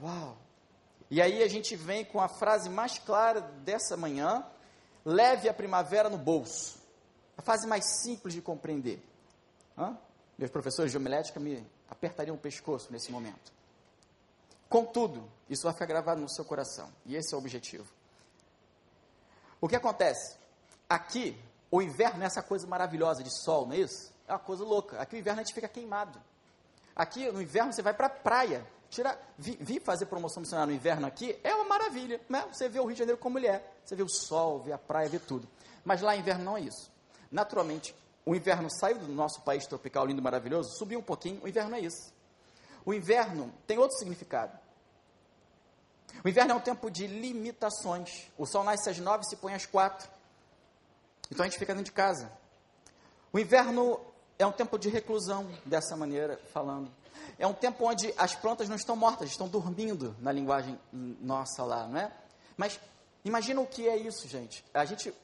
Uau! 0.00 0.36
E 1.10 1.22
aí 1.22 1.42
a 1.42 1.48
gente 1.48 1.74
vem 1.74 2.04
com 2.04 2.20
a 2.20 2.28
frase 2.28 2.68
mais 2.68 2.98
clara 2.98 3.40
dessa 3.40 3.96
manhã: 3.96 4.44
leve 5.04 5.48
a 5.48 5.54
primavera 5.54 6.08
no 6.08 6.18
bolso. 6.18 6.78
A 7.36 7.42
frase 7.42 7.66
mais 7.66 7.84
simples 8.02 8.34
de 8.34 8.42
compreender. 8.42 9.02
Hã? 9.76 9.96
Meus 10.36 10.50
professores 10.50 10.90
de 10.90 10.96
homilética 10.96 11.40
me 11.40 11.64
apertariam 11.88 12.36
o 12.36 12.38
pescoço 12.38 12.92
nesse 12.92 13.10
momento. 13.10 13.52
Contudo, 14.68 15.28
isso 15.48 15.62
vai 15.62 15.72
ficar 15.72 15.86
gravado 15.86 16.20
no 16.20 16.28
seu 16.28 16.44
coração, 16.44 16.92
e 17.06 17.16
esse 17.16 17.32
é 17.32 17.36
o 17.36 17.40
objetivo. 17.40 17.86
O 19.60 19.68
que 19.68 19.76
acontece? 19.76 20.36
Aqui, 20.88 21.36
o 21.70 21.82
inverno 21.82 22.22
é 22.22 22.26
essa 22.26 22.42
coisa 22.42 22.66
maravilhosa 22.66 23.22
de 23.22 23.30
sol, 23.42 23.66
não 23.66 23.74
é 23.74 23.78
isso? 23.78 24.12
É 24.26 24.32
uma 24.32 24.38
coisa 24.38 24.64
louca. 24.64 25.00
Aqui 25.00 25.16
o 25.16 25.18
inverno 25.18 25.40
a 25.40 25.44
gente 25.44 25.54
fica 25.54 25.68
queimado. 25.68 26.20
Aqui 26.94 27.30
no 27.30 27.40
inverno 27.40 27.72
você 27.72 27.82
vai 27.82 27.94
para 27.94 28.06
a 28.06 28.10
praia. 28.10 28.66
Tira, 28.90 29.18
vi, 29.36 29.56
vi, 29.60 29.80
fazer 29.80 30.06
promoção 30.06 30.40
missionária 30.40 30.70
no 30.72 30.76
inverno 30.76 31.06
aqui, 31.06 31.38
é 31.44 31.54
uma 31.54 31.64
maravilha. 31.64 32.20
Né? 32.28 32.46
Você 32.52 32.68
vê 32.68 32.80
o 32.80 32.84
Rio 32.84 32.94
de 32.94 32.98
Janeiro 33.00 33.20
como 33.20 33.38
ele 33.38 33.46
é. 33.46 33.62
Você 33.84 33.94
vê 33.94 34.02
o 34.02 34.08
sol, 34.08 34.60
vê 34.60 34.72
a 34.72 34.78
praia, 34.78 35.08
vê 35.08 35.18
tudo. 35.18 35.46
Mas 35.84 36.00
lá 36.00 36.16
inverno 36.16 36.44
não 36.44 36.56
é 36.56 36.62
isso. 36.62 36.90
Naturalmente, 37.30 37.94
o 38.28 38.36
inverno 38.36 38.68
saiu 38.70 38.98
do 38.98 39.08
nosso 39.08 39.40
país 39.40 39.66
tropical 39.66 40.04
lindo 40.04 40.20
maravilhoso, 40.20 40.76
subiu 40.76 40.98
um 40.98 41.02
pouquinho, 41.02 41.42
o 41.42 41.48
inverno 41.48 41.74
é 41.76 41.80
isso. 41.80 42.12
O 42.84 42.92
inverno 42.92 43.50
tem 43.66 43.78
outro 43.78 43.96
significado. 43.96 44.52
O 46.22 46.28
inverno 46.28 46.52
é 46.52 46.54
um 46.54 46.60
tempo 46.60 46.90
de 46.90 47.06
limitações. 47.06 48.30
O 48.36 48.44
sol 48.44 48.64
nasce 48.64 48.90
às 48.90 48.98
nove 48.98 49.24
e 49.24 49.30
se 49.30 49.36
põe 49.36 49.54
às 49.54 49.64
quatro. 49.64 50.06
Então 51.30 51.42
a 51.42 51.48
gente 51.48 51.58
fica 51.58 51.72
dentro 51.72 51.86
de 51.86 51.92
casa. 51.92 52.30
O 53.32 53.38
inverno 53.38 53.98
é 54.38 54.46
um 54.46 54.52
tempo 54.52 54.78
de 54.78 54.90
reclusão, 54.90 55.50
dessa 55.64 55.96
maneira 55.96 56.38
falando. 56.52 56.90
É 57.38 57.46
um 57.46 57.54
tempo 57.54 57.86
onde 57.86 58.12
as 58.18 58.34
plantas 58.34 58.68
não 58.68 58.76
estão 58.76 58.94
mortas, 58.94 59.30
estão 59.30 59.48
dormindo, 59.48 60.14
na 60.20 60.32
linguagem 60.32 60.78
nossa 60.92 61.64
lá, 61.64 61.86
não 61.86 61.98
é? 61.98 62.12
Mas 62.58 62.78
imagina 63.24 63.58
o 63.58 63.66
que 63.66 63.88
é 63.88 63.96
isso, 63.96 64.28
gente. 64.28 64.62
A 64.74 64.84
gente, 64.84 65.14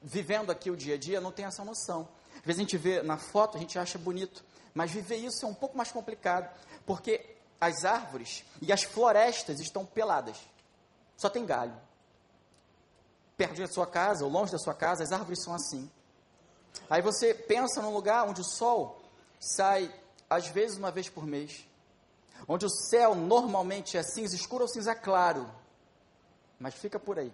vivendo 0.00 0.50
aqui 0.50 0.70
o 0.70 0.76
dia 0.76 0.94
a 0.94 0.98
dia, 0.98 1.20
não 1.20 1.30
tem 1.30 1.44
essa 1.44 1.62
noção. 1.62 2.08
Vezes 2.46 2.60
a 2.60 2.62
gente 2.62 2.78
vê 2.78 3.02
na 3.02 3.18
foto, 3.18 3.56
a 3.56 3.60
gente 3.60 3.76
acha 3.76 3.98
bonito, 3.98 4.44
mas 4.72 4.92
viver 4.92 5.16
isso 5.16 5.44
é 5.44 5.48
um 5.48 5.54
pouco 5.54 5.76
mais 5.76 5.90
complicado, 5.90 6.48
porque 6.86 7.34
as 7.60 7.84
árvores 7.84 8.44
e 8.62 8.72
as 8.72 8.84
florestas 8.84 9.58
estão 9.58 9.84
peladas. 9.84 10.38
Só 11.16 11.28
tem 11.28 11.44
galho. 11.44 11.74
Perto 13.36 13.58
da 13.58 13.66
sua 13.66 13.84
casa, 13.84 14.24
ou 14.24 14.30
longe 14.30 14.52
da 14.52 14.58
sua 14.58 14.74
casa, 14.74 15.02
as 15.02 15.10
árvores 15.10 15.42
são 15.42 15.52
assim. 15.56 15.90
Aí 16.88 17.02
você 17.02 17.34
pensa 17.34 17.82
num 17.82 17.92
lugar 17.92 18.28
onde 18.28 18.42
o 18.42 18.44
sol 18.44 19.02
sai, 19.40 19.92
às 20.30 20.46
vezes, 20.46 20.78
uma 20.78 20.92
vez 20.92 21.08
por 21.08 21.26
mês. 21.26 21.66
Onde 22.46 22.64
o 22.64 22.70
céu 22.70 23.16
normalmente 23.16 23.98
é 23.98 24.04
cinza 24.04 24.36
escuro 24.36 24.62
ou 24.62 24.68
cinza 24.68 24.94
claro. 24.94 25.50
Mas 26.60 26.74
fica 26.74 27.00
por 27.00 27.18
aí. 27.18 27.32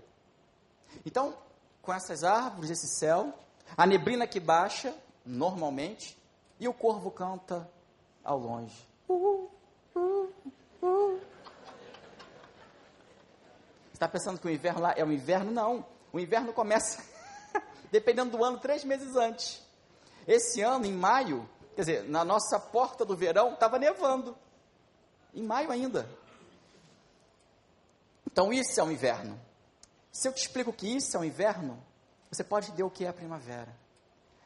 Então, 1.05 1.37
com 1.83 1.93
essas 1.93 2.25
árvores, 2.25 2.71
esse 2.71 2.99
céu, 2.99 3.39
a 3.77 3.87
neblina 3.87 4.27
que 4.27 4.41
baixa, 4.41 4.95
normalmente, 5.25 6.17
e 6.59 6.69
o 6.69 6.75
corvo 6.75 7.11
canta 7.11 7.71
ao 8.23 8.39
longe. 8.39 8.87
Você 13.91 13.95
está 13.95 14.09
pensando 14.09 14.39
que 14.39 14.47
o 14.47 14.51
inverno 14.51 14.81
lá 14.81 14.95
é 14.97 15.05
o 15.05 15.13
inverno? 15.13 15.51
Não. 15.51 15.85
O 16.13 16.21
inverno 16.21 16.53
começa, 16.53 17.03
dependendo 17.91 18.37
do 18.37 18.45
ano, 18.45 18.59
três 18.59 18.85
meses 18.85 19.17
antes. 19.17 19.63
Esse 20.27 20.61
ano, 20.61 20.87
em 20.87 20.93
maio, 20.93 21.49
quer 21.75 21.83
dizer, 21.83 22.05
na 22.05 22.25
nossa 22.25 22.59
porta 22.61 23.05
do 23.05 23.17
verão, 23.17 23.55
estava 23.55 23.79
nevando. 23.79 24.37
Em 25.35 25.43
maio 25.43 25.71
ainda. 25.71 26.09
Então, 28.31 28.53
isso 28.53 28.79
é 28.79 28.85
o 28.85 28.91
inverno. 28.91 29.41
Se 30.11 30.29
eu 30.29 30.33
te 30.33 30.43
explico 30.43 30.73
que 30.73 30.87
isso 30.87 31.17
é 31.17 31.21
o 31.21 31.25
inverno, 31.25 31.83
você 32.33 32.43
pode 32.43 32.68
entender 32.68 32.83
o 32.83 32.91
que 32.91 33.05
é 33.05 33.09
a 33.09 33.12
primavera. 33.12 33.68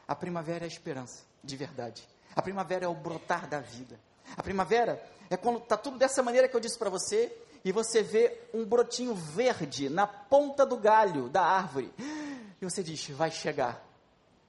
A 0.08 0.14
primavera 0.16 0.64
é 0.64 0.66
a 0.66 0.68
esperança, 0.68 1.22
de 1.42 1.56
verdade. 1.56 2.06
A 2.34 2.42
primavera 2.42 2.84
é 2.84 2.88
o 2.88 2.94
brotar 2.94 3.48
da 3.48 3.60
vida. 3.60 3.98
A 4.36 4.42
primavera 4.42 5.00
é 5.30 5.36
quando 5.36 5.58
está 5.58 5.76
tudo 5.76 5.96
dessa 5.96 6.20
maneira 6.20 6.48
que 6.48 6.56
eu 6.56 6.60
disse 6.60 6.76
para 6.76 6.90
você 6.90 7.32
e 7.64 7.70
você 7.70 8.02
vê 8.02 8.40
um 8.52 8.64
brotinho 8.64 9.14
verde 9.14 9.88
na 9.88 10.04
ponta 10.04 10.66
do 10.66 10.76
galho 10.76 11.28
da 11.28 11.42
árvore. 11.42 11.94
E 12.60 12.64
você 12.64 12.82
diz: 12.82 13.08
vai 13.10 13.30
chegar. 13.30 13.80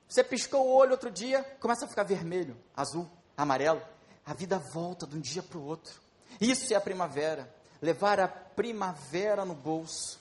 Você 0.09 0.23
piscou 0.23 0.65
o 0.65 0.75
olho 0.75 0.91
outro 0.91 1.11
dia, 1.11 1.43
começa 1.59 1.85
a 1.85 1.87
ficar 1.87 2.03
vermelho, 2.03 2.57
azul, 2.75 3.07
amarelo. 3.35 3.81
A 4.25 4.33
vida 4.33 4.57
volta 4.57 5.05
de 5.05 5.15
um 5.15 5.21
dia 5.21 5.43
para 5.43 5.59
o 5.59 5.63
outro. 5.63 5.93
Isso 6.41 6.73
é 6.73 6.75
a 6.75 6.81
primavera. 6.81 7.53
Levar 7.79 8.19
a 8.19 8.27
primavera 8.27 9.45
no 9.45 9.53
bolso 9.53 10.19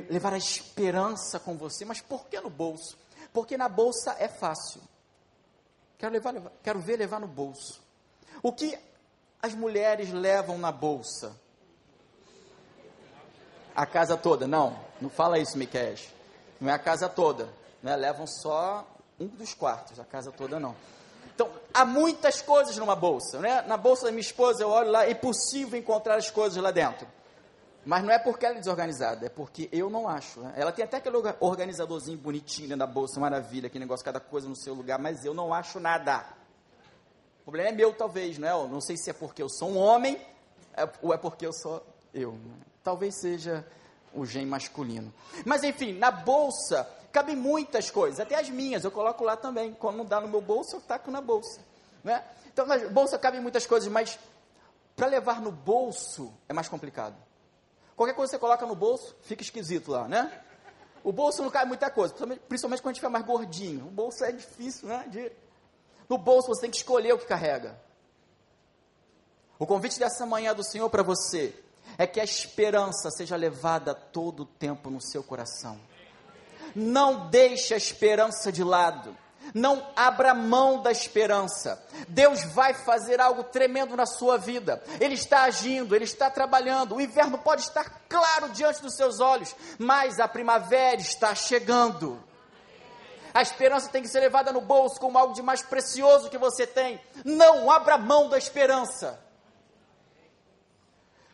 levar 0.00 0.32
a 0.32 0.38
esperança 0.38 1.38
com 1.38 1.56
você. 1.56 1.84
Mas 1.84 2.00
por 2.00 2.26
que 2.26 2.40
no 2.40 2.50
bolso? 2.50 2.96
Porque 3.32 3.56
na 3.56 3.68
bolsa 3.68 4.16
é 4.18 4.28
fácil. 4.28 4.80
Quero, 5.98 6.12
levar, 6.12 6.32
levar, 6.32 6.52
quero 6.62 6.80
ver 6.80 6.96
levar 6.96 7.20
no 7.20 7.28
bolso. 7.28 7.80
O 8.42 8.52
que 8.52 8.78
as 9.40 9.54
mulheres 9.54 10.12
levam 10.12 10.58
na 10.58 10.72
bolsa? 10.72 11.34
A 13.74 13.86
casa 13.86 14.16
toda? 14.16 14.46
Não, 14.46 14.78
não 15.00 15.08
fala 15.08 15.38
isso, 15.38 15.56
Miquel. 15.56 15.94
Não 16.60 16.70
é 16.70 16.74
a 16.74 16.78
casa 16.78 17.08
toda. 17.08 17.48
Né? 17.82 17.96
Levam 17.96 18.26
só 18.26 18.86
um 19.18 19.26
dos 19.26 19.54
quartos, 19.54 19.98
a 19.98 20.04
casa 20.04 20.30
toda 20.30 20.60
não. 20.60 20.74
Então, 21.34 21.50
há 21.72 21.84
muitas 21.84 22.42
coisas 22.42 22.76
numa 22.76 22.94
bolsa. 22.94 23.38
Né? 23.40 23.62
Na 23.62 23.76
bolsa 23.76 24.04
da 24.04 24.10
minha 24.10 24.20
esposa, 24.20 24.62
eu 24.62 24.68
olho 24.68 24.90
lá, 24.90 25.06
é 25.06 25.12
impossível 25.12 25.78
encontrar 25.78 26.16
as 26.16 26.30
coisas 26.30 26.62
lá 26.62 26.70
dentro. 26.70 27.06
Mas 27.84 28.04
não 28.04 28.12
é 28.12 28.18
porque 28.18 28.46
ela 28.46 28.56
é 28.56 28.58
desorganizada, 28.58 29.26
é 29.26 29.28
porque 29.28 29.68
eu 29.72 29.90
não 29.90 30.08
acho. 30.08 30.40
Né? 30.40 30.52
Ela 30.56 30.70
tem 30.70 30.84
até 30.84 30.98
aquele 30.98 31.16
organizadorzinho 31.40 32.16
bonitinho 32.16 32.76
na 32.76 32.86
bolsa, 32.86 33.18
maravilha, 33.18 33.66
aquele 33.66 33.84
negócio, 33.84 34.04
cada 34.04 34.20
coisa 34.20 34.48
no 34.48 34.54
seu 34.54 34.72
lugar, 34.72 34.98
mas 34.98 35.24
eu 35.24 35.34
não 35.34 35.52
acho 35.52 35.80
nada. 35.80 36.24
O 37.40 37.44
problema 37.44 37.70
é 37.70 37.72
meu, 37.72 37.92
talvez, 37.92 38.38
né? 38.38 38.52
Eu 38.52 38.68
não 38.68 38.80
sei 38.80 38.96
se 38.96 39.10
é 39.10 39.12
porque 39.12 39.42
eu 39.42 39.48
sou 39.48 39.70
um 39.70 39.76
homem 39.76 40.16
é, 40.74 40.88
ou 41.02 41.12
é 41.12 41.18
porque 41.18 41.44
eu 41.44 41.52
sou 41.52 41.84
eu. 42.14 42.32
Né? 42.32 42.54
Talvez 42.84 43.20
seja 43.20 43.66
o 44.14 44.24
gen 44.24 44.46
masculino. 44.46 45.12
Mas 45.44 45.64
enfim, 45.64 45.92
na 45.92 46.10
bolsa 46.10 46.88
cabem 47.12 47.36
muitas 47.36 47.90
coisas, 47.90 48.20
até 48.20 48.36
as 48.36 48.48
minhas, 48.48 48.84
eu 48.84 48.90
coloco 48.90 49.24
lá 49.24 49.36
também. 49.36 49.74
Quando 49.74 49.96
não 49.96 50.04
dá 50.04 50.20
no 50.20 50.28
meu 50.28 50.40
bolso, 50.40 50.76
eu 50.76 50.80
taco 50.80 51.10
na 51.10 51.20
bolsa. 51.20 51.60
Né? 52.02 52.24
Então, 52.52 52.66
na 52.66 52.78
bolsa 52.88 53.18
cabem 53.18 53.40
muitas 53.40 53.66
coisas, 53.66 53.90
mas 53.90 54.18
para 54.94 55.06
levar 55.06 55.40
no 55.40 55.50
bolso 55.50 56.32
é 56.48 56.52
mais 56.52 56.68
complicado. 56.68 57.16
Qualquer 57.96 58.14
coisa 58.14 58.30
que 58.30 58.36
você 58.36 58.40
coloca 58.40 58.66
no 58.66 58.74
bolso, 58.74 59.14
fica 59.22 59.42
esquisito 59.42 59.90
lá, 59.90 60.08
né? 60.08 60.40
O 61.04 61.12
bolso 61.12 61.42
não 61.42 61.50
cabe 61.50 61.66
muita 61.66 61.90
coisa, 61.90 62.14
principalmente 62.48 62.80
quando 62.80 62.90
a 62.90 62.92
gente 62.94 63.00
fica 63.00 63.10
mais 63.10 63.24
gordinho. 63.24 63.86
O 63.86 63.90
bolso 63.90 64.24
é 64.24 64.32
difícil, 64.32 64.88
né? 64.88 65.04
De... 65.08 65.32
No 66.08 66.16
bolso 66.16 66.48
você 66.48 66.62
tem 66.62 66.70
que 66.70 66.76
escolher 66.76 67.12
o 67.12 67.18
que 67.18 67.26
carrega. 67.26 67.78
O 69.58 69.66
convite 69.66 69.98
dessa 69.98 70.24
manhã 70.26 70.54
do 70.54 70.64
Senhor 70.64 70.88
para 70.90 71.02
você 71.02 71.54
é 71.98 72.06
que 72.06 72.20
a 72.20 72.24
esperança 72.24 73.10
seja 73.10 73.36
levada 73.36 73.94
todo 73.94 74.40
o 74.40 74.46
tempo 74.46 74.90
no 74.90 75.00
seu 75.00 75.22
coração. 75.22 75.78
Não 76.74 77.28
deixe 77.28 77.74
a 77.74 77.76
esperança 77.76 78.50
de 78.50 78.64
lado. 78.64 79.16
Não 79.54 79.86
abra 79.94 80.34
mão 80.34 80.82
da 80.82 80.90
esperança. 80.90 81.82
Deus 82.08 82.42
vai 82.54 82.72
fazer 82.72 83.20
algo 83.20 83.44
tremendo 83.44 83.96
na 83.96 84.06
sua 84.06 84.38
vida. 84.38 84.82
Ele 85.00 85.14
está 85.14 85.42
agindo, 85.42 85.94
ele 85.94 86.04
está 86.04 86.30
trabalhando. 86.30 86.94
O 86.94 87.00
inverno 87.00 87.36
pode 87.38 87.62
estar 87.62 88.02
claro 88.08 88.48
diante 88.50 88.80
dos 88.80 88.94
seus 88.94 89.20
olhos, 89.20 89.54
mas 89.78 90.18
a 90.18 90.26
primavera 90.26 91.00
está 91.00 91.34
chegando. 91.34 92.22
A 93.34 93.42
esperança 93.42 93.88
tem 93.88 94.02
que 94.02 94.08
ser 94.08 94.20
levada 94.20 94.52
no 94.52 94.60
bolso 94.60 95.00
como 95.00 95.18
algo 95.18 95.34
de 95.34 95.42
mais 95.42 95.62
precioso 95.62 96.30
que 96.30 96.38
você 96.38 96.66
tem. 96.66 97.00
Não 97.24 97.70
abra 97.70 97.96
mão 97.98 98.28
da 98.28 98.38
esperança. 98.38 99.18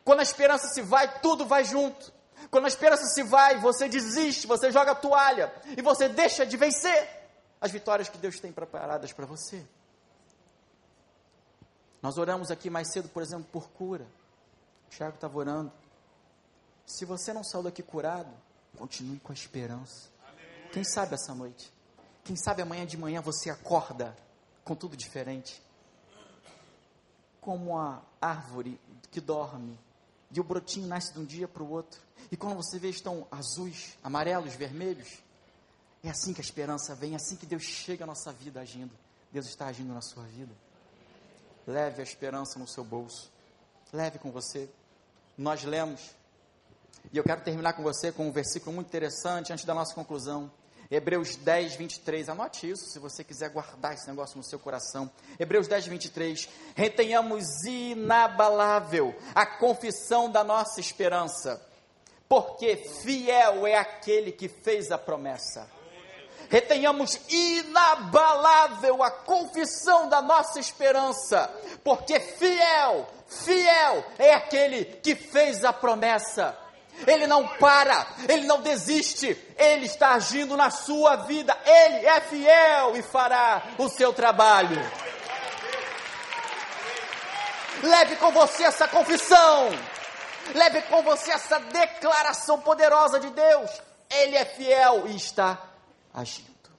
Quando 0.04 0.20
a 0.20 0.22
esperança 0.22 0.68
se 0.68 0.80
vai, 0.80 1.20
tudo 1.20 1.44
vai 1.44 1.64
junto. 1.64 2.12
Quando 2.50 2.64
a 2.64 2.68
esperança 2.68 3.04
se 3.06 3.22
vai, 3.22 3.58
você 3.58 3.88
desiste, 3.88 4.46
você 4.46 4.70
joga 4.70 4.92
a 4.92 4.94
toalha 4.94 5.52
e 5.76 5.82
você 5.82 6.08
deixa 6.08 6.46
de 6.46 6.56
vencer 6.56 7.17
as 7.60 7.70
vitórias 7.70 8.08
que 8.08 8.18
Deus 8.18 8.38
tem 8.38 8.52
preparadas 8.52 9.12
para 9.12 9.26
você. 9.26 9.64
Nós 12.00 12.16
oramos 12.16 12.50
aqui 12.50 12.70
mais 12.70 12.92
cedo, 12.92 13.08
por 13.08 13.22
exemplo, 13.22 13.46
por 13.50 13.68
cura. 13.70 14.06
O 14.86 14.90
Tiago 14.90 15.16
estava 15.16 15.36
orando. 15.36 15.72
Se 16.86 17.04
você 17.04 17.32
não 17.32 17.42
saiu 17.42 17.62
daqui 17.62 17.82
curado, 17.82 18.32
continue 18.76 19.18
com 19.20 19.32
a 19.32 19.34
esperança. 19.34 20.08
Quem 20.72 20.84
sabe 20.84 21.14
essa 21.14 21.34
noite? 21.34 21.72
Quem 22.24 22.36
sabe 22.36 22.62
amanhã 22.62 22.86
de 22.86 22.96
manhã 22.96 23.20
você 23.20 23.50
acorda 23.50 24.16
com 24.64 24.74
tudo 24.74 24.96
diferente? 24.96 25.62
Como 27.40 27.76
a 27.76 28.02
árvore 28.20 28.80
que 29.10 29.20
dorme 29.20 29.78
e 30.30 30.38
o 30.38 30.44
brotinho 30.44 30.86
nasce 30.86 31.12
de 31.12 31.18
um 31.18 31.24
dia 31.24 31.48
para 31.48 31.62
o 31.62 31.70
outro. 31.70 32.00
E 32.30 32.36
quando 32.36 32.56
você 32.56 32.78
vê 32.78 32.90
estão 32.90 33.26
azuis, 33.30 33.96
amarelos, 34.02 34.54
vermelhos, 34.54 35.22
é 36.02 36.10
assim 36.10 36.32
que 36.32 36.40
a 36.40 36.44
esperança 36.44 36.94
vem, 36.94 37.12
é 37.12 37.16
assim 37.16 37.36
que 37.36 37.46
Deus 37.46 37.62
chega 37.62 38.04
à 38.04 38.06
nossa 38.06 38.32
vida 38.32 38.60
agindo. 38.60 38.92
Deus 39.32 39.46
está 39.46 39.66
agindo 39.66 39.92
na 39.92 40.00
sua 40.00 40.24
vida. 40.24 40.52
Leve 41.66 42.00
a 42.00 42.04
esperança 42.04 42.58
no 42.58 42.66
seu 42.66 42.84
bolso. 42.84 43.30
Leve 43.92 44.18
com 44.18 44.30
você. 44.30 44.68
Nós 45.36 45.64
lemos. 45.64 46.00
E 47.12 47.16
eu 47.16 47.24
quero 47.24 47.42
terminar 47.42 47.74
com 47.74 47.82
você 47.82 48.12
com 48.12 48.28
um 48.28 48.32
versículo 48.32 48.74
muito 48.74 48.88
interessante 48.88 49.52
antes 49.52 49.64
da 49.64 49.74
nossa 49.74 49.94
conclusão. 49.94 50.50
Hebreus 50.90 51.36
10, 51.36 51.74
23. 51.74 52.28
Anote 52.30 52.70
isso 52.70 52.86
se 52.86 52.98
você 52.98 53.22
quiser 53.22 53.50
guardar 53.50 53.92
esse 53.92 54.08
negócio 54.08 54.38
no 54.38 54.42
seu 54.42 54.58
coração. 54.58 55.10
Hebreus 55.38 55.68
10, 55.68 55.86
23. 55.88 56.48
Retenhamos 56.74 57.44
inabalável 57.64 59.14
a 59.34 59.44
confissão 59.44 60.30
da 60.30 60.42
nossa 60.42 60.80
esperança, 60.80 61.60
porque 62.26 62.76
fiel 62.76 63.66
é 63.66 63.74
aquele 63.74 64.32
que 64.32 64.48
fez 64.48 64.90
a 64.90 64.96
promessa. 64.96 65.77
Retenhamos 66.48 67.20
inabalável 67.28 69.02
a 69.02 69.10
confissão 69.10 70.08
da 70.08 70.22
nossa 70.22 70.58
esperança, 70.58 71.50
porque 71.84 72.18
fiel, 72.18 73.06
fiel 73.26 74.04
é 74.18 74.32
aquele 74.32 74.84
que 75.02 75.14
fez 75.14 75.62
a 75.62 75.72
promessa. 75.72 76.56
Ele 77.06 77.26
não 77.26 77.46
para, 77.46 78.06
ele 78.28 78.46
não 78.46 78.60
desiste, 78.60 79.36
ele 79.56 79.86
está 79.86 80.14
agindo 80.14 80.56
na 80.56 80.70
sua 80.70 81.16
vida, 81.16 81.56
ele 81.64 82.06
é 82.06 82.20
fiel 82.22 82.96
e 82.96 83.02
fará 83.02 83.62
o 83.76 83.88
seu 83.88 84.12
trabalho. 84.12 84.80
Leve 87.82 88.16
com 88.16 88.32
você 88.32 88.64
essa 88.64 88.88
confissão, 88.88 89.68
leve 90.54 90.82
com 90.82 91.02
você 91.02 91.30
essa 91.30 91.60
declaração 91.60 92.60
poderosa 92.60 93.20
de 93.20 93.30
Deus. 93.30 93.70
Ele 94.10 94.36
é 94.36 94.44
fiel 94.46 95.04
e 95.06 95.14
está 95.14 95.67
agindo. 96.18 96.70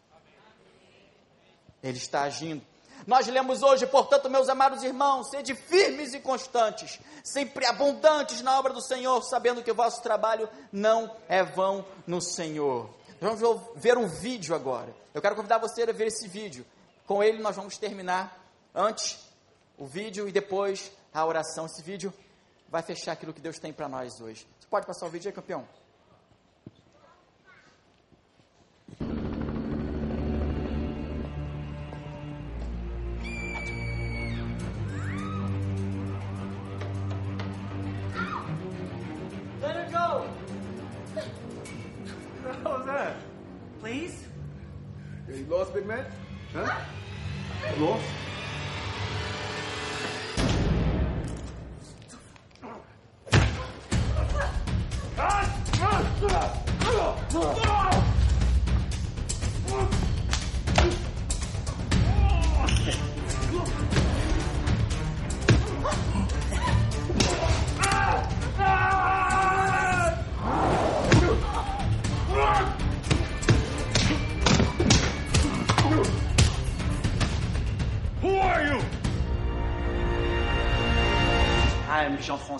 Ele 1.82 1.98
está 1.98 2.24
agindo. 2.24 2.66
Nós 3.08 3.26
lemos 3.28 3.64
hoje, 3.64 3.88
portanto, 3.88 4.30
meus 4.30 4.50
amados 4.50 4.84
irmãos, 4.84 5.30
sede 5.30 5.56
firmes 5.56 6.14
e 6.14 6.20
constantes, 6.20 7.00
sempre 7.24 7.66
abundantes 7.66 8.42
na 8.42 8.60
obra 8.60 8.74
do 8.74 8.82
Senhor, 8.82 9.22
sabendo 9.24 9.64
que 9.64 9.72
o 9.72 9.76
vosso 9.76 10.02
trabalho 10.04 10.50
não 10.72 11.16
é 11.28 11.42
vão 11.42 11.86
no 12.06 12.22
Senhor. 12.22 12.90
Vamos 13.22 13.40
ver 13.76 13.98
um 13.98 14.08
vídeo 14.08 14.54
agora. 14.54 14.94
Eu 15.14 15.22
quero 15.22 15.36
convidar 15.36 15.58
você 15.58 15.84
a 15.84 15.92
ver 15.92 16.08
esse 16.08 16.28
vídeo. 16.28 16.66
Com 17.06 17.24
ele 17.24 17.42
nós 17.42 17.56
vamos 17.56 17.78
terminar 17.78 18.38
antes 18.76 19.20
o 19.78 19.86
vídeo 19.86 20.28
e 20.28 20.32
depois 20.32 20.92
a 21.14 21.26
oração. 21.26 21.66
Esse 21.66 21.82
vídeo 21.82 22.14
vai 22.68 22.82
fechar 22.82 23.14
aquilo 23.14 23.34
que 23.34 23.42
Deus 23.42 23.58
tem 23.58 23.74
para 23.74 23.90
nós 23.90 24.22
hoje. 24.22 24.46
Você 24.60 24.68
pode 24.70 24.86
passar 24.86 25.06
o 25.06 25.10
vídeo 25.10 25.30
aí, 25.30 25.34
campeão? 25.34 25.68
Please? 43.80 44.26
You 45.30 45.46
lost, 45.50 45.74
big 45.74 45.86
man? 45.86 46.06
Huh? 46.54 46.82
Lost? 47.80 48.04
Cut! 55.16 55.59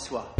Jean-François. 0.10 0.36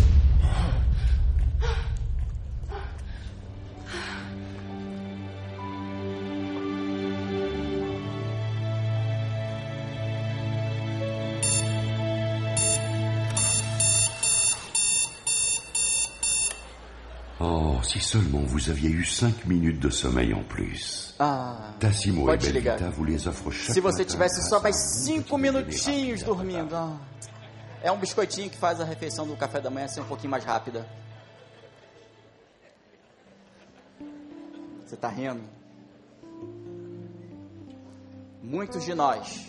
Oh, 17.42 17.78
si 17.84 18.00
seulement 18.02 18.42
vous 18.46 18.70
aviez 18.70 18.90
eu 18.90 19.06
cinq 19.06 19.46
minutes 19.46 19.80
de 19.80 19.90
sommeil 19.90 20.34
en 20.34 20.44
plus. 20.44 21.16
Ah, 21.20 21.56
Tassimo 21.80 22.24
e 22.24 22.26
pode 22.26 22.52
ligar. 22.52 22.78
Belvita 22.78 22.90
vous 22.98 23.06
les 23.06 23.28
offrent 23.28 23.52
chaque 23.52 23.74
Se 23.76 23.80
você 23.80 24.04
tivesse 24.04 24.50
só 24.50 24.58
à 24.58 24.62
mais 24.64 24.72
un 24.72 24.74
cinco 24.74 25.38
petit 25.38 25.52
déjeuner 25.54 25.62
minutinhos 25.64 26.22
rapide. 26.22 26.26
dormindo. 26.26 26.76
ah. 26.76 26.92
É 27.82 27.90
um 27.90 27.98
biscoitinho 27.98 28.50
que 28.50 28.58
faz 28.58 28.82
a 28.82 28.84
refeição 28.84 29.26
do 29.26 29.38
café 29.38 29.62
da 29.62 29.70
manhã 29.70 29.88
ser 29.88 30.02
um 30.02 30.06
pouquinho 30.06 30.32
mais 30.32 30.44
rápida. 30.44 30.86
Você 34.86 34.96
está 34.96 35.08
rindo? 35.08 35.42
Muitos 38.44 38.84
de 38.84 38.94
nós 38.94 39.46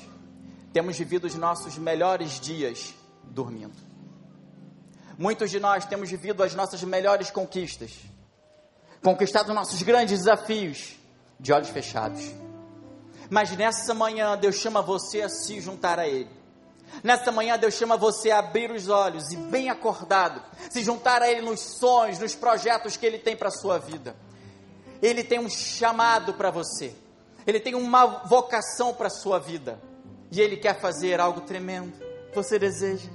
temos 0.73 0.97
vivido 0.97 1.25
os 1.25 1.35
nossos 1.35 1.77
melhores 1.77 2.39
dias 2.39 2.95
dormindo. 3.25 3.77
Muitos 5.19 5.51
de 5.51 5.59
nós 5.59 5.85
temos 5.85 6.09
vivido 6.09 6.43
as 6.43 6.55
nossas 6.55 6.83
melhores 6.85 7.31
conquistas, 7.31 7.99
conquistado 9.03 9.53
nossos 9.53 9.83
grandes 9.83 10.21
desafios 10.21 10.95
de 11.39 11.53
olhos 11.53 11.71
fechados. 11.71 12.31
Mas 13.29 13.51
nessa 13.57 13.93
manhã 13.93 14.39
Deus 14.39 14.55
chama 14.57 14.81
você 14.81 15.23
a 15.23 15.29
se 15.29 15.61
juntar 15.61 15.99
a 15.99 16.07
Ele. 16.07 16.40
Nesta 17.03 17.33
manhã, 17.33 17.59
Deus 17.59 17.75
chama 17.75 17.97
você 17.97 18.31
a 18.31 18.41
abrir 18.41 18.71
os 18.71 18.89
olhos 18.89 19.31
e, 19.31 19.37
bem 19.37 19.71
acordado, 19.71 20.43
se 20.69 20.83
juntar 20.83 21.23
a 21.23 21.31
Ele 21.31 21.41
nos 21.41 21.61
sonhos, 21.61 22.19
nos 22.19 22.35
projetos 22.35 22.97
que 22.97 23.07
Ele 23.07 23.19
tem 23.19 23.37
para 23.37 23.49
a 23.49 23.53
sua 23.53 23.79
vida. 23.79 24.15
Ele 25.01 25.25
tem 25.25 25.39
um 25.39 25.49
chamado 25.49 26.35
para 26.35 26.51
você, 26.51 26.95
Ele 27.47 27.59
tem 27.59 27.75
uma 27.75 28.05
vocação 28.27 28.93
para 28.93 29.07
a 29.07 29.11
sua 29.11 29.39
vida, 29.39 29.81
e 30.31 30.41
Ele 30.41 30.57
quer 30.57 30.79
fazer 30.79 31.19
algo 31.21 31.41
tremendo. 31.41 31.93
Você 32.35 32.59
deseja? 32.59 33.09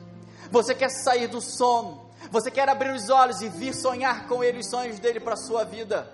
Você 0.50 0.74
quer 0.74 0.90
sair 0.90 1.28
do 1.28 1.42
sono? 1.42 2.10
Você 2.32 2.50
quer 2.50 2.68
abrir 2.68 2.92
os 2.92 3.10
olhos 3.10 3.42
e 3.42 3.50
vir 3.50 3.74
sonhar 3.74 4.28
com 4.28 4.44
Ele 4.44 4.60
os 4.60 4.70
sonhos 4.70 4.98
dele 5.00 5.20
para 5.20 5.34
a 5.34 5.38
sua 5.38 5.64
vida? 5.64 6.12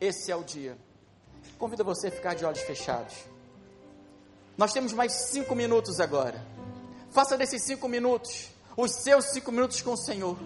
Esse 0.00 0.32
é 0.32 0.36
o 0.36 0.42
dia. 0.42 0.76
Convido 1.58 1.84
você 1.84 2.08
a 2.08 2.10
ficar 2.10 2.34
de 2.34 2.44
olhos 2.44 2.60
fechados. 2.60 3.14
Nós 4.56 4.72
temos 4.72 4.92
mais 4.92 5.12
cinco 5.30 5.54
minutos 5.54 6.00
agora. 6.00 6.44
Faça 7.18 7.36
desses 7.36 7.64
cinco 7.64 7.88
minutos 7.88 8.48
os 8.76 8.92
seus 9.02 9.24
cinco 9.32 9.50
minutos 9.50 9.82
com 9.82 9.94
o 9.94 9.96
Senhor. 9.96 10.36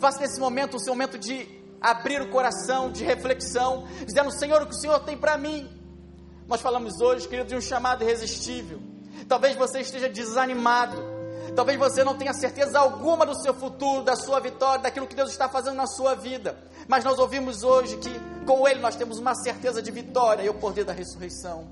Faça 0.00 0.18
desse 0.18 0.40
momento 0.40 0.78
o 0.78 0.80
seu 0.80 0.94
momento 0.94 1.18
de 1.18 1.46
abrir 1.78 2.22
o 2.22 2.30
coração, 2.30 2.90
de 2.90 3.04
reflexão, 3.04 3.86
dizendo: 4.06 4.32
Senhor, 4.32 4.62
o 4.62 4.66
que 4.66 4.74
o 4.74 4.78
Senhor 4.78 4.98
tem 5.00 5.14
para 5.14 5.36
mim? 5.36 5.68
Nós 6.48 6.62
falamos 6.62 7.02
hoje, 7.02 7.28
querido, 7.28 7.50
de 7.50 7.54
um 7.54 7.60
chamado 7.60 8.02
irresistível. 8.02 8.80
Talvez 9.28 9.56
você 9.56 9.80
esteja 9.80 10.08
desanimado. 10.08 10.96
Talvez 11.54 11.78
você 11.78 12.02
não 12.02 12.16
tenha 12.16 12.32
certeza 12.32 12.78
alguma 12.78 13.26
do 13.26 13.38
seu 13.42 13.52
futuro, 13.52 14.02
da 14.02 14.16
sua 14.16 14.40
vitória, 14.40 14.84
daquilo 14.84 15.06
que 15.06 15.14
Deus 15.14 15.30
está 15.30 15.50
fazendo 15.50 15.74
na 15.74 15.86
sua 15.86 16.14
vida. 16.14 16.56
Mas 16.88 17.04
nós 17.04 17.18
ouvimos 17.18 17.62
hoje 17.62 17.98
que 17.98 18.10
com 18.46 18.66
Ele 18.66 18.80
nós 18.80 18.96
temos 18.96 19.18
uma 19.18 19.34
certeza 19.34 19.82
de 19.82 19.90
vitória 19.90 20.42
e 20.42 20.48
o 20.48 20.54
poder 20.54 20.84
da 20.84 20.94
ressurreição. 20.94 21.70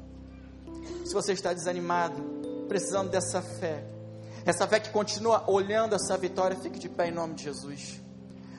Se 1.07 1.15
você 1.15 1.33
está 1.33 1.55
desanimado, 1.55 2.23
precisando 2.69 3.09
dessa 3.09 3.41
fé, 3.41 4.00
essa 4.45 4.67
fé 4.67 4.81
que 4.81 4.91
continua 4.91 5.45
olhando 5.47 5.95
essa 5.95 6.17
vitória, 6.17 6.57
fique 6.57 6.79
de 6.79 6.89
pé 6.89 7.09
em 7.09 7.13
nome 7.13 7.35
de 7.35 7.45
Jesus. 7.45 8.01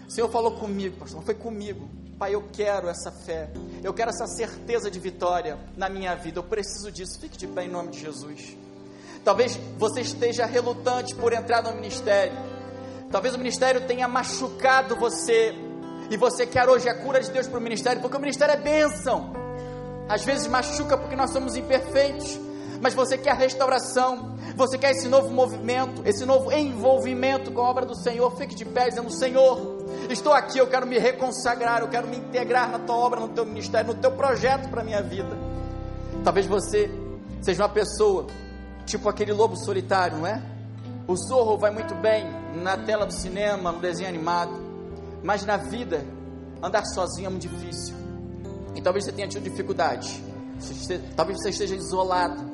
O 0.08 0.12
Senhor 0.12 0.30
falou 0.30 0.52
comigo, 0.54 0.98
pastor, 0.98 1.24
foi 1.24 1.36
comigo. 1.36 1.90
Pai, 2.20 2.36
eu 2.36 2.44
quero 2.54 2.88
essa 2.88 3.12
fé, 3.12 3.50
eu 3.84 3.94
quero 3.94 4.12
essa 4.12 4.28
certeza 4.28 4.92
de 4.92 5.00
vitória 5.00 5.58
na 5.76 5.90
minha 5.90 6.14
vida, 6.16 6.38
eu 6.40 6.44
preciso 6.44 6.92
disso. 6.92 7.20
Fique 7.20 7.36
de 7.38 7.48
pé 7.48 7.66
em 7.66 7.70
nome 7.70 7.90
de 7.90 8.00
Jesus. 8.00 8.56
Talvez 9.24 9.60
você 9.78 10.02
esteja 10.02 10.46
relutante 10.46 11.16
por 11.16 11.34
entrar 11.34 11.64
no 11.64 11.74
ministério, 11.74 12.38
talvez 13.12 13.34
o 13.34 13.38
ministério 13.38 13.88
tenha 13.88 14.08
machucado 14.08 14.96
você, 14.96 15.54
e 16.12 16.18
você 16.18 16.46
quer 16.46 16.68
hoje 16.68 16.90
a 16.90 16.94
cura 16.94 17.22
de 17.22 17.32
Deus 17.32 17.48
para 17.48 17.58
o 17.58 17.62
ministério, 17.62 18.02
porque 18.02 18.18
o 18.18 18.20
ministério 18.20 18.54
é 18.54 18.58
bênção. 18.58 19.34
Às 20.10 20.24
vezes 20.24 20.46
machuca 20.46 20.98
porque 20.98 21.16
nós 21.16 21.32
somos 21.32 21.56
imperfeitos, 21.56 22.38
mas 22.82 22.96
você 22.96 23.16
quer 23.18 23.36
restauração, 23.36 24.36
você 24.56 24.78
quer 24.78 24.92
esse 24.92 25.08
novo 25.08 25.30
movimento, 25.30 26.02
esse 26.04 26.26
novo 26.26 26.52
envolvimento 26.52 27.52
com 27.52 27.62
a 27.62 27.70
obra 27.70 27.86
do 27.86 27.96
Senhor. 27.96 28.36
Fique 28.36 28.56
de 28.56 28.66
pé 28.66 28.90
dizendo: 28.90 29.12
Senhor, 29.12 29.86
estou 30.10 30.34
aqui, 30.34 30.58
eu 30.58 30.68
quero 30.68 30.88
me 30.88 30.98
reconsagrar, 30.98 31.82
eu 31.82 31.88
quero 31.88 32.08
me 32.08 32.18
integrar 32.18 32.70
na 32.72 32.80
tua 32.80 32.96
obra, 32.96 33.20
no 33.20 33.30
teu 33.30 33.46
ministério, 33.46 33.94
no 33.94 34.00
teu 34.02 34.12
projeto 34.12 34.68
para 34.70 34.82
a 34.82 34.84
minha 34.84 35.02
vida. 35.02 35.38
Talvez 36.24 36.48
você 36.48 36.90
seja 37.40 37.62
uma 37.62 37.70
pessoa 37.70 38.26
tipo 38.86 39.08
aquele 39.08 39.32
lobo 39.32 39.56
solitário, 39.56 40.18
não 40.18 40.28
é? 40.28 40.42
O 41.08 41.16
zorro 41.16 41.58
vai 41.58 41.72
muito 41.72 41.94
bem 41.96 42.26
na 42.56 42.78
tela 42.78 43.06
do 43.06 43.14
cinema, 43.14 43.72
no 43.72 43.80
desenho 43.80 44.10
animado, 44.10 44.54
mas 45.24 45.46
na 45.46 45.58
vida, 45.58 46.04
andar 46.64 46.84
sozinho 46.86 47.28
é 47.28 47.30
muito 47.30 47.48
difícil. 47.48 47.94
E 48.76 48.82
talvez 48.82 49.06
você 49.06 49.12
tenha 49.12 49.28
tido 49.28 49.44
dificuldade, 49.44 50.24
talvez 51.16 51.40
você 51.40 51.50
esteja 51.50 51.76
isolado, 51.76 52.51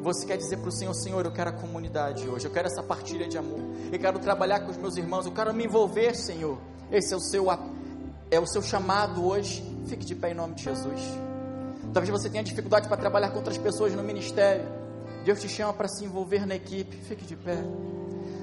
você 0.00 0.26
quer 0.26 0.36
dizer 0.36 0.56
para 0.58 0.68
o 0.68 0.72
Senhor, 0.72 0.94
Senhor, 0.94 1.24
eu 1.24 1.32
quero 1.32 1.50
a 1.50 1.52
comunidade 1.52 2.26
hoje, 2.28 2.46
eu 2.46 2.50
quero 2.50 2.66
essa 2.68 2.82
partilha 2.82 3.28
de 3.28 3.36
amor, 3.36 3.60
eu 3.92 3.98
quero 3.98 4.18
trabalhar 4.18 4.60
com 4.60 4.70
os 4.70 4.76
meus 4.76 4.96
irmãos, 4.96 5.26
eu 5.26 5.32
quero 5.32 5.52
me 5.52 5.64
envolver, 5.64 6.14
Senhor. 6.14 6.58
Esse 6.90 7.12
é 7.12 7.16
o 7.16 7.20
seu 7.20 7.46
é 8.30 8.38
o 8.38 8.46
seu 8.46 8.62
chamado 8.62 9.26
hoje. 9.26 9.62
Fique 9.86 10.04
de 10.04 10.14
pé 10.14 10.30
em 10.30 10.34
nome 10.34 10.54
de 10.54 10.62
Jesus. 10.62 11.00
Talvez 11.92 12.08
você 12.08 12.30
tenha 12.30 12.44
dificuldade 12.44 12.88
para 12.88 12.96
trabalhar 12.96 13.30
com 13.30 13.38
outras 13.38 13.58
pessoas 13.58 13.94
no 13.94 14.02
ministério. 14.02 14.64
Deus 15.24 15.40
te 15.40 15.48
chama 15.48 15.72
para 15.72 15.88
se 15.88 16.04
envolver 16.04 16.46
na 16.46 16.54
equipe. 16.54 16.96
Fique 16.96 17.24
de 17.24 17.36
pé. 17.36 17.58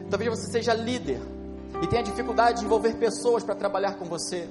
Talvez 0.10 0.30
você 0.30 0.52
seja 0.52 0.74
líder 0.74 1.20
e 1.82 1.88
tenha 1.88 2.04
dificuldade 2.04 2.60
de 2.60 2.66
envolver 2.66 2.96
pessoas 2.96 3.44
para 3.44 3.56
trabalhar 3.56 3.94
com 3.94 4.06
você. 4.06 4.48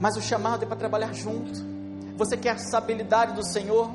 Mas 0.00 0.16
o 0.16 0.22
chamado 0.22 0.64
é 0.64 0.66
para 0.66 0.76
trabalhar 0.76 1.12
junto. 1.12 1.60
Você 2.16 2.36
quer 2.36 2.56
essa 2.56 2.78
habilidade 2.78 3.34
do 3.34 3.44
Senhor? 3.44 3.90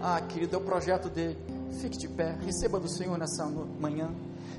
Ah, 0.00 0.20
querido, 0.20 0.56
é 0.56 0.58
o 0.58 0.62
projeto 0.62 1.08
dele. 1.08 1.38
Fique 1.80 1.98
de 1.98 2.08
pé, 2.08 2.36
receba 2.44 2.78
do 2.78 2.88
Senhor 2.88 3.16
nessa 3.18 3.44
manhã. 3.46 4.10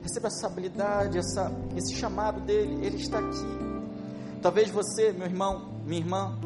Receba 0.02 0.28
essa 0.28 0.48
habilidade, 0.48 1.18
essa, 1.18 1.52
esse 1.76 1.96
chamado 1.96 2.42
dele. 2.42 2.86
Ele 2.86 2.98
está 2.98 3.20
aqui. 3.20 3.64
Talvez 4.42 4.70
você, 4.70 5.12
meu 5.14 5.26
irmão, 5.26 5.80
minha 5.86 6.02
irmã, 6.02 6.38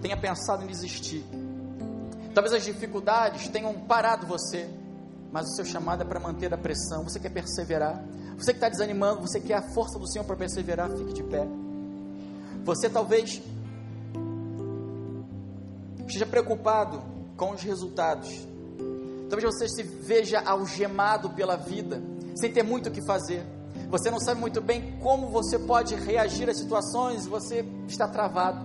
tenha 0.00 0.16
pensado 0.16 0.62
em 0.62 0.66
desistir. 0.66 1.24
Talvez 2.32 2.54
as 2.54 2.64
dificuldades 2.64 3.48
tenham 3.48 3.74
parado 3.74 4.26
você, 4.26 4.68
mas 5.32 5.46
o 5.46 5.54
seu 5.56 5.64
chamado 5.64 6.02
é 6.02 6.04
para 6.04 6.20
manter 6.20 6.52
a 6.52 6.58
pressão. 6.58 7.02
Você 7.04 7.18
quer 7.18 7.30
perseverar. 7.30 8.04
Você 8.36 8.52
que 8.52 8.58
está 8.58 8.68
desanimando, 8.68 9.22
você 9.22 9.40
quer 9.40 9.54
a 9.54 9.62
força 9.72 9.98
do 9.98 10.06
Senhor 10.08 10.24
para 10.24 10.36
perseverar, 10.36 10.90
fique 10.90 11.12
de 11.12 11.22
pé. 11.22 11.46
Você 12.64 12.88
talvez 12.88 13.42
esteja 16.06 16.26
preocupado 16.26 17.02
com 17.36 17.52
os 17.52 17.62
resultados 17.62 18.46
Talvez 19.34 19.52
você 19.52 19.68
se 19.68 19.82
veja 19.82 20.40
algemado 20.46 21.28
pela 21.30 21.56
vida, 21.56 22.00
sem 22.36 22.52
ter 22.52 22.62
muito 22.62 22.88
o 22.88 22.92
que 22.92 23.04
fazer. 23.04 23.44
Você 23.90 24.08
não 24.08 24.20
sabe 24.20 24.40
muito 24.40 24.60
bem 24.60 24.96
como 25.02 25.26
você 25.26 25.58
pode 25.58 25.96
reagir 25.96 26.48
às 26.48 26.56
situações, 26.56 27.26
você 27.26 27.64
está 27.88 28.06
travado. 28.06 28.64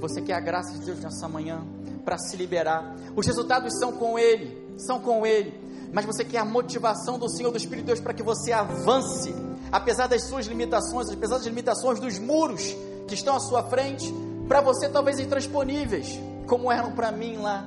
Você 0.00 0.20
quer 0.20 0.34
a 0.34 0.40
graça 0.40 0.74
de 0.74 0.84
Deus 0.84 1.00
nessa 1.00 1.26
manhã 1.30 1.64
para 2.04 2.18
se 2.18 2.36
liberar. 2.36 2.94
Os 3.16 3.26
resultados 3.26 3.78
são 3.78 3.92
com 3.92 4.18
Ele, 4.18 4.76
são 4.76 5.00
com 5.00 5.24
Ele. 5.24 5.58
Mas 5.94 6.04
você 6.04 6.26
quer 6.26 6.38
a 6.38 6.44
motivação 6.44 7.18
do 7.18 7.26
Senhor, 7.26 7.50
do 7.50 7.56
Espírito 7.56 7.84
de 7.84 7.86
Deus, 7.86 8.00
para 8.00 8.12
que 8.12 8.22
você 8.22 8.52
avance, 8.52 9.34
apesar 9.70 10.08
das 10.08 10.24
suas 10.24 10.44
limitações, 10.44 11.08
apesar 11.10 11.36
das 11.36 11.46
limitações 11.46 11.98
dos 11.98 12.18
muros 12.18 12.76
que 13.08 13.14
estão 13.14 13.34
à 13.34 13.40
sua 13.40 13.62
frente, 13.62 14.12
para 14.46 14.60
você 14.60 14.90
talvez 14.90 15.18
intransponíveis, 15.18 16.20
como 16.46 16.70
eram 16.70 16.92
para 16.92 17.10
mim 17.10 17.38
lá. 17.38 17.66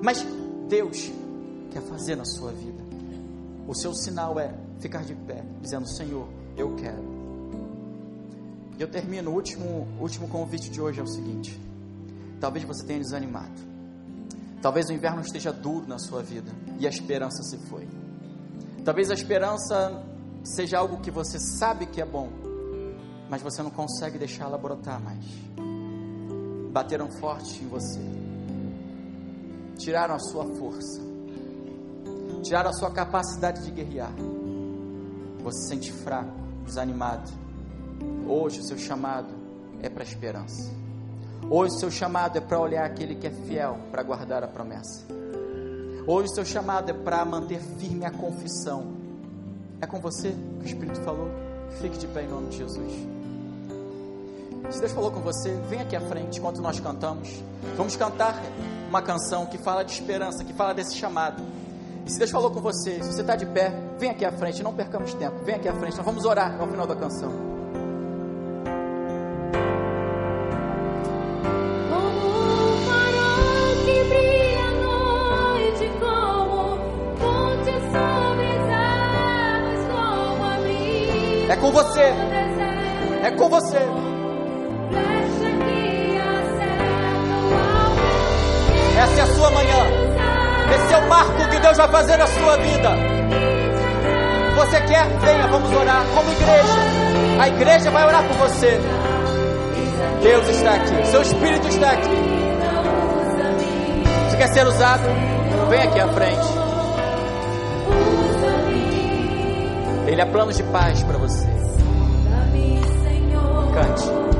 Mas 0.00 0.24
Deus 0.68 1.10
quer 1.70 1.82
fazer 1.82 2.16
na 2.16 2.24
sua 2.24 2.52
vida. 2.52 2.82
O 3.66 3.74
seu 3.74 3.94
sinal 3.94 4.38
é 4.38 4.54
ficar 4.80 5.04
de 5.04 5.14
pé, 5.14 5.44
dizendo: 5.60 5.88
Senhor, 5.88 6.28
eu 6.56 6.74
quero. 6.76 7.16
E 8.78 8.82
eu 8.82 8.88
termino. 8.88 9.30
O 9.30 9.34
último, 9.34 9.86
último 10.00 10.28
convite 10.28 10.70
de 10.70 10.80
hoje 10.80 11.00
é 11.00 11.02
o 11.02 11.06
seguinte: 11.06 11.60
talvez 12.40 12.64
você 12.64 12.84
tenha 12.84 13.00
desanimado. 13.00 13.76
Talvez 14.60 14.88
o 14.88 14.92
inverno 14.92 15.20
esteja 15.20 15.52
duro 15.52 15.86
na 15.86 15.98
sua 15.98 16.22
vida 16.22 16.50
e 16.78 16.86
a 16.86 16.90
esperança 16.90 17.42
se 17.42 17.58
foi. 17.68 17.86
Talvez 18.84 19.10
a 19.10 19.14
esperança 19.14 20.02
seja 20.42 20.78
algo 20.78 21.00
que 21.00 21.10
você 21.10 21.38
sabe 21.38 21.86
que 21.86 22.00
é 22.00 22.06
bom, 22.06 22.30
mas 23.28 23.42
você 23.42 23.62
não 23.62 23.70
consegue 23.70 24.18
deixá-la 24.18 24.56
brotar 24.56 25.00
mais. 25.00 25.24
Bateram 26.72 27.10
forte 27.10 27.62
em 27.62 27.68
você 27.68 28.15
tiraram 29.76 30.14
a 30.14 30.18
sua 30.18 30.44
força, 30.44 31.00
tiraram 32.42 32.70
a 32.70 32.72
sua 32.72 32.90
capacidade 32.90 33.64
de 33.64 33.70
guerrear. 33.70 34.12
Você 35.42 35.62
se 35.62 35.68
sente 35.68 35.92
fraco, 35.92 36.32
desanimado. 36.64 37.30
Hoje 38.28 38.60
o 38.60 38.62
seu 38.64 38.78
chamado 38.78 39.28
é 39.82 39.88
para 39.88 40.02
a 40.02 40.06
esperança. 40.06 40.70
Hoje 41.48 41.76
o 41.76 41.78
seu 41.78 41.90
chamado 41.90 42.36
é 42.36 42.40
para 42.40 42.58
olhar 42.58 42.84
aquele 42.84 43.14
que 43.14 43.26
é 43.26 43.30
fiel 43.30 43.78
para 43.90 44.02
guardar 44.02 44.42
a 44.42 44.48
promessa. 44.48 45.04
Hoje 46.06 46.30
o 46.30 46.34
seu 46.34 46.44
chamado 46.44 46.90
é 46.90 46.92
para 46.92 47.24
manter 47.24 47.60
firme 47.60 48.04
a 48.04 48.10
confissão. 48.10 48.94
É 49.80 49.86
com 49.86 50.00
você 50.00 50.30
que 50.30 50.64
o 50.64 50.66
Espírito 50.66 51.00
falou? 51.02 51.28
Fique 51.80 51.98
de 51.98 52.06
pé 52.08 52.24
em 52.24 52.28
nome 52.28 52.48
de 52.48 52.58
Jesus. 52.58 52.92
Se 54.70 54.80
Deus 54.80 54.92
falou 54.92 55.12
com 55.12 55.20
você, 55.20 55.52
vem 55.68 55.80
aqui 55.80 55.94
à 55.94 56.00
frente 56.00 56.38
enquanto 56.38 56.60
nós 56.60 56.80
cantamos. 56.80 57.28
Vamos 57.76 57.94
cantar 57.94 58.34
uma 58.96 59.02
canção 59.02 59.44
que 59.44 59.58
fala 59.58 59.84
de 59.84 59.92
esperança, 59.92 60.42
que 60.42 60.54
fala 60.54 60.72
desse 60.72 60.96
chamado. 60.96 61.42
E 62.06 62.10
se 62.10 62.18
Deus 62.18 62.30
falou 62.30 62.50
com 62.50 62.60
você, 62.60 63.02
se 63.02 63.12
você 63.12 63.20
está 63.20 63.36
de 63.36 63.44
pé, 63.44 63.70
vem 63.98 64.08
aqui 64.10 64.24
à 64.24 64.32
frente, 64.32 64.62
não 64.62 64.72
percamos 64.72 65.12
tempo, 65.12 65.44
vem 65.44 65.56
aqui 65.56 65.68
à 65.68 65.74
frente, 65.74 65.96
nós 65.96 66.06
vamos 66.06 66.24
orar 66.24 66.58
ao 66.58 66.66
final 66.66 66.86
da 66.86 66.96
canção. 66.96 67.30
É 81.50 81.56
com 81.56 81.70
você. 81.70 82.00
É 83.22 83.30
com 83.32 83.48
você. 83.48 84.05
Essa 88.98 89.20
é 89.20 89.22
a 89.22 89.26
sua 89.26 89.50
manhã. 89.50 90.06
Esse 90.74 90.94
é 90.94 90.98
o 90.98 91.08
marco 91.08 91.48
que 91.48 91.58
Deus 91.58 91.76
vai 91.76 91.88
fazer 91.88 92.16
na 92.16 92.26
sua 92.26 92.56
vida. 92.56 92.90
quer, 94.88 95.08
venha, 95.20 95.46
vamos 95.48 95.72
orar 95.72 96.04
como 96.14 96.32
igreja. 96.32 97.40
A 97.40 97.48
igreja 97.48 97.90
vai 97.90 98.06
orar 98.06 98.24
por 98.24 98.36
você. 98.48 98.80
Deus 100.22 100.48
está 100.48 100.74
aqui, 100.74 101.06
seu 101.06 101.22
Espírito 101.22 101.68
está 101.68 101.90
aqui. 101.90 102.36
Você 104.28 104.36
quer 104.36 104.48
ser 104.48 104.66
usado? 104.66 105.02
Vem 105.68 105.82
aqui 105.82 106.00
à 106.00 106.08
frente. 106.08 106.46
Ele 110.06 110.20
é 110.20 110.24
planos 110.24 110.56
de 110.56 110.62
paz 110.64 111.02
para 111.02 111.18
você. 111.18 111.46
Cante. 113.74 114.35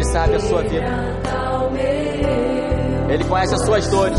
Ele 0.00 0.08
sabe 0.08 0.34
a 0.34 0.40
sua 0.40 0.62
vida. 0.62 0.86
Ele 3.10 3.22
conhece 3.24 3.54
as 3.54 3.66
suas 3.66 3.86
dores. 3.88 4.18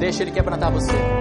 Deixa 0.00 0.24
Ele 0.24 0.32
quebrantar 0.32 0.72
você. 0.72 1.15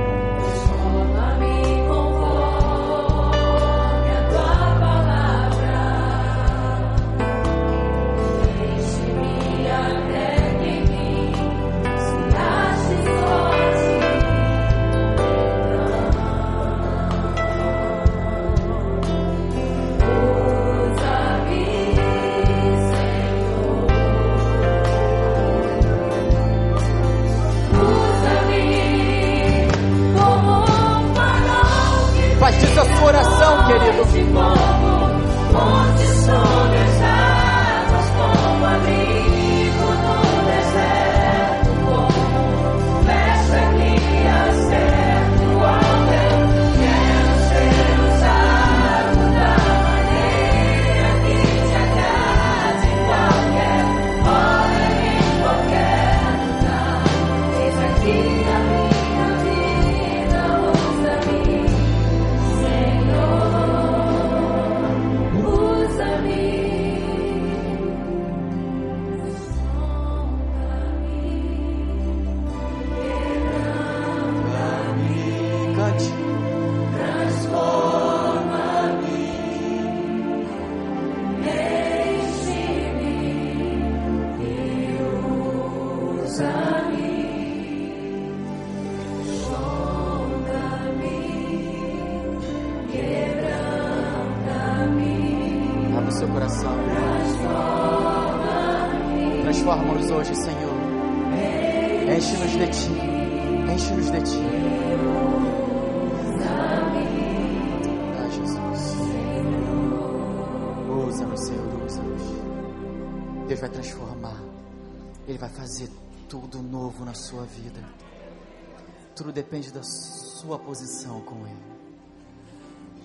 Sua 120.46 120.60
posição 120.60 121.22
com 121.22 121.48
Ele. 121.48 121.76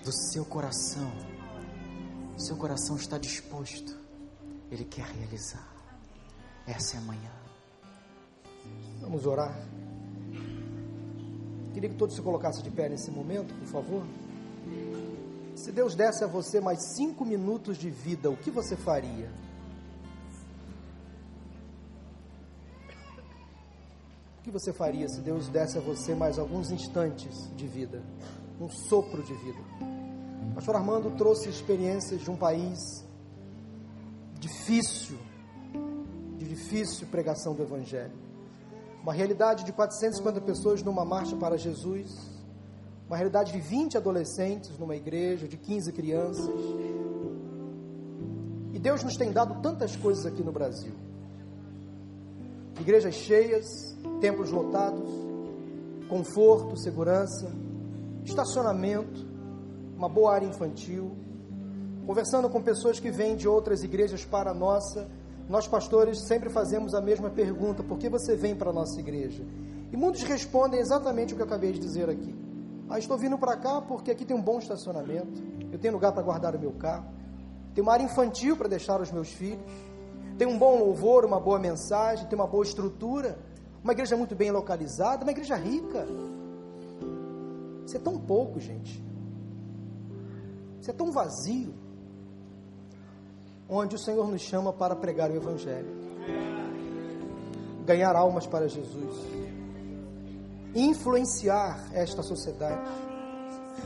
Do 0.03 0.11
seu 0.11 0.45
coração. 0.45 1.11
Seu 2.37 2.55
coração 2.55 2.95
está 2.95 3.17
disposto. 3.17 3.97
Ele 4.69 4.85
quer 4.85 5.05
realizar. 5.05 5.67
Essa 6.67 6.97
é 6.97 6.99
a 6.99 7.01
manhã. 7.01 7.31
Vamos 8.99 9.25
orar. 9.25 9.59
Queria 11.73 11.89
que 11.89 11.95
todos 11.95 12.15
se 12.15 12.21
colocassem 12.21 12.61
de 12.61 12.69
pé 12.69 12.87
nesse 12.87 13.09
momento, 13.09 13.55
por 13.55 13.67
favor. 13.67 14.03
Se 15.55 15.71
Deus 15.71 15.95
desse 15.95 16.23
a 16.23 16.27
você 16.27 16.61
mais 16.61 16.95
cinco 16.95 17.25
minutos 17.25 17.75
de 17.75 17.89
vida, 17.89 18.29
o 18.29 18.37
que 18.37 18.51
você 18.51 18.75
faria? 18.75 19.31
O 24.41 24.43
que 24.43 24.49
você 24.49 24.73
faria 24.73 25.07
se 25.07 25.21
Deus 25.21 25.47
desse 25.49 25.77
a 25.77 25.81
você 25.81 26.15
mais 26.15 26.39
alguns 26.39 26.71
instantes 26.71 27.47
de 27.55 27.67
vida? 27.67 28.01
Um 28.59 28.67
sopro 28.67 29.21
de 29.21 29.35
vida. 29.35 29.59
O 30.49 30.55
pastor 30.55 30.77
Armando 30.77 31.11
trouxe 31.15 31.47
experiências 31.47 32.21
de 32.21 32.31
um 32.31 32.35
país 32.35 32.79
difícil, 34.39 35.19
de 36.39 36.47
difícil 36.47 37.05
pregação 37.09 37.53
do 37.53 37.61
Evangelho. 37.61 38.15
Uma 39.03 39.13
realidade 39.13 39.63
de 39.63 39.71
450 39.71 40.41
pessoas 40.41 40.81
numa 40.81 41.05
marcha 41.05 41.35
para 41.35 41.55
Jesus. 41.55 42.09
Uma 43.07 43.17
realidade 43.17 43.51
de 43.51 43.59
20 43.59 43.95
adolescentes 43.95 44.75
numa 44.79 44.95
igreja, 44.95 45.47
de 45.47 45.55
15 45.55 45.91
crianças. 45.91 46.49
E 48.73 48.79
Deus 48.79 49.03
nos 49.03 49.15
tem 49.15 49.31
dado 49.31 49.61
tantas 49.61 49.95
coisas 49.95 50.25
aqui 50.25 50.41
no 50.41 50.51
Brasil: 50.51 51.10
igrejas 52.81 53.13
cheias, 53.15 53.65
templos 54.19 54.51
lotados, 54.51 55.09
conforto, 56.09 56.75
segurança, 56.77 57.51
estacionamento, 58.25 59.25
uma 59.95 60.09
boa 60.09 60.33
área 60.33 60.47
infantil. 60.47 61.11
Conversando 62.05 62.49
com 62.49 62.61
pessoas 62.61 62.99
que 62.99 63.11
vêm 63.11 63.35
de 63.35 63.47
outras 63.47 63.83
igrejas 63.83 64.25
para 64.25 64.51
a 64.51 64.53
nossa, 64.53 65.07
nós 65.47 65.67
pastores 65.67 66.27
sempre 66.27 66.49
fazemos 66.49 66.93
a 66.93 67.01
mesma 67.01 67.29
pergunta: 67.29 67.83
por 67.83 67.97
que 67.97 68.09
você 68.09 68.35
vem 68.35 68.55
para 68.55 68.71
a 68.71 68.73
nossa 68.73 68.99
igreja? 68.99 69.45
E 69.91 69.97
muitos 69.97 70.23
respondem 70.23 70.79
exatamente 70.79 71.33
o 71.33 71.35
que 71.35 71.41
eu 71.43 71.45
acabei 71.45 71.71
de 71.71 71.79
dizer 71.79 72.09
aqui. 72.09 72.35
Ah, 72.89 72.97
estou 72.97 73.17
vindo 73.17 73.37
para 73.37 73.55
cá 73.55 73.79
porque 73.81 74.11
aqui 74.11 74.25
tem 74.25 74.35
um 74.35 74.41
bom 74.41 74.59
estacionamento, 74.59 75.41
eu 75.71 75.79
tenho 75.79 75.93
lugar 75.93 76.11
para 76.11 76.23
guardar 76.23 76.55
o 76.55 76.59
meu 76.59 76.71
carro, 76.73 77.05
tem 77.73 77.81
uma 77.81 77.93
área 77.93 78.03
infantil 78.03 78.57
para 78.57 78.67
deixar 78.67 78.99
os 78.99 79.11
meus 79.11 79.29
filhos, 79.29 79.63
tem 80.37 80.47
um 80.47 80.57
bom 80.57 80.77
louvor, 80.77 81.25
uma 81.25 81.39
boa 81.39 81.59
mensagem, 81.59 82.27
tem 82.27 82.37
uma 82.37 82.47
boa 82.47 82.63
estrutura, 82.63 83.37
uma 83.83 83.93
igreja 83.93 84.15
muito 84.15 84.35
bem 84.35 84.51
localizada, 84.51 85.23
uma 85.23 85.31
igreja 85.31 85.55
rica. 85.55 86.05
Isso 87.85 87.97
é 87.97 87.99
tão 87.99 88.17
pouco, 88.17 88.59
gente. 88.59 89.03
Isso 90.79 90.89
é 90.89 90.93
tão 90.93 91.11
vazio. 91.11 91.73
Onde 93.69 93.95
o 93.95 93.99
Senhor 93.99 94.27
nos 94.27 94.41
chama 94.41 94.73
para 94.73 94.95
pregar 94.95 95.31
o 95.31 95.35
Evangelho, 95.35 95.95
ganhar 97.85 98.15
almas 98.15 98.45
para 98.45 98.67
Jesus, 98.67 99.15
influenciar 100.75 101.79
esta 101.93 102.21
sociedade, 102.21 102.81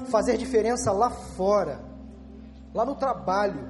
fazer 0.07 0.37
diferença 0.37 0.91
lá 0.91 1.09
fora, 1.09 1.79
lá 2.73 2.83
no 2.83 2.95
trabalho, 2.95 3.67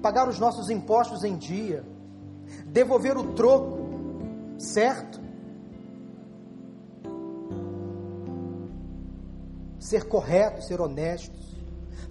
pagar 0.00 0.28
os 0.28 0.38
nossos 0.38 0.70
impostos 0.70 1.24
em 1.24 1.36
dia, 1.36 1.84
devolver 2.72 3.16
o 3.16 3.32
troco 3.34 3.78
certo, 4.58 5.20
ser 9.78 10.04
correto, 10.04 10.62
ser 10.62 10.80
honesto, 10.80 11.38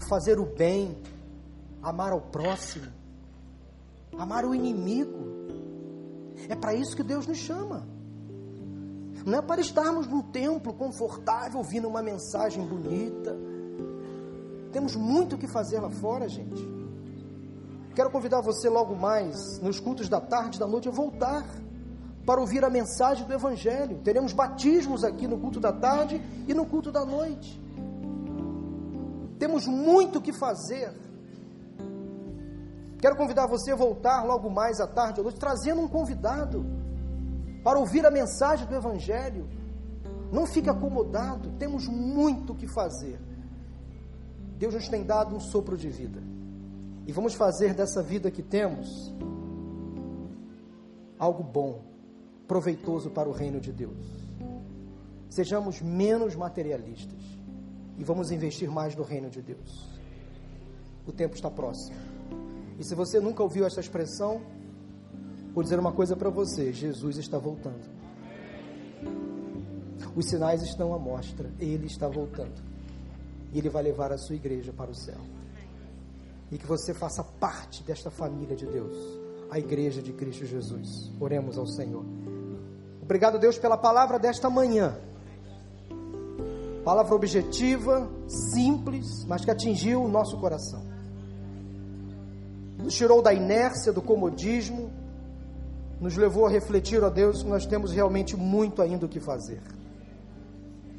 fazer 0.10 0.39
o 0.39 0.45
bem, 0.45 0.97
amar 1.82 2.12
ao 2.12 2.22
próximo, 2.22 2.88
amar 4.18 4.45
o 4.45 4.55
inimigo. 4.55 5.38
É 6.49 6.55
para 6.55 6.74
isso 6.74 6.95
que 6.95 7.03
Deus 7.03 7.28
nos 7.28 7.38
chama. 7.38 7.88
Não 9.26 9.39
é 9.39 9.41
para 9.41 9.60
estarmos 9.60 10.08
num 10.08 10.22
templo 10.22 10.74
confortável 10.74 11.58
ouvindo 11.60 11.88
uma 11.88 12.01
mensagem 12.01 12.66
bonita. 12.66 13.36
Temos 14.72 14.95
muito 14.95 15.36
o 15.36 15.38
que 15.38 15.47
fazer 15.47 15.80
lá 15.80 15.89
fora, 15.89 16.30
gente. 16.30 16.76
Quero 17.97 18.11
convidar 18.11 18.41
você 18.41 18.69
logo 18.69 18.95
mais, 18.95 19.59
nos 19.59 19.79
cultos 19.79 20.07
da 20.07 20.21
tarde, 20.21 20.59
da 20.59 20.67
noite, 20.67 20.87
a 20.87 20.91
voltar. 20.91 21.43
para 22.27 22.39
ouvir 22.39 22.63
a 22.63 22.69
mensagem 22.69 23.25
do 23.25 23.33
Evangelho. 23.33 23.97
Teremos 24.03 24.33
batismos 24.33 25.03
aqui 25.03 25.27
no 25.27 25.39
culto 25.39 25.59
da 25.59 25.73
tarde 25.73 26.21
e 26.47 26.53
no 26.53 26.63
culto 26.63 26.91
da 26.91 27.03
noite. 27.03 27.59
Temos 29.39 29.65
muito 29.65 30.19
o 30.19 30.21
que 30.21 30.31
fazer. 30.31 30.93
Quero 32.99 33.15
convidar 33.15 33.47
você 33.47 33.71
a 33.71 33.75
voltar 33.75 34.23
logo 34.23 34.47
mais 34.47 34.79
à 34.79 34.85
tarde 34.85 35.19
ou 35.19 35.23
noite, 35.23 35.39
trazendo 35.39 35.81
um 35.81 35.87
convidado 35.87 36.63
para 37.63 37.79
ouvir 37.79 38.05
a 38.05 38.11
mensagem 38.11 38.67
do 38.67 38.75
Evangelho. 38.75 39.49
Não 40.31 40.45
fique 40.45 40.69
acomodado, 40.69 41.49
temos 41.57 41.87
muito 41.87 42.53
o 42.53 42.55
que 42.55 42.67
fazer. 42.67 43.19
Deus 44.55 44.75
nos 44.75 44.87
tem 44.87 45.03
dado 45.03 45.35
um 45.35 45.39
sopro 45.39 45.75
de 45.75 45.89
vida. 45.89 46.36
E 47.08 47.12
vamos 47.14 47.34
fazer 47.34 47.74
dessa 47.74 48.03
vida 48.03 48.30
que 48.30 48.43
temos 48.43 49.14
algo 51.18 51.41
bom, 51.41 51.82
proveitoso 52.45 53.10
para 53.10 53.30
o 53.30 53.32
reino 53.32 53.62
de 53.62 53.72
Deus. 53.72 53.97
Sejamos 55.30 55.82
menos 55.82 56.36
materialistas 56.36 57.22
e 57.97 58.03
vamos 58.03 58.30
investir 58.30 58.70
mais 58.70 58.93
no 58.93 59.03
reino 59.03 59.30
de 59.30 59.41
Deus. 59.41 59.97
O 61.08 61.14
tempo 61.14 61.34
está 61.34 61.49
próximo. 61.49 61.97
E 62.78 62.84
se 62.84 62.93
você 62.93 63.22
nunca 63.22 63.41
ouviu 63.41 63.66
essa 63.66 63.80
expressão, 63.80 64.41
vou 65.53 65.64
dizer 65.64 65.80
uma 65.80 65.93
coisa 65.93 66.14
para 66.14 66.30
você: 66.30 66.74
Jesus 66.74 67.18
está 67.18 67.38
voltando. 67.38 67.88
Os 70.14 70.26
sinais 70.26 70.62
estão 70.62 70.93
à 70.93 70.99
mostra, 70.99 71.49
ele 71.58 71.88
está 71.88 72.08
voltando. 72.08 72.62
E 73.53 73.60
ele 73.60 73.70
vai 73.70 73.82
levar 73.82 74.12
a 74.12 74.18
sua 74.18 74.36
igreja 74.36 74.74
para 74.74 74.91
o 74.91 74.95
céu. 74.95 75.36
E 76.51 76.57
que 76.57 76.65
você 76.65 76.93
faça 76.93 77.23
parte 77.23 77.83
desta 77.83 78.09
família 78.09 78.55
de 78.55 78.65
Deus, 78.65 78.95
a 79.49 79.59
igreja 79.59 80.01
de 80.01 80.13
Cristo 80.13 80.45
Jesus. 80.45 81.11
Oremos 81.19 81.57
ao 81.57 81.67
Senhor. 81.67 82.05
Obrigado, 83.01 83.39
Deus, 83.39 83.57
pela 83.57 83.77
palavra 83.77 84.17
desta 84.19 84.49
manhã. 84.49 84.97
Palavra 86.83 87.15
objetiva, 87.15 88.09
simples, 88.27 89.25
mas 89.25 89.43
que 89.43 89.51
atingiu 89.51 90.03
o 90.03 90.07
nosso 90.07 90.37
coração. 90.37 90.81
Nos 92.77 92.93
tirou 92.93 93.21
da 93.21 93.33
inércia, 93.33 93.91
do 93.91 94.01
comodismo, 94.01 94.89
nos 95.99 96.15
levou 96.15 96.45
a 96.45 96.49
refletir, 96.49 97.03
ó 97.03 97.09
Deus, 97.09 97.43
que 97.43 97.49
nós 97.49 97.65
temos 97.65 97.91
realmente 97.91 98.37
muito 98.37 98.81
ainda 98.81 99.05
o 99.05 99.09
que 99.09 99.19
fazer. 99.19 99.61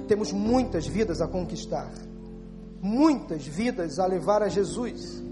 Temos 0.07 0.33
muitas 0.33 0.87
vidas 0.87 1.21
a 1.21 1.29
conquistar, 1.29 1.91
muitas 2.83 3.47
vidas 3.47 3.99
a 3.99 4.07
levar 4.07 4.43
a 4.43 4.49
Jesus, 4.49 5.23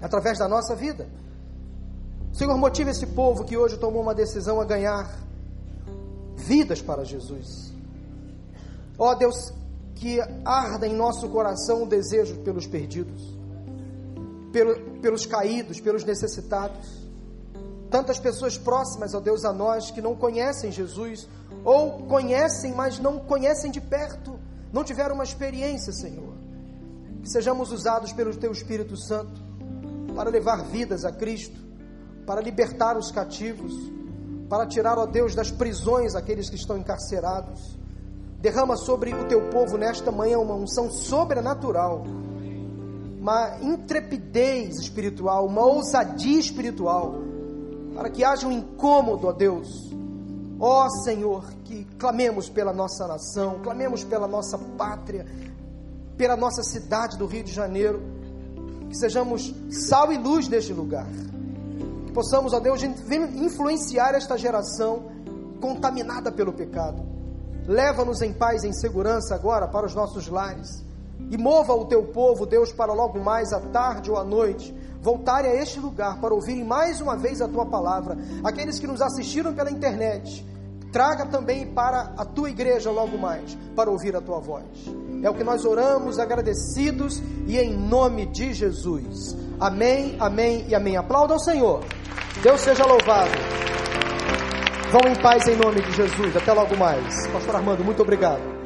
através 0.00 0.38
da 0.38 0.48
nossa 0.48 0.74
vida. 0.74 1.08
Senhor, 2.32 2.56
motive 2.56 2.90
esse 2.90 3.06
povo 3.06 3.44
que 3.44 3.56
hoje 3.56 3.76
tomou 3.76 4.02
uma 4.02 4.14
decisão 4.14 4.60
a 4.60 4.64
ganhar 4.64 5.10
vidas 6.36 6.80
para 6.80 7.04
Jesus. 7.04 7.72
Ó 8.98 9.10
oh, 9.10 9.14
Deus, 9.14 9.52
que 9.94 10.20
arda 10.44 10.86
em 10.86 10.94
nosso 10.94 11.28
coração 11.28 11.82
o 11.82 11.86
desejo 11.86 12.36
pelos 12.38 12.66
perdidos, 12.66 13.36
pelo, 14.52 14.98
pelos 15.00 15.26
caídos, 15.26 15.80
pelos 15.80 16.04
necessitados. 16.04 17.00
Tantas 17.90 18.20
pessoas 18.20 18.56
próximas, 18.56 19.14
ó 19.14 19.20
Deus, 19.20 19.44
a 19.44 19.52
nós 19.52 19.90
que 19.90 20.00
não 20.00 20.14
conhecem 20.14 20.70
Jesus 20.70 21.28
ou 21.64 22.04
conhecem, 22.06 22.72
mas 22.72 22.98
não 23.00 23.18
conhecem 23.18 23.70
de 23.70 23.80
perto, 23.80 24.38
não 24.72 24.84
tiveram 24.84 25.16
uma 25.16 25.24
experiência, 25.24 25.92
Senhor. 25.92 26.32
Que 27.22 27.28
sejamos 27.28 27.72
usados 27.72 28.12
pelo 28.12 28.34
Teu 28.36 28.52
Espírito 28.52 28.96
Santo 28.96 29.49
para 30.14 30.30
levar 30.30 30.64
vidas 30.64 31.04
a 31.04 31.12
Cristo, 31.12 31.58
para 32.26 32.40
libertar 32.40 32.96
os 32.96 33.10
cativos, 33.10 33.72
para 34.48 34.66
tirar, 34.66 34.98
ó 34.98 35.06
Deus, 35.06 35.34
das 35.34 35.50
prisões 35.50 36.14
aqueles 36.14 36.48
que 36.48 36.56
estão 36.56 36.76
encarcerados. 36.76 37.78
Derrama 38.40 38.76
sobre 38.76 39.12
o 39.14 39.26
teu 39.26 39.48
povo 39.50 39.76
nesta 39.76 40.10
manhã 40.10 40.38
uma 40.38 40.54
unção 40.54 40.90
sobrenatural, 40.90 42.04
uma 43.20 43.58
intrepidez 43.60 44.78
espiritual, 44.78 45.46
uma 45.46 45.64
ousadia 45.64 46.40
espiritual, 46.40 47.14
para 47.94 48.08
que 48.08 48.24
haja 48.24 48.46
um 48.46 48.52
incômodo, 48.52 49.26
ó 49.26 49.32
Deus, 49.32 49.90
Ó 50.62 50.90
Senhor, 50.90 51.42
que 51.64 51.86
clamemos 51.98 52.50
pela 52.50 52.70
nossa 52.70 53.08
nação, 53.08 53.60
clamemos 53.62 54.04
pela 54.04 54.28
nossa 54.28 54.58
pátria, 54.58 55.24
pela 56.18 56.36
nossa 56.36 56.62
cidade 56.62 57.16
do 57.16 57.24
Rio 57.24 57.42
de 57.42 57.50
Janeiro, 57.50 58.02
que 58.90 58.96
sejamos 58.96 59.54
sal 59.70 60.12
e 60.12 60.18
luz 60.18 60.48
neste 60.48 60.72
lugar, 60.72 61.06
que 62.06 62.12
possamos, 62.12 62.52
ó 62.52 62.58
Deus, 62.58 62.82
influenciar 62.82 64.16
esta 64.16 64.36
geração 64.36 65.04
contaminada 65.60 66.32
pelo 66.32 66.52
pecado. 66.52 67.00
Leva-nos 67.68 68.20
em 68.20 68.32
paz 68.32 68.64
e 68.64 68.68
em 68.68 68.72
segurança 68.72 69.34
agora 69.34 69.68
para 69.68 69.86
os 69.86 69.94
nossos 69.94 70.26
lares 70.26 70.84
e 71.30 71.38
mova 71.38 71.72
o 71.72 71.84
teu 71.84 72.02
povo, 72.02 72.44
Deus, 72.44 72.72
para 72.72 72.92
logo 72.92 73.20
mais 73.20 73.52
à 73.52 73.60
tarde 73.60 74.10
ou 74.10 74.16
à 74.16 74.24
noite 74.24 74.74
voltarem 75.00 75.52
a 75.52 75.54
este 75.54 75.78
lugar 75.78 76.20
para 76.20 76.34
ouvirem 76.34 76.64
mais 76.64 77.00
uma 77.00 77.16
vez 77.16 77.40
a 77.40 77.48
tua 77.48 77.64
palavra. 77.64 78.18
Aqueles 78.42 78.78
que 78.78 78.86
nos 78.86 79.00
assistiram 79.00 79.54
pela 79.54 79.70
internet, 79.70 80.44
traga 80.92 81.26
também 81.26 81.66
para 81.66 82.12
a 82.16 82.24
tua 82.24 82.50
igreja 82.50 82.90
logo 82.90 83.16
mais, 83.16 83.56
para 83.74 83.90
ouvir 83.90 84.14
a 84.16 84.20
tua 84.20 84.40
voz. 84.40 84.64
É 85.22 85.30
o 85.30 85.34
que 85.34 85.44
nós 85.44 85.64
oramos 85.64 86.18
agradecidos 86.18 87.22
e 87.46 87.58
em 87.58 87.76
nome 87.76 88.26
de 88.26 88.52
Jesus. 88.52 89.36
Amém, 89.58 90.16
amém 90.18 90.64
e 90.68 90.74
amém. 90.74 90.96
Aplauda 90.96 91.34
ao 91.34 91.40
Senhor. 91.40 91.84
Deus 92.42 92.60
seja 92.60 92.84
louvado. 92.86 93.30
Vão 94.90 95.12
em 95.12 95.16
paz 95.22 95.46
em 95.46 95.56
nome 95.56 95.80
de 95.82 95.92
Jesus. 95.92 96.36
Até 96.36 96.52
logo 96.52 96.76
mais. 96.76 97.26
Pastor 97.28 97.56
Armando, 97.56 97.84
muito 97.84 98.02
obrigado. 98.02 98.59